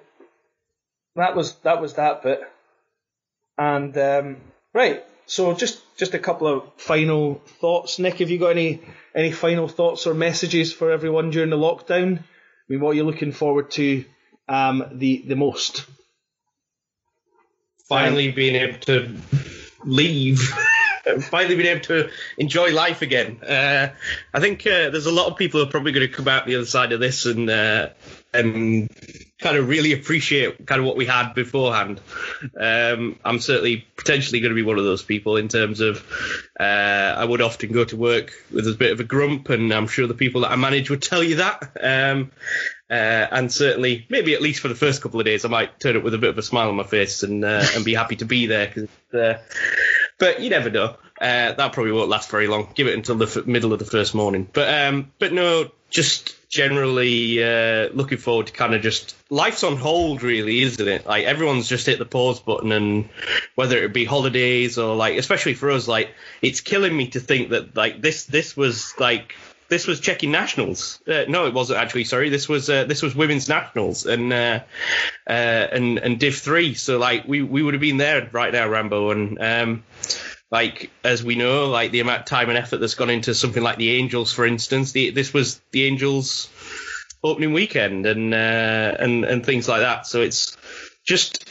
that 1.17 1.35
was 1.35 1.55
that 1.57 1.81
was 1.81 1.95
that 1.95 2.23
bit, 2.23 2.41
and 3.61 3.97
um, 3.99 4.37
right. 4.73 5.05
So 5.27 5.55
just 5.55 5.81
just 5.97 6.15
a 6.15 6.19
couple 6.19 6.47
of 6.49 6.73
final 6.79 7.43
thoughts, 7.61 7.99
Nick. 7.99 8.19
Have 8.19 8.31
you 8.31 8.39
got 8.39 8.53
any 8.53 8.81
any 9.15 9.31
final 9.31 9.69
thoughts 9.69 10.07
or 10.07 10.15
messages 10.15 10.73
for 10.73 10.91
everyone 10.91 11.31
during 11.31 11.51
the 11.51 11.57
lockdown? 11.57 12.19
I 12.19 12.23
mean, 12.69 12.81
what 12.81 12.93
are 12.93 12.95
you 12.95 13.05
looking 13.05 13.33
forward 13.33 13.71
to 13.73 14.05
um, 14.49 14.85
the 14.93 15.23
the 15.27 15.37
most? 15.37 15.85
Finally, 17.87 18.33
being 18.33 18.57
able 18.57 18.79
to 18.81 19.17
leave. 19.85 20.41
finally 21.21 21.57
being 21.57 21.69
able 21.69 21.81
to 21.81 22.11
enjoy 22.39 22.73
life 22.73 23.03
again. 23.03 23.43
Uh, 23.43 23.91
I 24.33 24.41
think 24.41 24.67
uh, 24.67 24.91
there's 24.91 25.07
a 25.07 25.13
lot 25.13 25.27
of 25.27 25.37
people 25.37 25.61
who 25.61 25.67
are 25.67 25.71
probably 25.71 25.93
going 25.93 26.07
to 26.07 26.13
come 26.13 26.29
out 26.29 26.47
the 26.47 26.57
other 26.57 26.67
side 26.67 26.93
of 26.93 27.01
this 27.01 27.27
and 27.27 27.51
uh, 27.51 27.91
and 28.33 28.89
kind 29.41 29.57
of 29.57 29.69
really 29.69 29.93
appreciate 29.93 30.67
kind 30.67 30.81
of 30.81 30.87
what 30.87 30.97
we 30.97 31.07
had 31.07 31.33
beforehand. 31.35 32.01
Um, 32.59 33.19
I'm 33.25 33.41
certainly 33.41 33.87
potentially 33.97 34.41
going 34.41 34.51
to 34.51 34.55
be 34.55 34.63
one 34.63 34.79
of 34.79 34.85
those 34.85 35.03
people 35.03 35.37
in 35.37 35.49
terms 35.49 35.81
of 35.81 36.05
uh, 36.59 36.63
I 37.17 37.25
would 37.25 37.41
often 37.41 37.73
go 37.73 37.85
to 37.85 37.97
work 37.97 38.33
with 38.53 38.69
a 38.69 38.75
bit 38.75 38.93
of 38.93 39.01
a 39.01 39.05
grump, 39.05 39.49
and 39.49 39.73
I'm 39.73 39.87
sure 39.87 40.07
the 40.07 40.15
people 40.15 40.43
that 40.43 40.53
I 40.53 40.57
manage 40.57 40.91
would 40.91 41.03
tell 41.03 41.23
you 41.23 41.37
that. 41.37 41.77
Um, 41.81 42.31
uh, 42.91 43.27
and 43.31 43.53
certainly, 43.53 44.05
maybe 44.09 44.35
at 44.35 44.43
least 44.43 44.61
for 44.61 44.69
the 44.69 44.75
first 44.75 45.01
couple 45.01 45.21
of 45.21 45.27
days, 45.27 45.45
I 45.45 45.49
might 45.49 45.79
turn 45.79 45.97
up 45.97 46.03
with 46.03 46.15
a 46.15 46.19
bit 46.19 46.31
of 46.31 46.39
a 46.39 46.43
smile 46.43 46.69
on 46.69 46.77
my 46.77 46.83
face 46.83 47.23
and 47.23 47.45
uh, 47.45 47.65
and 47.75 47.85
be 47.85 47.95
happy 47.95 48.17
to 48.17 48.25
be 48.25 48.47
there. 48.47 48.67
Cause, 48.67 48.89
uh, 49.15 49.39
but 50.19 50.41
you 50.41 50.51
never 50.51 50.71
know. 50.71 50.97
Uh, 51.21 51.53
that 51.53 51.73
probably 51.73 51.93
won't 51.93 52.09
last 52.09 52.31
very 52.31 52.49
long. 52.49 52.69
Give 52.75 52.87
it 52.89 52.95
until 52.95 53.15
the 53.17 53.27
f- 53.27 53.47
middle 53.47 53.73
of 53.73 53.79
the 53.79 53.85
first 53.85 54.15
morning. 54.15 54.49
But 54.51 54.87
um, 54.87 55.13
but 55.19 55.33
no, 55.33 55.71
just 55.91 56.37
generally 56.49 57.43
uh, 57.43 57.89
looking 57.93 58.19
forward 58.19 58.49
to 58.49 58.53
kind 58.53 58.75
of 58.75 58.83
just 58.83 59.15
life's 59.31 59.63
on 59.63 59.77
hold, 59.77 60.23
really, 60.23 60.63
isn't 60.63 60.89
it? 60.89 61.07
Like 61.07 61.25
everyone's 61.25 61.69
just 61.69 61.87
hit 61.87 61.99
the 61.99 62.05
pause 62.05 62.41
button, 62.41 62.73
and 62.73 63.09
whether 63.55 63.83
it 63.83 63.93
be 63.93 64.05
holidays 64.05 64.79
or 64.79 64.97
like, 64.97 65.17
especially 65.17 65.55
for 65.55 65.71
us, 65.71 65.87
like 65.87 66.11
it's 66.43 66.61
killing 66.61 66.97
me 66.97 67.09
to 67.09 67.21
think 67.21 67.51
that 67.51 67.77
like 67.77 68.01
this 68.01 68.25
this 68.25 68.57
was 68.57 68.93
like 68.99 69.35
this 69.69 69.87
was 69.87 70.01
checking 70.01 70.33
nationals. 70.33 71.01
Uh, 71.07 71.25
no, 71.29 71.47
it 71.47 71.55
wasn't 71.55 71.79
actually. 71.79 72.05
Sorry, 72.05 72.29
this 72.29 72.49
was 72.49 72.69
uh, 72.69 72.85
this 72.85 73.03
was 73.03 73.15
women's 73.15 73.49
nationals 73.49 74.05
and 74.05 74.33
uh, 74.33 74.61
uh, 75.27 75.31
and 75.31 75.99
and 75.99 76.19
Div 76.19 76.37
three. 76.37 76.75
So 76.75 76.99
like 76.99 77.27
we 77.27 77.43
we 77.43 77.63
would 77.63 77.75
have 77.75 77.81
been 77.81 77.97
there 77.97 78.29
right 78.33 78.53
now, 78.53 78.69
Rambo, 78.69 79.11
and 79.11 79.39
um, 79.41 79.85
like 80.51 80.91
as 81.05 81.23
we 81.23 81.37
know, 81.37 81.69
like 81.69 81.93
the 81.93 82.01
amount 82.01 82.21
of 82.21 82.27
time 82.27 82.49
and 82.49 82.59
effort 82.59 82.79
that's 82.79 82.95
gone 82.95 83.11
into 83.11 83.35
something 83.35 83.63
like 83.63 83.79
the 83.79 83.91
Angels, 83.93 84.33
for 84.33 84.47
instance. 84.47 84.93
The, 84.93 85.11
this 85.11 85.33
was 85.33 85.61
the 85.71 85.85
Angels 85.85 86.49
opening 87.23 87.53
weekend 87.53 88.07
and 88.07 88.35
uh, 88.35 88.97
and 88.99 89.25
and 89.25 89.45
things 89.45 89.69
like 89.69 89.81
that. 89.81 90.07
So 90.07 90.21
it's 90.21 90.57
just 91.05 91.45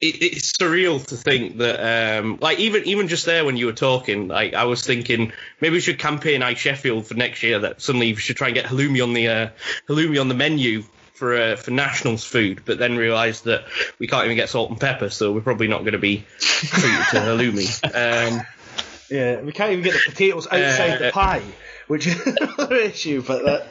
it, 0.00 0.22
it's 0.22 0.52
surreal 0.52 1.04
to 1.06 1.16
think 1.16 1.58
that, 1.58 2.20
um, 2.20 2.38
like 2.40 2.60
even 2.60 2.84
even 2.84 3.08
just 3.08 3.26
there 3.26 3.44
when 3.44 3.56
you 3.56 3.66
were 3.66 3.72
talking, 3.72 4.28
like 4.28 4.54
I 4.54 4.64
was 4.64 4.86
thinking 4.86 5.32
maybe 5.60 5.74
we 5.74 5.80
should 5.80 5.98
campaign 5.98 6.42
I 6.42 6.54
Sheffield 6.54 7.06
for 7.06 7.14
next 7.14 7.42
year. 7.42 7.58
That 7.58 7.82
suddenly 7.82 8.12
we 8.12 8.20
should 8.20 8.36
try 8.36 8.48
and 8.48 8.54
get 8.54 8.66
halloumi 8.66 9.02
on 9.02 9.12
the 9.12 9.28
uh, 9.28 9.48
halloumi 9.88 10.20
on 10.20 10.28
the 10.28 10.34
menu 10.34 10.84
for 11.18 11.36
uh, 11.36 11.56
for 11.56 11.72
nationals 11.72 12.24
food, 12.24 12.62
but 12.64 12.78
then 12.78 12.96
realised 12.96 13.44
that 13.44 13.64
we 13.98 14.06
can't 14.06 14.24
even 14.24 14.36
get 14.36 14.48
salt 14.48 14.70
and 14.70 14.80
pepper, 14.80 15.10
so 15.10 15.32
we're 15.32 15.40
probably 15.40 15.68
not 15.68 15.80
going 15.80 15.92
to 15.92 15.98
be 15.98 16.24
treated 16.38 17.04
to 17.10 17.16
halloumi. 17.20 17.84
Um, 17.84 18.46
yeah, 19.10 19.40
we 19.40 19.52
can't 19.52 19.72
even 19.72 19.84
get 19.84 19.94
the 19.94 20.10
potatoes 20.10 20.46
outside 20.46 20.90
uh, 20.90 20.98
the 20.98 21.10
pie, 21.12 21.42
which 21.88 22.06
is 22.06 22.26
another 22.40 22.76
issue. 22.76 23.22
But 23.22 23.44
that. 23.44 23.66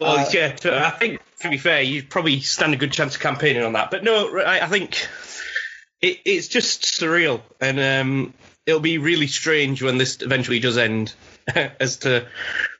Well, 0.00 0.18
uh, 0.18 0.30
yeah, 0.32 0.52
to, 0.52 0.86
I 0.86 0.90
think 0.90 1.20
to 1.40 1.48
be 1.48 1.58
fair, 1.58 1.80
you 1.80 2.02
probably 2.02 2.40
stand 2.40 2.74
a 2.74 2.76
good 2.76 2.92
chance 2.92 3.14
of 3.14 3.20
campaigning 3.20 3.62
on 3.62 3.72
that. 3.74 3.90
But 3.90 4.04
no, 4.04 4.38
I, 4.38 4.64
I 4.64 4.66
think 4.66 5.08
it, 6.02 6.18
it's 6.24 6.48
just 6.48 6.82
surreal, 6.82 7.40
and 7.60 7.80
um, 7.80 8.34
it'll 8.66 8.80
be 8.80 8.98
really 8.98 9.28
strange 9.28 9.82
when 9.82 9.96
this 9.96 10.20
eventually 10.20 10.60
does 10.60 10.76
end, 10.76 11.14
as 11.80 11.98
to 11.98 12.26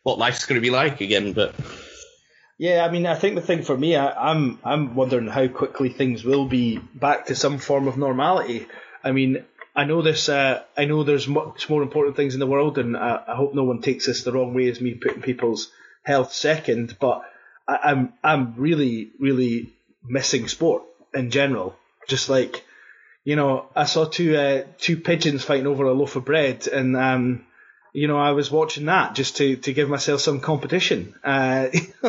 what 0.02 0.18
life's 0.18 0.46
going 0.46 0.60
to 0.60 0.62
be 0.62 0.70
like 0.70 1.00
again. 1.00 1.32
But 1.32 1.54
yeah, 2.58 2.84
I 2.84 2.90
mean, 2.90 3.06
I 3.06 3.14
think 3.14 3.34
the 3.34 3.40
thing 3.40 3.62
for 3.62 3.76
me, 3.76 3.96
I, 3.96 4.30
I'm 4.30 4.58
I'm 4.64 4.94
wondering 4.94 5.26
how 5.26 5.48
quickly 5.48 5.88
things 5.88 6.24
will 6.24 6.46
be 6.46 6.78
back 6.78 7.26
to 7.26 7.34
some 7.34 7.58
form 7.58 7.88
of 7.88 7.98
normality. 7.98 8.66
I 9.02 9.12
mean, 9.12 9.44
I 9.74 9.84
know 9.84 10.02
this. 10.02 10.28
Uh, 10.28 10.62
I 10.76 10.84
know 10.84 11.02
there's 11.02 11.26
much 11.26 11.68
more 11.68 11.82
important 11.82 12.16
things 12.16 12.34
in 12.34 12.40
the 12.40 12.46
world, 12.46 12.78
and 12.78 12.96
I, 12.96 13.22
I, 13.26 13.34
hope 13.34 13.54
no 13.54 13.64
one 13.64 13.80
takes 13.80 14.06
this 14.06 14.22
the 14.22 14.32
wrong 14.32 14.54
way 14.54 14.68
as 14.68 14.80
me 14.80 14.94
putting 14.94 15.22
people's 15.22 15.70
health 16.04 16.32
second. 16.32 16.96
But 17.00 17.22
I, 17.66 17.78
I'm 17.84 18.12
I'm 18.22 18.54
really 18.56 19.10
really 19.18 19.72
missing 20.04 20.46
sport 20.46 20.84
in 21.12 21.30
general. 21.30 21.76
Just 22.06 22.28
like 22.28 22.64
you 23.24 23.34
know, 23.34 23.66
I 23.74 23.84
saw 23.84 24.04
two 24.04 24.36
uh, 24.36 24.62
two 24.78 24.98
pigeons 24.98 25.42
fighting 25.42 25.66
over 25.66 25.84
a 25.84 25.92
loaf 25.92 26.14
of 26.14 26.24
bread, 26.24 26.68
and 26.68 26.96
um, 26.96 27.46
you 27.94 28.08
know, 28.08 28.18
I 28.18 28.32
was 28.32 28.50
watching 28.50 28.86
that 28.86 29.14
just 29.14 29.36
to, 29.36 29.56
to 29.56 29.72
give 29.72 29.88
myself 29.88 30.20
some 30.20 30.40
competition. 30.40 31.14
Uh, 31.22 31.68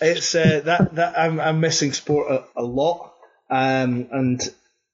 it's, 0.00 0.34
uh, 0.34 0.60
that 0.64 0.94
that 0.94 1.18
I'm 1.18 1.40
I'm 1.40 1.60
missing 1.60 1.92
sport 1.92 2.30
a, 2.30 2.60
a 2.60 2.62
lot, 2.62 3.12
um, 3.50 4.06
and 4.12 4.40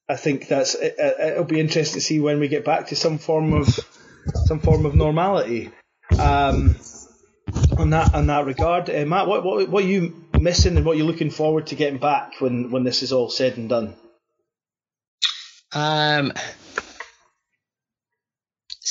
I 0.09 0.16
think 0.16 0.48
that's 0.48 0.74
it, 0.74 1.36
will 1.36 1.44
be 1.44 1.61
interesting 1.61 2.00
to 2.00 2.00
see 2.00 2.20
when 2.20 2.40
we 2.40 2.48
get 2.48 2.64
back 2.64 2.88
to 2.88 2.96
some 2.96 3.18
form 3.18 3.52
of 3.52 3.68
some 4.46 4.61
form 4.61 4.86
of 4.86 4.94
normality. 4.94 5.70
Um, 6.18 6.76
on 7.76 7.90
that 7.90 8.14
on 8.14 8.28
that 8.28 8.46
regard, 8.46 8.88
uh, 8.88 9.04
Matt, 9.04 9.26
what, 9.26 9.44
what 9.44 9.68
what 9.68 9.84
are 9.84 9.86
you 9.86 10.24
missing 10.40 10.78
and 10.78 10.86
what 10.86 10.96
you're 10.96 11.06
you 11.06 11.12
looking 11.12 11.30
forward 11.30 11.66
to 11.66 11.74
getting 11.74 11.98
back 11.98 12.40
when 12.40 12.70
when 12.70 12.82
this 12.82 13.02
is 13.02 13.12
all 13.12 13.28
said 13.28 13.59
and 13.59 13.68
done? 13.68 13.94
Um, 15.74 16.32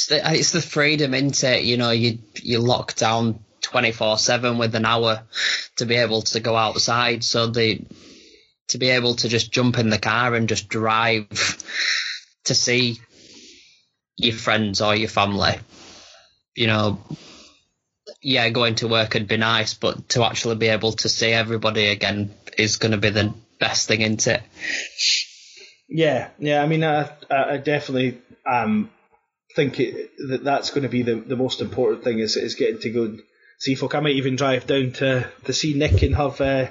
it's 0.09 0.23
the, 0.23 0.33
it's 0.33 0.51
the 0.51 0.61
freedom, 0.61 1.13
isn't 1.13 1.43
it? 1.43 1.63
You 1.63 1.77
know, 1.77 1.91
you 1.91 2.19
you 2.41 2.59
lock 2.59 2.95
down 2.95 3.39
twenty 3.61 3.91
four 3.91 4.17
seven 4.17 4.57
with 4.57 4.75
an 4.75 4.85
hour 4.85 5.23
to 5.77 5.85
be 5.85 5.95
able 5.95 6.21
to 6.23 6.39
go 6.39 6.55
outside. 6.55 7.23
So 7.23 7.47
the 7.47 7.81
to 8.69 8.77
be 8.77 8.89
able 8.89 9.15
to 9.15 9.29
just 9.29 9.51
jump 9.51 9.77
in 9.77 9.89
the 9.89 9.99
car 9.99 10.35
and 10.35 10.49
just 10.49 10.69
drive 10.69 11.27
to 12.45 12.55
see 12.55 12.99
your 14.17 14.33
friends 14.33 14.81
or 14.81 14.95
your 14.95 15.09
family. 15.09 15.55
You 16.55 16.67
know, 16.67 16.99
yeah, 18.21 18.49
going 18.49 18.75
to 18.75 18.87
work 18.87 19.13
would 19.13 19.27
be 19.27 19.37
nice, 19.37 19.73
but 19.73 20.09
to 20.09 20.23
actually 20.23 20.55
be 20.55 20.67
able 20.67 20.93
to 20.93 21.09
see 21.09 21.31
everybody 21.31 21.87
again 21.87 22.33
is 22.57 22.77
going 22.77 22.93
to 22.93 22.97
be 22.97 23.09
the 23.09 23.33
best 23.59 23.87
thing, 23.87 24.01
isn't 24.01 24.27
it? 24.27 24.41
Yeah, 25.87 26.29
yeah. 26.39 26.61
I 26.61 26.67
mean, 26.67 26.83
I, 26.83 27.09
I 27.29 27.57
definitely 27.57 28.19
um, 28.45 28.89
think 29.55 29.79
it, 29.79 30.11
that 30.29 30.43
that's 30.43 30.69
going 30.69 30.83
to 30.83 30.89
be 30.89 31.03
the, 31.03 31.15
the 31.15 31.35
most 31.35 31.61
important 31.61 32.03
thing 32.03 32.19
is 32.19 32.35
is 32.37 32.55
getting 32.55 32.79
to 32.79 32.89
go 32.89 33.03
and 33.03 33.21
see 33.59 33.75
folk. 33.75 33.95
I 33.95 33.99
might 33.99 34.15
even 34.15 34.35
drive 34.35 34.67
down 34.67 34.91
to 34.93 35.29
to 35.45 35.53
see 35.53 35.73
Nick 35.73 36.01
and 36.03 36.15
have. 36.15 36.39
Uh, 36.41 36.67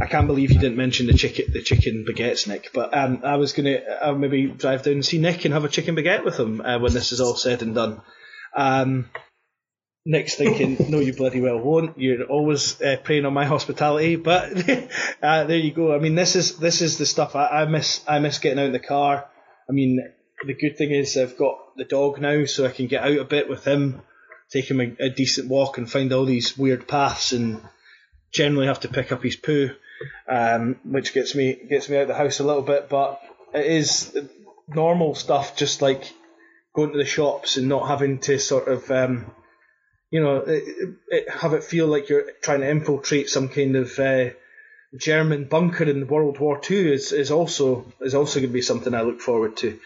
I 0.00 0.06
can't 0.06 0.26
believe 0.26 0.52
you 0.52 0.58
didn't 0.58 0.76
mention 0.76 1.06
the 1.06 1.14
chicken 1.14 1.52
the 1.52 1.62
chicken 1.62 2.04
baguettes, 2.08 2.46
Nick. 2.46 2.70
But 2.74 2.96
um, 2.96 3.20
I 3.24 3.36
was 3.36 3.52
gonna 3.52 3.78
uh, 4.02 4.12
maybe 4.12 4.46
drive 4.46 4.82
down 4.82 4.94
and 4.94 5.04
see 5.04 5.18
Nick 5.18 5.44
and 5.44 5.54
have 5.54 5.64
a 5.64 5.68
chicken 5.68 5.96
baguette 5.96 6.24
with 6.24 6.38
him 6.38 6.60
uh, 6.60 6.78
when 6.78 6.92
this 6.92 7.12
is 7.12 7.20
all 7.20 7.36
said 7.36 7.62
and 7.62 7.74
done. 7.74 8.02
Um, 8.54 9.08
Nick's 10.04 10.34
thinking, 10.34 10.90
no, 10.90 10.98
you 10.98 11.12
bloody 11.12 11.40
well 11.40 11.60
won't. 11.60 11.96
You're 11.96 12.24
always 12.24 12.80
uh, 12.82 12.96
preying 13.02 13.24
on 13.24 13.32
my 13.32 13.44
hospitality. 13.44 14.16
But 14.16 14.68
uh, 15.22 15.44
there 15.44 15.58
you 15.58 15.72
go. 15.72 15.94
I 15.94 15.98
mean, 15.98 16.16
this 16.16 16.34
is 16.34 16.58
this 16.58 16.82
is 16.82 16.98
the 16.98 17.06
stuff 17.06 17.36
I, 17.36 17.46
I, 17.46 17.64
miss. 17.66 18.02
I 18.08 18.18
miss 18.18 18.38
getting 18.38 18.58
out 18.58 18.66
in 18.66 18.72
the 18.72 18.80
car. 18.80 19.26
I 19.68 19.72
mean, 19.72 20.00
the 20.44 20.54
good 20.54 20.76
thing 20.76 20.90
is 20.90 21.16
I've 21.16 21.36
got 21.36 21.76
the 21.76 21.84
dog 21.84 22.20
now, 22.20 22.44
so 22.44 22.66
I 22.66 22.70
can 22.70 22.86
get 22.86 23.02
out 23.02 23.18
a 23.18 23.24
bit 23.24 23.48
with 23.48 23.64
him, 23.64 24.02
take 24.50 24.70
him 24.70 24.80
a, 24.80 24.96
a 24.98 25.10
decent 25.10 25.48
walk, 25.48 25.78
and 25.78 25.90
find 25.90 26.12
all 26.12 26.24
these 26.24 26.56
weird 26.56 26.88
paths, 26.88 27.32
and 27.32 27.60
generally 28.32 28.66
have 28.66 28.80
to 28.80 28.88
pick 28.88 29.12
up 29.12 29.22
his 29.22 29.36
poo, 29.36 29.70
um, 30.28 30.76
which 30.84 31.14
gets 31.14 31.34
me 31.34 31.54
gets 31.68 31.88
me 31.88 31.96
out 31.96 32.02
of 32.02 32.08
the 32.08 32.14
house 32.14 32.40
a 32.40 32.44
little 32.44 32.62
bit. 32.62 32.88
But 32.88 33.20
it 33.54 33.66
is 33.66 34.16
normal 34.68 35.14
stuff, 35.14 35.56
just 35.56 35.82
like 35.82 36.12
going 36.74 36.92
to 36.92 36.98
the 36.98 37.04
shops 37.04 37.56
and 37.56 37.68
not 37.68 37.88
having 37.88 38.18
to 38.20 38.38
sort 38.38 38.68
of. 38.68 38.90
Um, 38.90 39.30
you 40.10 40.20
know, 40.20 40.44
it, 40.46 40.94
it, 41.08 41.30
have 41.30 41.54
it 41.54 41.64
feel 41.64 41.86
like 41.86 42.10
you're 42.10 42.32
trying 42.42 42.60
to 42.60 42.68
infiltrate 42.68 43.30
some 43.30 43.48
kind 43.48 43.76
of 43.76 43.98
uh, 43.98 44.26
German 44.98 45.44
bunker 45.44 45.84
in 45.84 46.06
World 46.06 46.38
War 46.38 46.58
Two 46.58 46.92
is, 46.92 47.12
is 47.12 47.30
also 47.30 47.90
is 48.02 48.14
also 48.14 48.40
going 48.40 48.50
to 48.50 48.52
be 48.52 48.60
something 48.60 48.92
I 48.92 49.00
look 49.00 49.22
forward 49.22 49.56
to. 49.58 49.80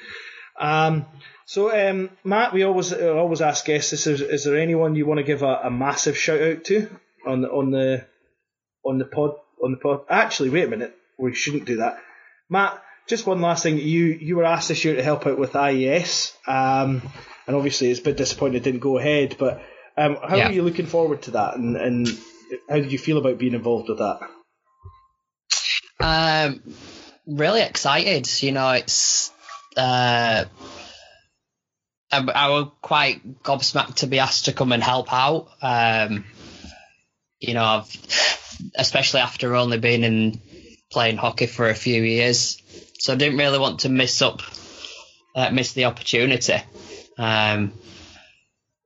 Um, 0.58 1.06
so 1.44 1.70
um, 1.90 2.10
Matt, 2.24 2.52
we 2.52 2.62
always 2.64 2.92
always 2.92 3.40
ask 3.40 3.64
guests: 3.64 3.92
is, 3.92 4.20
is 4.20 4.44
there 4.44 4.58
anyone 4.58 4.94
you 4.96 5.06
want 5.06 5.18
to 5.18 5.24
give 5.24 5.42
a, 5.42 5.60
a 5.64 5.70
massive 5.70 6.16
shout 6.16 6.40
out 6.40 6.64
to 6.64 6.88
on 7.26 7.42
the 7.42 7.48
on 7.48 7.70
the 7.70 8.06
on 8.84 8.98
the 8.98 9.04
pod 9.04 9.32
on 9.62 9.72
the 9.72 9.76
pod? 9.78 10.00
Actually, 10.08 10.50
wait 10.50 10.64
a 10.64 10.68
minute, 10.68 10.96
we 11.18 11.34
shouldn't 11.34 11.66
do 11.66 11.76
that. 11.76 11.98
Matt, 12.48 12.82
just 13.06 13.26
one 13.26 13.40
last 13.40 13.62
thing. 13.62 13.78
You 13.78 14.04
you 14.06 14.36
were 14.36 14.44
asked 14.44 14.68
this 14.68 14.84
year 14.84 14.96
to 14.96 15.02
help 15.02 15.26
out 15.26 15.38
with 15.38 15.54
IES, 15.54 16.36
um, 16.46 17.02
and 17.46 17.54
obviously 17.56 17.90
it's 17.90 18.00
a 18.00 18.04
bit 18.04 18.16
disappointing 18.16 18.56
it 18.56 18.64
didn't 18.64 18.80
go 18.80 18.98
ahead. 18.98 19.36
But 19.38 19.62
um, 19.96 20.16
how 20.16 20.36
Yeah. 20.36 20.48
are 20.48 20.52
you 20.52 20.62
looking 20.62 20.86
forward 20.86 21.22
to 21.22 21.32
that, 21.32 21.56
and, 21.56 21.76
and 21.76 22.08
how 22.68 22.76
did 22.76 22.92
you 22.92 22.98
feel 22.98 23.18
about 23.18 23.38
being 23.38 23.54
involved 23.54 23.88
with 23.88 23.98
that? 23.98 24.20
Um, 26.00 26.62
really 27.26 27.62
excited. 27.62 28.28
You 28.42 28.52
know, 28.52 28.70
it's 28.70 29.32
uh, 29.76 30.44
I, 32.10 32.18
I 32.18 32.48
was 32.50 32.68
quite 32.80 33.42
gobsmacked 33.42 33.96
to 33.96 34.06
be 34.06 34.18
asked 34.18 34.46
to 34.46 34.52
come 34.52 34.72
and 34.72 34.82
help 34.82 35.12
out. 35.12 35.48
Um, 35.60 36.24
you 37.40 37.54
know, 37.54 37.64
I've, 37.64 38.66
especially 38.76 39.20
after 39.20 39.54
only 39.54 39.78
being 39.78 40.04
in 40.04 40.40
playing 40.90 41.16
hockey 41.16 41.46
for 41.46 41.68
a 41.68 41.74
few 41.74 42.02
years, 42.02 42.62
so 42.98 43.12
I 43.12 43.16
didn't 43.16 43.38
really 43.38 43.58
want 43.58 43.80
to 43.80 43.88
miss 43.88 44.22
up, 44.22 44.42
uh, 45.34 45.50
miss 45.50 45.72
the 45.72 45.86
opportunity. 45.86 46.56
Um, 47.18 47.72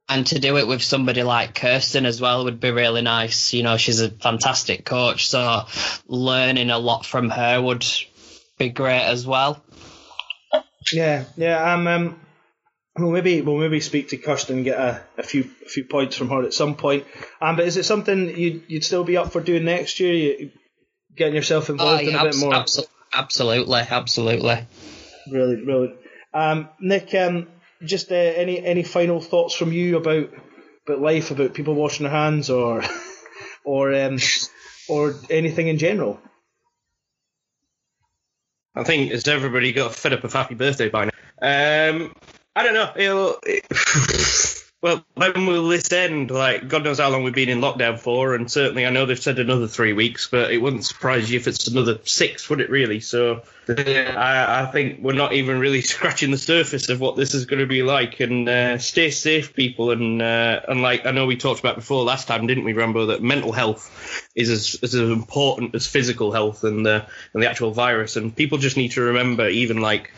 and 0.09 0.27
to 0.27 0.41
do 0.41 0.57
it 0.57 0.67
with 0.67 0.83
somebody 0.83 1.23
like 1.23 1.55
Kirsten 1.55 2.05
as 2.05 2.21
well 2.21 2.45
would 2.45 2.59
be 2.59 2.73
really 2.73 3.01
nice. 3.01 3.55
You 3.55 3.63
know, 3.63 3.77
she's 3.77 4.01
a 4.01 4.11
fantastic 4.11 4.85
coach, 4.85 5.29
so 5.29 5.67
learning 6.09 6.71
a 6.71 6.79
lot 6.79 7.07
from 7.07 7.31
her 7.31 7.63
would 7.63 7.87
be 8.59 8.71
great 8.71 9.05
as 9.05 9.25
well. 9.25 9.63
Yeah, 10.93 11.25
yeah. 11.37 11.75
Um, 11.75 11.87
um, 11.87 12.21
we'll 12.99 13.13
maybe 13.13 13.41
we'll 13.43 13.59
maybe 13.59 13.81
speak 13.81 14.09
to 14.11 14.17
Kirsten 14.17 14.57
and 14.57 14.65
get 14.65 14.79
a, 14.79 15.03
a 15.19 15.23
few 15.23 15.51
a 15.65 15.69
few 15.69 15.85
points 15.85 16.17
from 16.17 16.29
her 16.31 16.43
at 16.43 16.55
some 16.55 16.77
point. 16.77 17.05
Um, 17.41 17.57
but 17.57 17.67
is 17.67 17.77
it 17.77 17.85
something 17.85 18.37
you'd 18.37 18.65
you'd 18.69 18.85
still 18.85 19.05
be 19.05 19.17
up 19.17 19.33
for 19.33 19.41
doing 19.41 19.65
next 19.65 20.01
year? 20.01 20.15
You, 20.15 20.51
getting 21.17 21.35
yourself 21.35 21.71
involved 21.71 22.03
in 22.03 22.15
a 22.15 22.23
bit 22.23 22.37
more. 22.37 22.53
abso- 22.53 22.87
absolutely, 23.13 23.81
absolutely. 23.81 24.67
Brilliant, 25.29 25.65
brilliant. 25.65 25.97
Um, 26.33 26.69
Nick, 26.81 27.15
um, 27.15 27.49
just 27.85 28.11
uh, 28.13 28.15
any 28.15 28.65
any 28.65 28.83
final 28.83 29.21
thoughts 29.21 29.55
from 29.55 29.73
you 29.73 29.97
about 29.97 30.31
about 30.87 31.01
life, 31.01 31.31
about 31.31 31.55
people 31.55 31.75
washing 31.75 32.05
their 32.05 32.13
hands, 32.13 32.51
or 32.51 32.83
or 33.65 33.95
um, 33.95 34.19
or 34.89 35.15
anything 35.29 35.69
in 35.69 35.79
general? 35.79 36.21
I 38.75 38.85
think 38.85 39.11
has 39.11 39.27
everybody 39.27 39.73
got 39.73 39.95
fed 39.95 40.13
up 40.13 40.25
of 40.25 40.33
happy 40.33 40.55
birthday 40.55 40.89
by 40.89 41.07
now? 41.07 41.11
Um, 41.43 42.15
I 42.55 42.63
don't 42.63 42.75
know. 42.75 42.93
It'll, 42.97 43.39
it, 43.45 43.67
well, 44.83 45.05
when 45.15 45.47
will 45.47 45.69
this 45.69 45.93
end? 45.93 46.31
Like, 46.31 46.69
God 46.69 46.85
knows 46.85 46.99
how 46.99 47.11
long 47.11 47.23
we've 47.23 47.35
been 47.35 47.51
in 47.51 47.61
lockdown 47.61 47.99
for, 47.99 48.35
and 48.35 48.51
certainly 48.51 48.87
I 48.87 48.91
know 48.91 49.05
they've 49.05 49.21
said 49.21 49.39
another 49.39 49.69
three 49.69 49.93
weeks, 49.93 50.29
but 50.29 50.51
it 50.51 50.59
wouldn't 50.59 50.87
surprise 50.87 51.31
you 51.31 51.39
if 51.39 51.47
it's 51.47 51.67
another 51.69 51.99
six, 52.05 52.49
would 52.49 52.61
it 52.61 52.71
really? 52.71 53.01
So 53.01 53.43
I, 53.69 54.63
I 54.63 54.71
think 54.73 55.01
we're 55.03 55.13
not 55.13 55.33
even 55.33 55.59
really 55.59 55.81
scratching 55.83 56.31
the 56.31 56.39
surface 56.39 56.89
of 56.89 57.01
what 57.01 57.17
this 57.17 57.35
is 57.35 57.45
going 57.45 57.61
to 57.61 57.67
be 57.67 57.83
like. 57.83 58.21
And 58.21 58.49
uh, 58.49 58.79
stay 58.79 59.11
safe, 59.11 59.55
people. 59.55 59.91
And 59.91 60.21
uh, 60.23 60.61
and 60.69 60.83
like 60.83 61.07
I 61.07 61.11
know 61.11 61.27
we 61.27 61.37
talked 61.37 61.61
about 61.61 61.77
before 61.77 62.03
last 62.05 62.27
time, 62.27 62.47
didn't 62.47 62.65
we, 62.65 62.73
Rambo? 62.73 63.07
That 63.07 63.23
mental 63.23 63.53
health 63.53 64.29
is 64.35 64.49
as, 64.49 64.79
as 64.83 64.95
important 64.95 65.75
as 65.75 65.87
physical 65.87 66.33
health 66.33 66.65
and 66.65 66.85
the 66.85 67.07
and 67.35 67.43
the 67.43 67.49
actual 67.51 67.73
virus. 67.73 68.17
And 68.17 68.35
people 68.35 68.59
just 68.59 68.77
need 68.77 68.93
to 68.93 69.03
remember, 69.03 69.49
even 69.49 69.81
like 69.81 70.11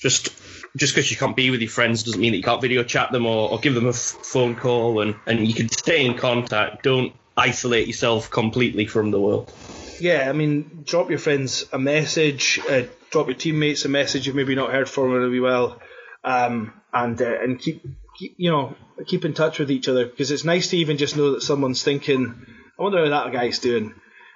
just 0.00 0.30
just 0.76 0.94
because 0.94 1.10
you 1.10 1.16
can't 1.16 1.36
be 1.36 1.50
with 1.50 1.60
your 1.60 1.70
friends 1.70 2.02
doesn't 2.02 2.20
mean 2.20 2.32
that 2.32 2.38
you 2.38 2.42
can't 2.42 2.60
video 2.60 2.82
chat 2.82 3.12
them 3.12 3.26
or, 3.26 3.50
or 3.50 3.58
give 3.58 3.74
them 3.74 3.86
a 3.86 3.90
f- 3.90 3.96
phone 4.22 4.56
call 4.56 5.00
and, 5.00 5.14
and 5.26 5.46
you 5.46 5.54
can 5.54 5.68
stay 5.68 6.04
in 6.04 6.16
contact. 6.16 6.82
Don't 6.82 7.14
isolate 7.36 7.86
yourself 7.86 8.30
completely 8.30 8.86
from 8.86 9.10
the 9.10 9.20
world. 9.20 9.52
Yeah, 10.00 10.28
I 10.28 10.32
mean, 10.32 10.82
drop 10.84 11.10
your 11.10 11.18
friends 11.18 11.66
a 11.72 11.78
message, 11.78 12.58
uh, 12.68 12.82
drop 13.10 13.28
your 13.28 13.36
teammates 13.36 13.84
a 13.84 13.88
message 13.88 14.26
you've 14.26 14.36
maybe 14.36 14.54
not 14.54 14.72
heard 14.72 14.88
from 14.88 15.12
really 15.12 15.40
well, 15.40 15.80
um, 16.24 16.72
and 16.92 17.20
uh, 17.20 17.40
and 17.40 17.60
keep, 17.60 17.82
keep 18.18 18.34
you 18.36 18.50
know 18.50 18.74
keep 19.06 19.24
in 19.24 19.34
touch 19.34 19.58
with 19.58 19.70
each 19.70 19.88
other 19.88 20.06
because 20.06 20.30
it's 20.30 20.44
nice 20.44 20.70
to 20.70 20.76
even 20.78 20.96
just 20.96 21.16
know 21.16 21.32
that 21.32 21.42
someone's 21.42 21.82
thinking, 21.82 22.46
I 22.78 22.82
wonder 22.82 23.04
how 23.04 23.10
that 23.10 23.32
guy's 23.32 23.58
doing. 23.58 23.94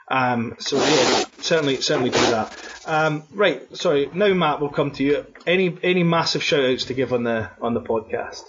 Um, 0.09 0.57
so 0.59 0.77
yeah, 0.77 1.25
certainly 1.39 1.81
certainly 1.81 2.11
do 2.11 2.19
that. 2.19 2.57
Um, 2.87 3.25
right, 3.33 3.77
sorry. 3.77 4.09
Now 4.13 4.33
Matt, 4.35 4.61
we'll 4.61 4.71
come 4.71 4.93
to 4.93 5.03
you. 5.03 5.27
Any 5.47 5.77
any 5.83 6.05
massive 6.05 6.43
shout 6.43 6.65
outs 6.65 6.85
to 6.85 6.95
give 6.95 7.13
on 7.13 7.25
the 7.25 7.51
on 7.61 7.75
the 7.75 7.81
podcast? 7.81 8.45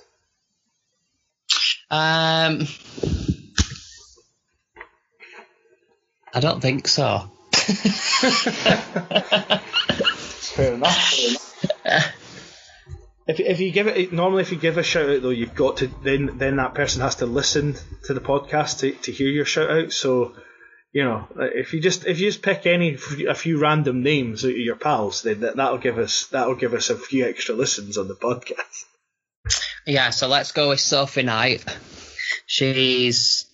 Um, 1.90 2.68
I 6.34 6.40
don't 6.40 6.62
think 6.62 6.88
so. 6.88 7.32
Fair 10.54 10.74
enough. 10.74 11.14
If, 13.28 13.40
if 13.42 13.60
you 13.60 13.72
give 13.72 13.88
it 13.88 14.14
normally 14.14 14.42
if 14.42 14.52
you 14.52 14.58
give 14.58 14.78
a 14.78 14.84
shout 14.84 15.10
out 15.10 15.22
though 15.22 15.32
you've 15.32 15.56
got 15.56 15.78
to 15.78 15.88
then 16.04 16.38
then 16.38 16.58
that 16.58 16.76
person 16.76 17.02
has 17.02 17.16
to 17.16 17.26
listen 17.26 17.76
to 18.06 18.14
the 18.14 18.22
podcast 18.22 18.80
to, 18.80 18.92
to 18.92 19.12
hear 19.12 19.28
your 19.28 19.44
shout 19.44 19.70
out 19.70 19.92
so 19.92 20.34
you 20.98 21.04
know 21.04 21.28
if 21.38 21.74
you 21.74 21.80
just 21.80 22.08
if 22.08 22.20
you 22.20 22.28
just 22.28 22.42
pick 22.42 22.66
any 22.66 22.98
a 23.30 23.36
few 23.36 23.60
random 23.60 24.02
names 24.02 24.44
out 24.44 24.50
of 24.50 24.58
your 24.58 24.76
pals 24.76 25.22
then 25.22 25.42
that, 25.42 25.56
that'll 25.56 25.78
give 25.78 26.00
us 26.00 26.26
that'll 26.32 26.56
give 26.56 26.74
us 26.74 26.90
a 26.90 26.98
few 26.98 27.24
extra 27.28 27.54
listens 27.54 28.00
on 28.00 28.08
the 28.08 28.16
podcast 28.16 28.86
Yeah, 29.86 30.10
so 30.10 30.28
let's 30.28 30.52
go 30.52 30.70
with 30.70 30.82
Sophie 30.82 31.24
Knight. 31.24 31.64
She's 32.46 33.46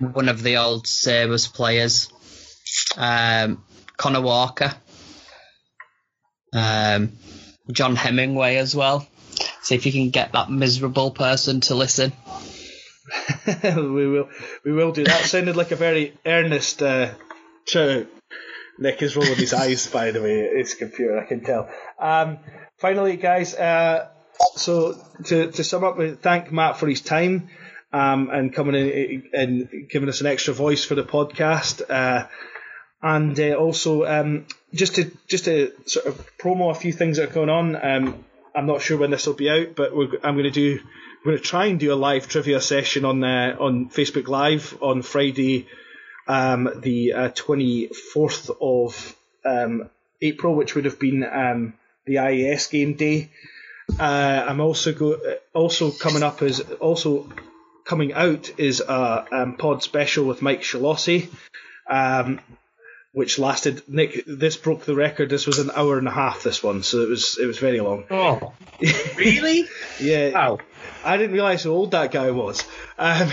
one 0.00 0.28
of 0.28 0.42
the 0.42 0.56
old 0.56 0.86
Sabres 0.88 1.46
players. 1.46 2.08
Um, 2.96 3.62
Connor 3.96 4.22
Walker. 4.22 4.74
Um, 6.52 7.12
John 7.70 7.94
Hemingway 7.94 8.56
as 8.56 8.74
well. 8.74 9.06
See 9.62 9.76
if 9.76 9.86
you 9.86 9.92
can 9.92 10.10
get 10.10 10.32
that 10.32 10.50
miserable 10.50 11.12
person 11.12 11.60
to 11.62 11.76
listen. 11.76 12.12
we 13.76 14.06
will 14.08 14.28
we 14.64 14.72
will 14.72 14.92
do 14.92 15.04
that. 15.04 15.24
Sounded 15.24 15.56
like 15.56 15.70
a 15.70 15.76
very 15.76 16.14
earnest 16.24 16.82
uh, 16.82 17.14
shout 17.66 17.88
out 17.90 18.06
Nick 18.78 19.02
is 19.02 19.16
rolling 19.16 19.36
his 19.36 19.54
eyes 19.64 19.86
by 19.86 20.10
the 20.10 20.22
way 20.22 20.48
his 20.56 20.74
computer 20.74 21.18
I 21.18 21.26
can 21.26 21.40
tell. 21.42 21.68
Um, 21.98 22.38
finally 22.78 23.16
guys 23.16 23.54
uh, 23.54 24.08
so 24.56 24.94
to, 25.24 25.50
to 25.50 25.64
sum 25.64 25.84
up 25.84 25.98
we 25.98 26.12
thank 26.12 26.50
Matt 26.50 26.78
for 26.78 26.88
his 26.88 27.00
time 27.00 27.48
um, 27.92 28.30
and 28.30 28.54
coming 28.54 28.74
in 28.74 29.22
and 29.32 29.88
giving 29.88 30.08
us 30.08 30.20
an 30.20 30.26
extra 30.26 30.54
voice 30.54 30.84
for 30.84 30.94
the 30.94 31.02
podcast 31.04 31.82
uh, 31.90 32.26
and 33.02 33.38
uh, 33.38 33.54
also 33.54 34.04
um, 34.04 34.46
just 34.72 34.96
to 34.96 35.10
just 35.26 35.44
to 35.44 35.72
sort 35.86 36.06
of 36.06 36.36
promo 36.38 36.70
a 36.70 36.74
few 36.74 36.92
things 36.92 37.16
that 37.16 37.30
are 37.30 37.32
going 37.32 37.50
on 37.50 37.76
um, 37.76 38.24
I'm 38.54 38.66
not 38.66 38.82
sure 38.82 38.98
when 38.98 39.10
this 39.10 39.26
will 39.26 39.34
be 39.34 39.50
out 39.50 39.74
but 39.76 39.92
I'm 39.92 40.34
going 40.34 40.44
to 40.44 40.50
do 40.50 40.80
we're 41.24 41.32
going 41.32 41.42
to 41.42 41.44
try 41.48 41.66
and 41.66 41.78
do 41.78 41.92
a 41.92 41.94
live 41.94 42.28
trivia 42.28 42.60
session 42.60 43.04
on 43.04 43.22
uh, 43.22 43.56
on 43.60 43.90
Facebook 43.90 44.26
Live 44.26 44.78
on 44.80 45.02
Friday, 45.02 45.68
um, 46.26 46.70
the 46.80 47.32
twenty 47.34 47.88
fourth 47.88 48.50
of 48.60 49.14
um, 49.44 49.90
April, 50.22 50.54
which 50.54 50.74
would 50.74 50.86
have 50.86 50.98
been 50.98 51.24
um, 51.24 51.74
the 52.06 52.18
IES 52.18 52.66
game 52.68 52.94
day. 52.94 53.30
Uh, 53.98 54.44
I'm 54.48 54.60
also 54.60 54.92
go- 54.92 55.20
also 55.52 55.90
coming 55.90 56.22
up 56.22 56.42
is 56.42 56.60
also 56.80 57.30
coming 57.84 58.12
out 58.12 58.58
is 58.58 58.80
a 58.80 59.26
um, 59.32 59.56
pod 59.56 59.82
special 59.82 60.24
with 60.24 60.42
Mike 60.42 60.62
Shalossi, 60.62 61.28
um, 61.88 62.40
which 63.12 63.38
lasted. 63.38 63.82
Nick, 63.88 64.24
this 64.26 64.56
broke 64.56 64.84
the 64.84 64.94
record. 64.94 65.28
This 65.30 65.46
was 65.46 65.58
an 65.58 65.70
hour 65.74 65.98
and 65.98 66.06
a 66.08 66.12
half. 66.12 66.42
This 66.42 66.62
one, 66.62 66.82
so 66.82 67.00
it 67.02 67.08
was 67.08 67.38
it 67.40 67.46
was 67.46 67.58
very 67.58 67.80
long. 67.80 68.04
Oh, 68.10 68.52
really? 69.16 69.66
Yeah, 70.00 70.30
Wow. 70.30 70.58
I 71.04 71.16
didn't 71.16 71.32
realise 71.32 71.64
how 71.64 71.70
old 71.70 71.92
that 71.92 72.12
guy 72.12 72.30
was. 72.30 72.62
Um, 72.98 73.30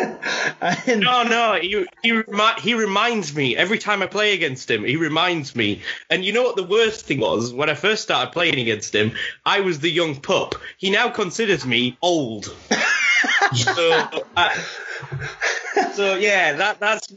and, 0.60 1.00
No, 1.00 1.22
no, 1.24 1.58
he 1.60 1.84
he, 2.02 2.12
remi- 2.12 2.60
he 2.60 2.74
reminds 2.74 3.34
me 3.34 3.56
every 3.56 3.78
time 3.78 4.00
I 4.02 4.06
play 4.06 4.34
against 4.34 4.70
him. 4.70 4.84
He 4.84 4.96
reminds 4.96 5.56
me, 5.56 5.82
and 6.08 6.24
you 6.24 6.32
know 6.32 6.42
what 6.44 6.56
the 6.56 6.62
worst 6.64 7.06
thing 7.06 7.18
was 7.20 7.52
when 7.52 7.68
I 7.68 7.74
first 7.74 8.02
started 8.04 8.32
playing 8.32 8.58
against 8.60 8.94
him? 8.94 9.12
I 9.44 9.60
was 9.60 9.80
the 9.80 9.90
young 9.90 10.20
pup. 10.20 10.54
He 10.76 10.90
now 10.90 11.08
considers 11.10 11.66
me 11.66 11.98
old. 12.00 12.44
so, 13.54 14.08
uh, 14.36 14.56
so 15.92 16.16
yeah, 16.16 16.54
that 16.54 16.80
that's. 16.80 17.12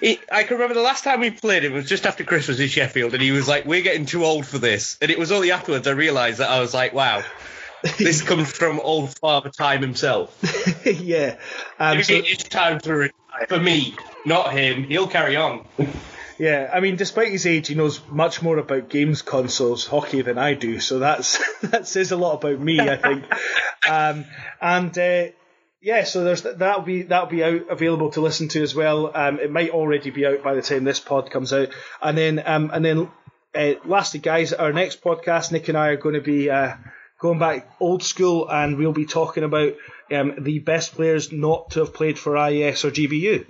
It, 0.00 0.20
I 0.30 0.44
can 0.44 0.54
remember 0.54 0.74
the 0.74 0.82
last 0.82 1.04
time 1.04 1.20
we 1.20 1.30
played 1.30 1.64
it 1.64 1.72
was 1.72 1.88
just 1.88 2.06
after 2.06 2.24
Christmas 2.24 2.60
in 2.60 2.68
Sheffield, 2.68 3.14
and 3.14 3.22
he 3.22 3.32
was 3.32 3.48
like, 3.48 3.64
"We're 3.64 3.82
getting 3.82 4.06
too 4.06 4.24
old 4.24 4.46
for 4.46 4.58
this," 4.58 4.98
and 5.00 5.10
it 5.10 5.18
was 5.18 5.32
only 5.32 5.52
afterwards 5.52 5.86
I 5.86 5.92
realised 5.92 6.38
that 6.38 6.50
I 6.50 6.60
was 6.60 6.74
like, 6.74 6.92
"Wow." 6.92 7.22
this 7.98 8.22
comes 8.26 8.50
from 8.50 8.80
old 8.80 9.16
Father 9.18 9.50
Time 9.50 9.82
himself. 9.82 10.36
yeah. 10.86 11.36
Um, 11.78 12.02
so, 12.02 12.14
it's 12.14 12.44
time 12.44 12.80
to 12.80 12.94
retire 12.94 13.46
for 13.48 13.60
me, 13.60 13.94
not 14.24 14.52
him. 14.52 14.84
He'll 14.84 15.08
carry 15.08 15.36
on. 15.36 15.66
Yeah, 16.36 16.68
I 16.72 16.80
mean, 16.80 16.96
despite 16.96 17.30
his 17.30 17.46
age, 17.46 17.68
he 17.68 17.76
knows 17.76 18.00
much 18.08 18.42
more 18.42 18.58
about 18.58 18.88
games 18.88 19.22
consoles 19.22 19.86
hockey 19.86 20.22
than 20.22 20.36
I 20.36 20.54
do. 20.54 20.80
So 20.80 20.98
that's 20.98 21.38
that 21.60 21.86
says 21.86 22.10
a 22.10 22.16
lot 22.16 22.42
about 22.42 22.58
me, 22.58 22.80
I 22.80 22.96
think. 22.96 23.24
um, 23.88 24.24
and 24.60 24.98
uh, 24.98 25.26
yeah, 25.84 26.04
so 26.04 26.24
there's 26.24 26.40
that'll 26.40 26.80
be 26.80 27.02
that'll 27.02 27.28
be 27.28 27.44
out 27.44 27.68
available 27.68 28.10
to 28.12 28.22
listen 28.22 28.48
to 28.48 28.62
as 28.62 28.74
well. 28.74 29.14
Um, 29.14 29.38
it 29.38 29.52
might 29.52 29.68
already 29.68 30.08
be 30.08 30.24
out 30.24 30.42
by 30.42 30.54
the 30.54 30.62
time 30.62 30.84
this 30.84 30.98
pod 30.98 31.30
comes 31.30 31.52
out, 31.52 31.68
and 32.00 32.16
then 32.16 32.42
um, 32.46 32.70
and 32.72 32.82
then 32.82 33.10
uh, 33.54 33.74
lastly, 33.84 34.20
guys, 34.20 34.54
our 34.54 34.72
next 34.72 35.02
podcast, 35.02 35.52
Nick 35.52 35.68
and 35.68 35.76
I 35.76 35.88
are 35.88 35.98
going 35.98 36.14
to 36.14 36.22
be 36.22 36.48
uh, 36.48 36.76
going 37.20 37.38
back 37.38 37.68
old 37.80 38.02
school, 38.02 38.50
and 38.50 38.78
we'll 38.78 38.94
be 38.94 39.04
talking 39.04 39.44
about 39.44 39.74
um, 40.10 40.36
the 40.38 40.58
best 40.60 40.94
players 40.94 41.32
not 41.32 41.72
to 41.72 41.80
have 41.80 41.92
played 41.92 42.18
for 42.18 42.34
IES 42.34 42.86
or 42.86 42.90
GBU. 42.90 43.44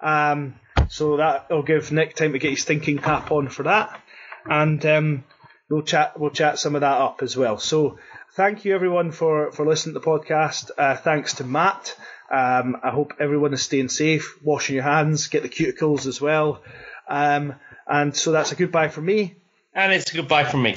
Um, 0.00 0.54
so 0.90 1.16
that'll 1.16 1.64
give 1.64 1.90
Nick 1.90 2.14
time 2.14 2.34
to 2.34 2.38
get 2.38 2.50
his 2.50 2.62
thinking 2.62 2.98
cap 2.98 3.32
on 3.32 3.48
for 3.48 3.64
that, 3.64 4.00
and 4.44 4.86
um, 4.86 5.24
we'll 5.68 5.82
chat 5.82 6.20
we'll 6.20 6.30
chat 6.30 6.60
some 6.60 6.76
of 6.76 6.82
that 6.82 7.00
up 7.00 7.22
as 7.22 7.36
well. 7.36 7.58
So 7.58 7.98
thank 8.34 8.64
you 8.64 8.74
everyone 8.74 9.12
for 9.12 9.52
for 9.52 9.66
listening 9.66 9.94
to 9.94 10.00
the 10.00 10.06
podcast. 10.06 10.70
Uh, 10.76 10.96
thanks 10.96 11.34
to 11.34 11.44
Matt. 11.44 11.96
Um, 12.30 12.76
I 12.82 12.90
hope 12.90 13.14
everyone 13.18 13.52
is 13.52 13.62
staying 13.62 13.88
safe, 13.88 14.38
washing 14.42 14.76
your 14.76 14.84
hands, 14.84 15.28
get 15.28 15.42
the 15.42 15.48
cuticles 15.48 16.06
as 16.06 16.20
well. 16.20 16.62
Um, 17.08 17.54
and 17.86 18.16
so 18.16 18.30
that's 18.32 18.52
a 18.52 18.56
goodbye 18.56 18.88
from 18.88 19.06
me. 19.06 19.34
And 19.74 19.92
it's 19.92 20.12
a 20.12 20.16
goodbye 20.16 20.44
from 20.44 20.62
me. 20.62 20.76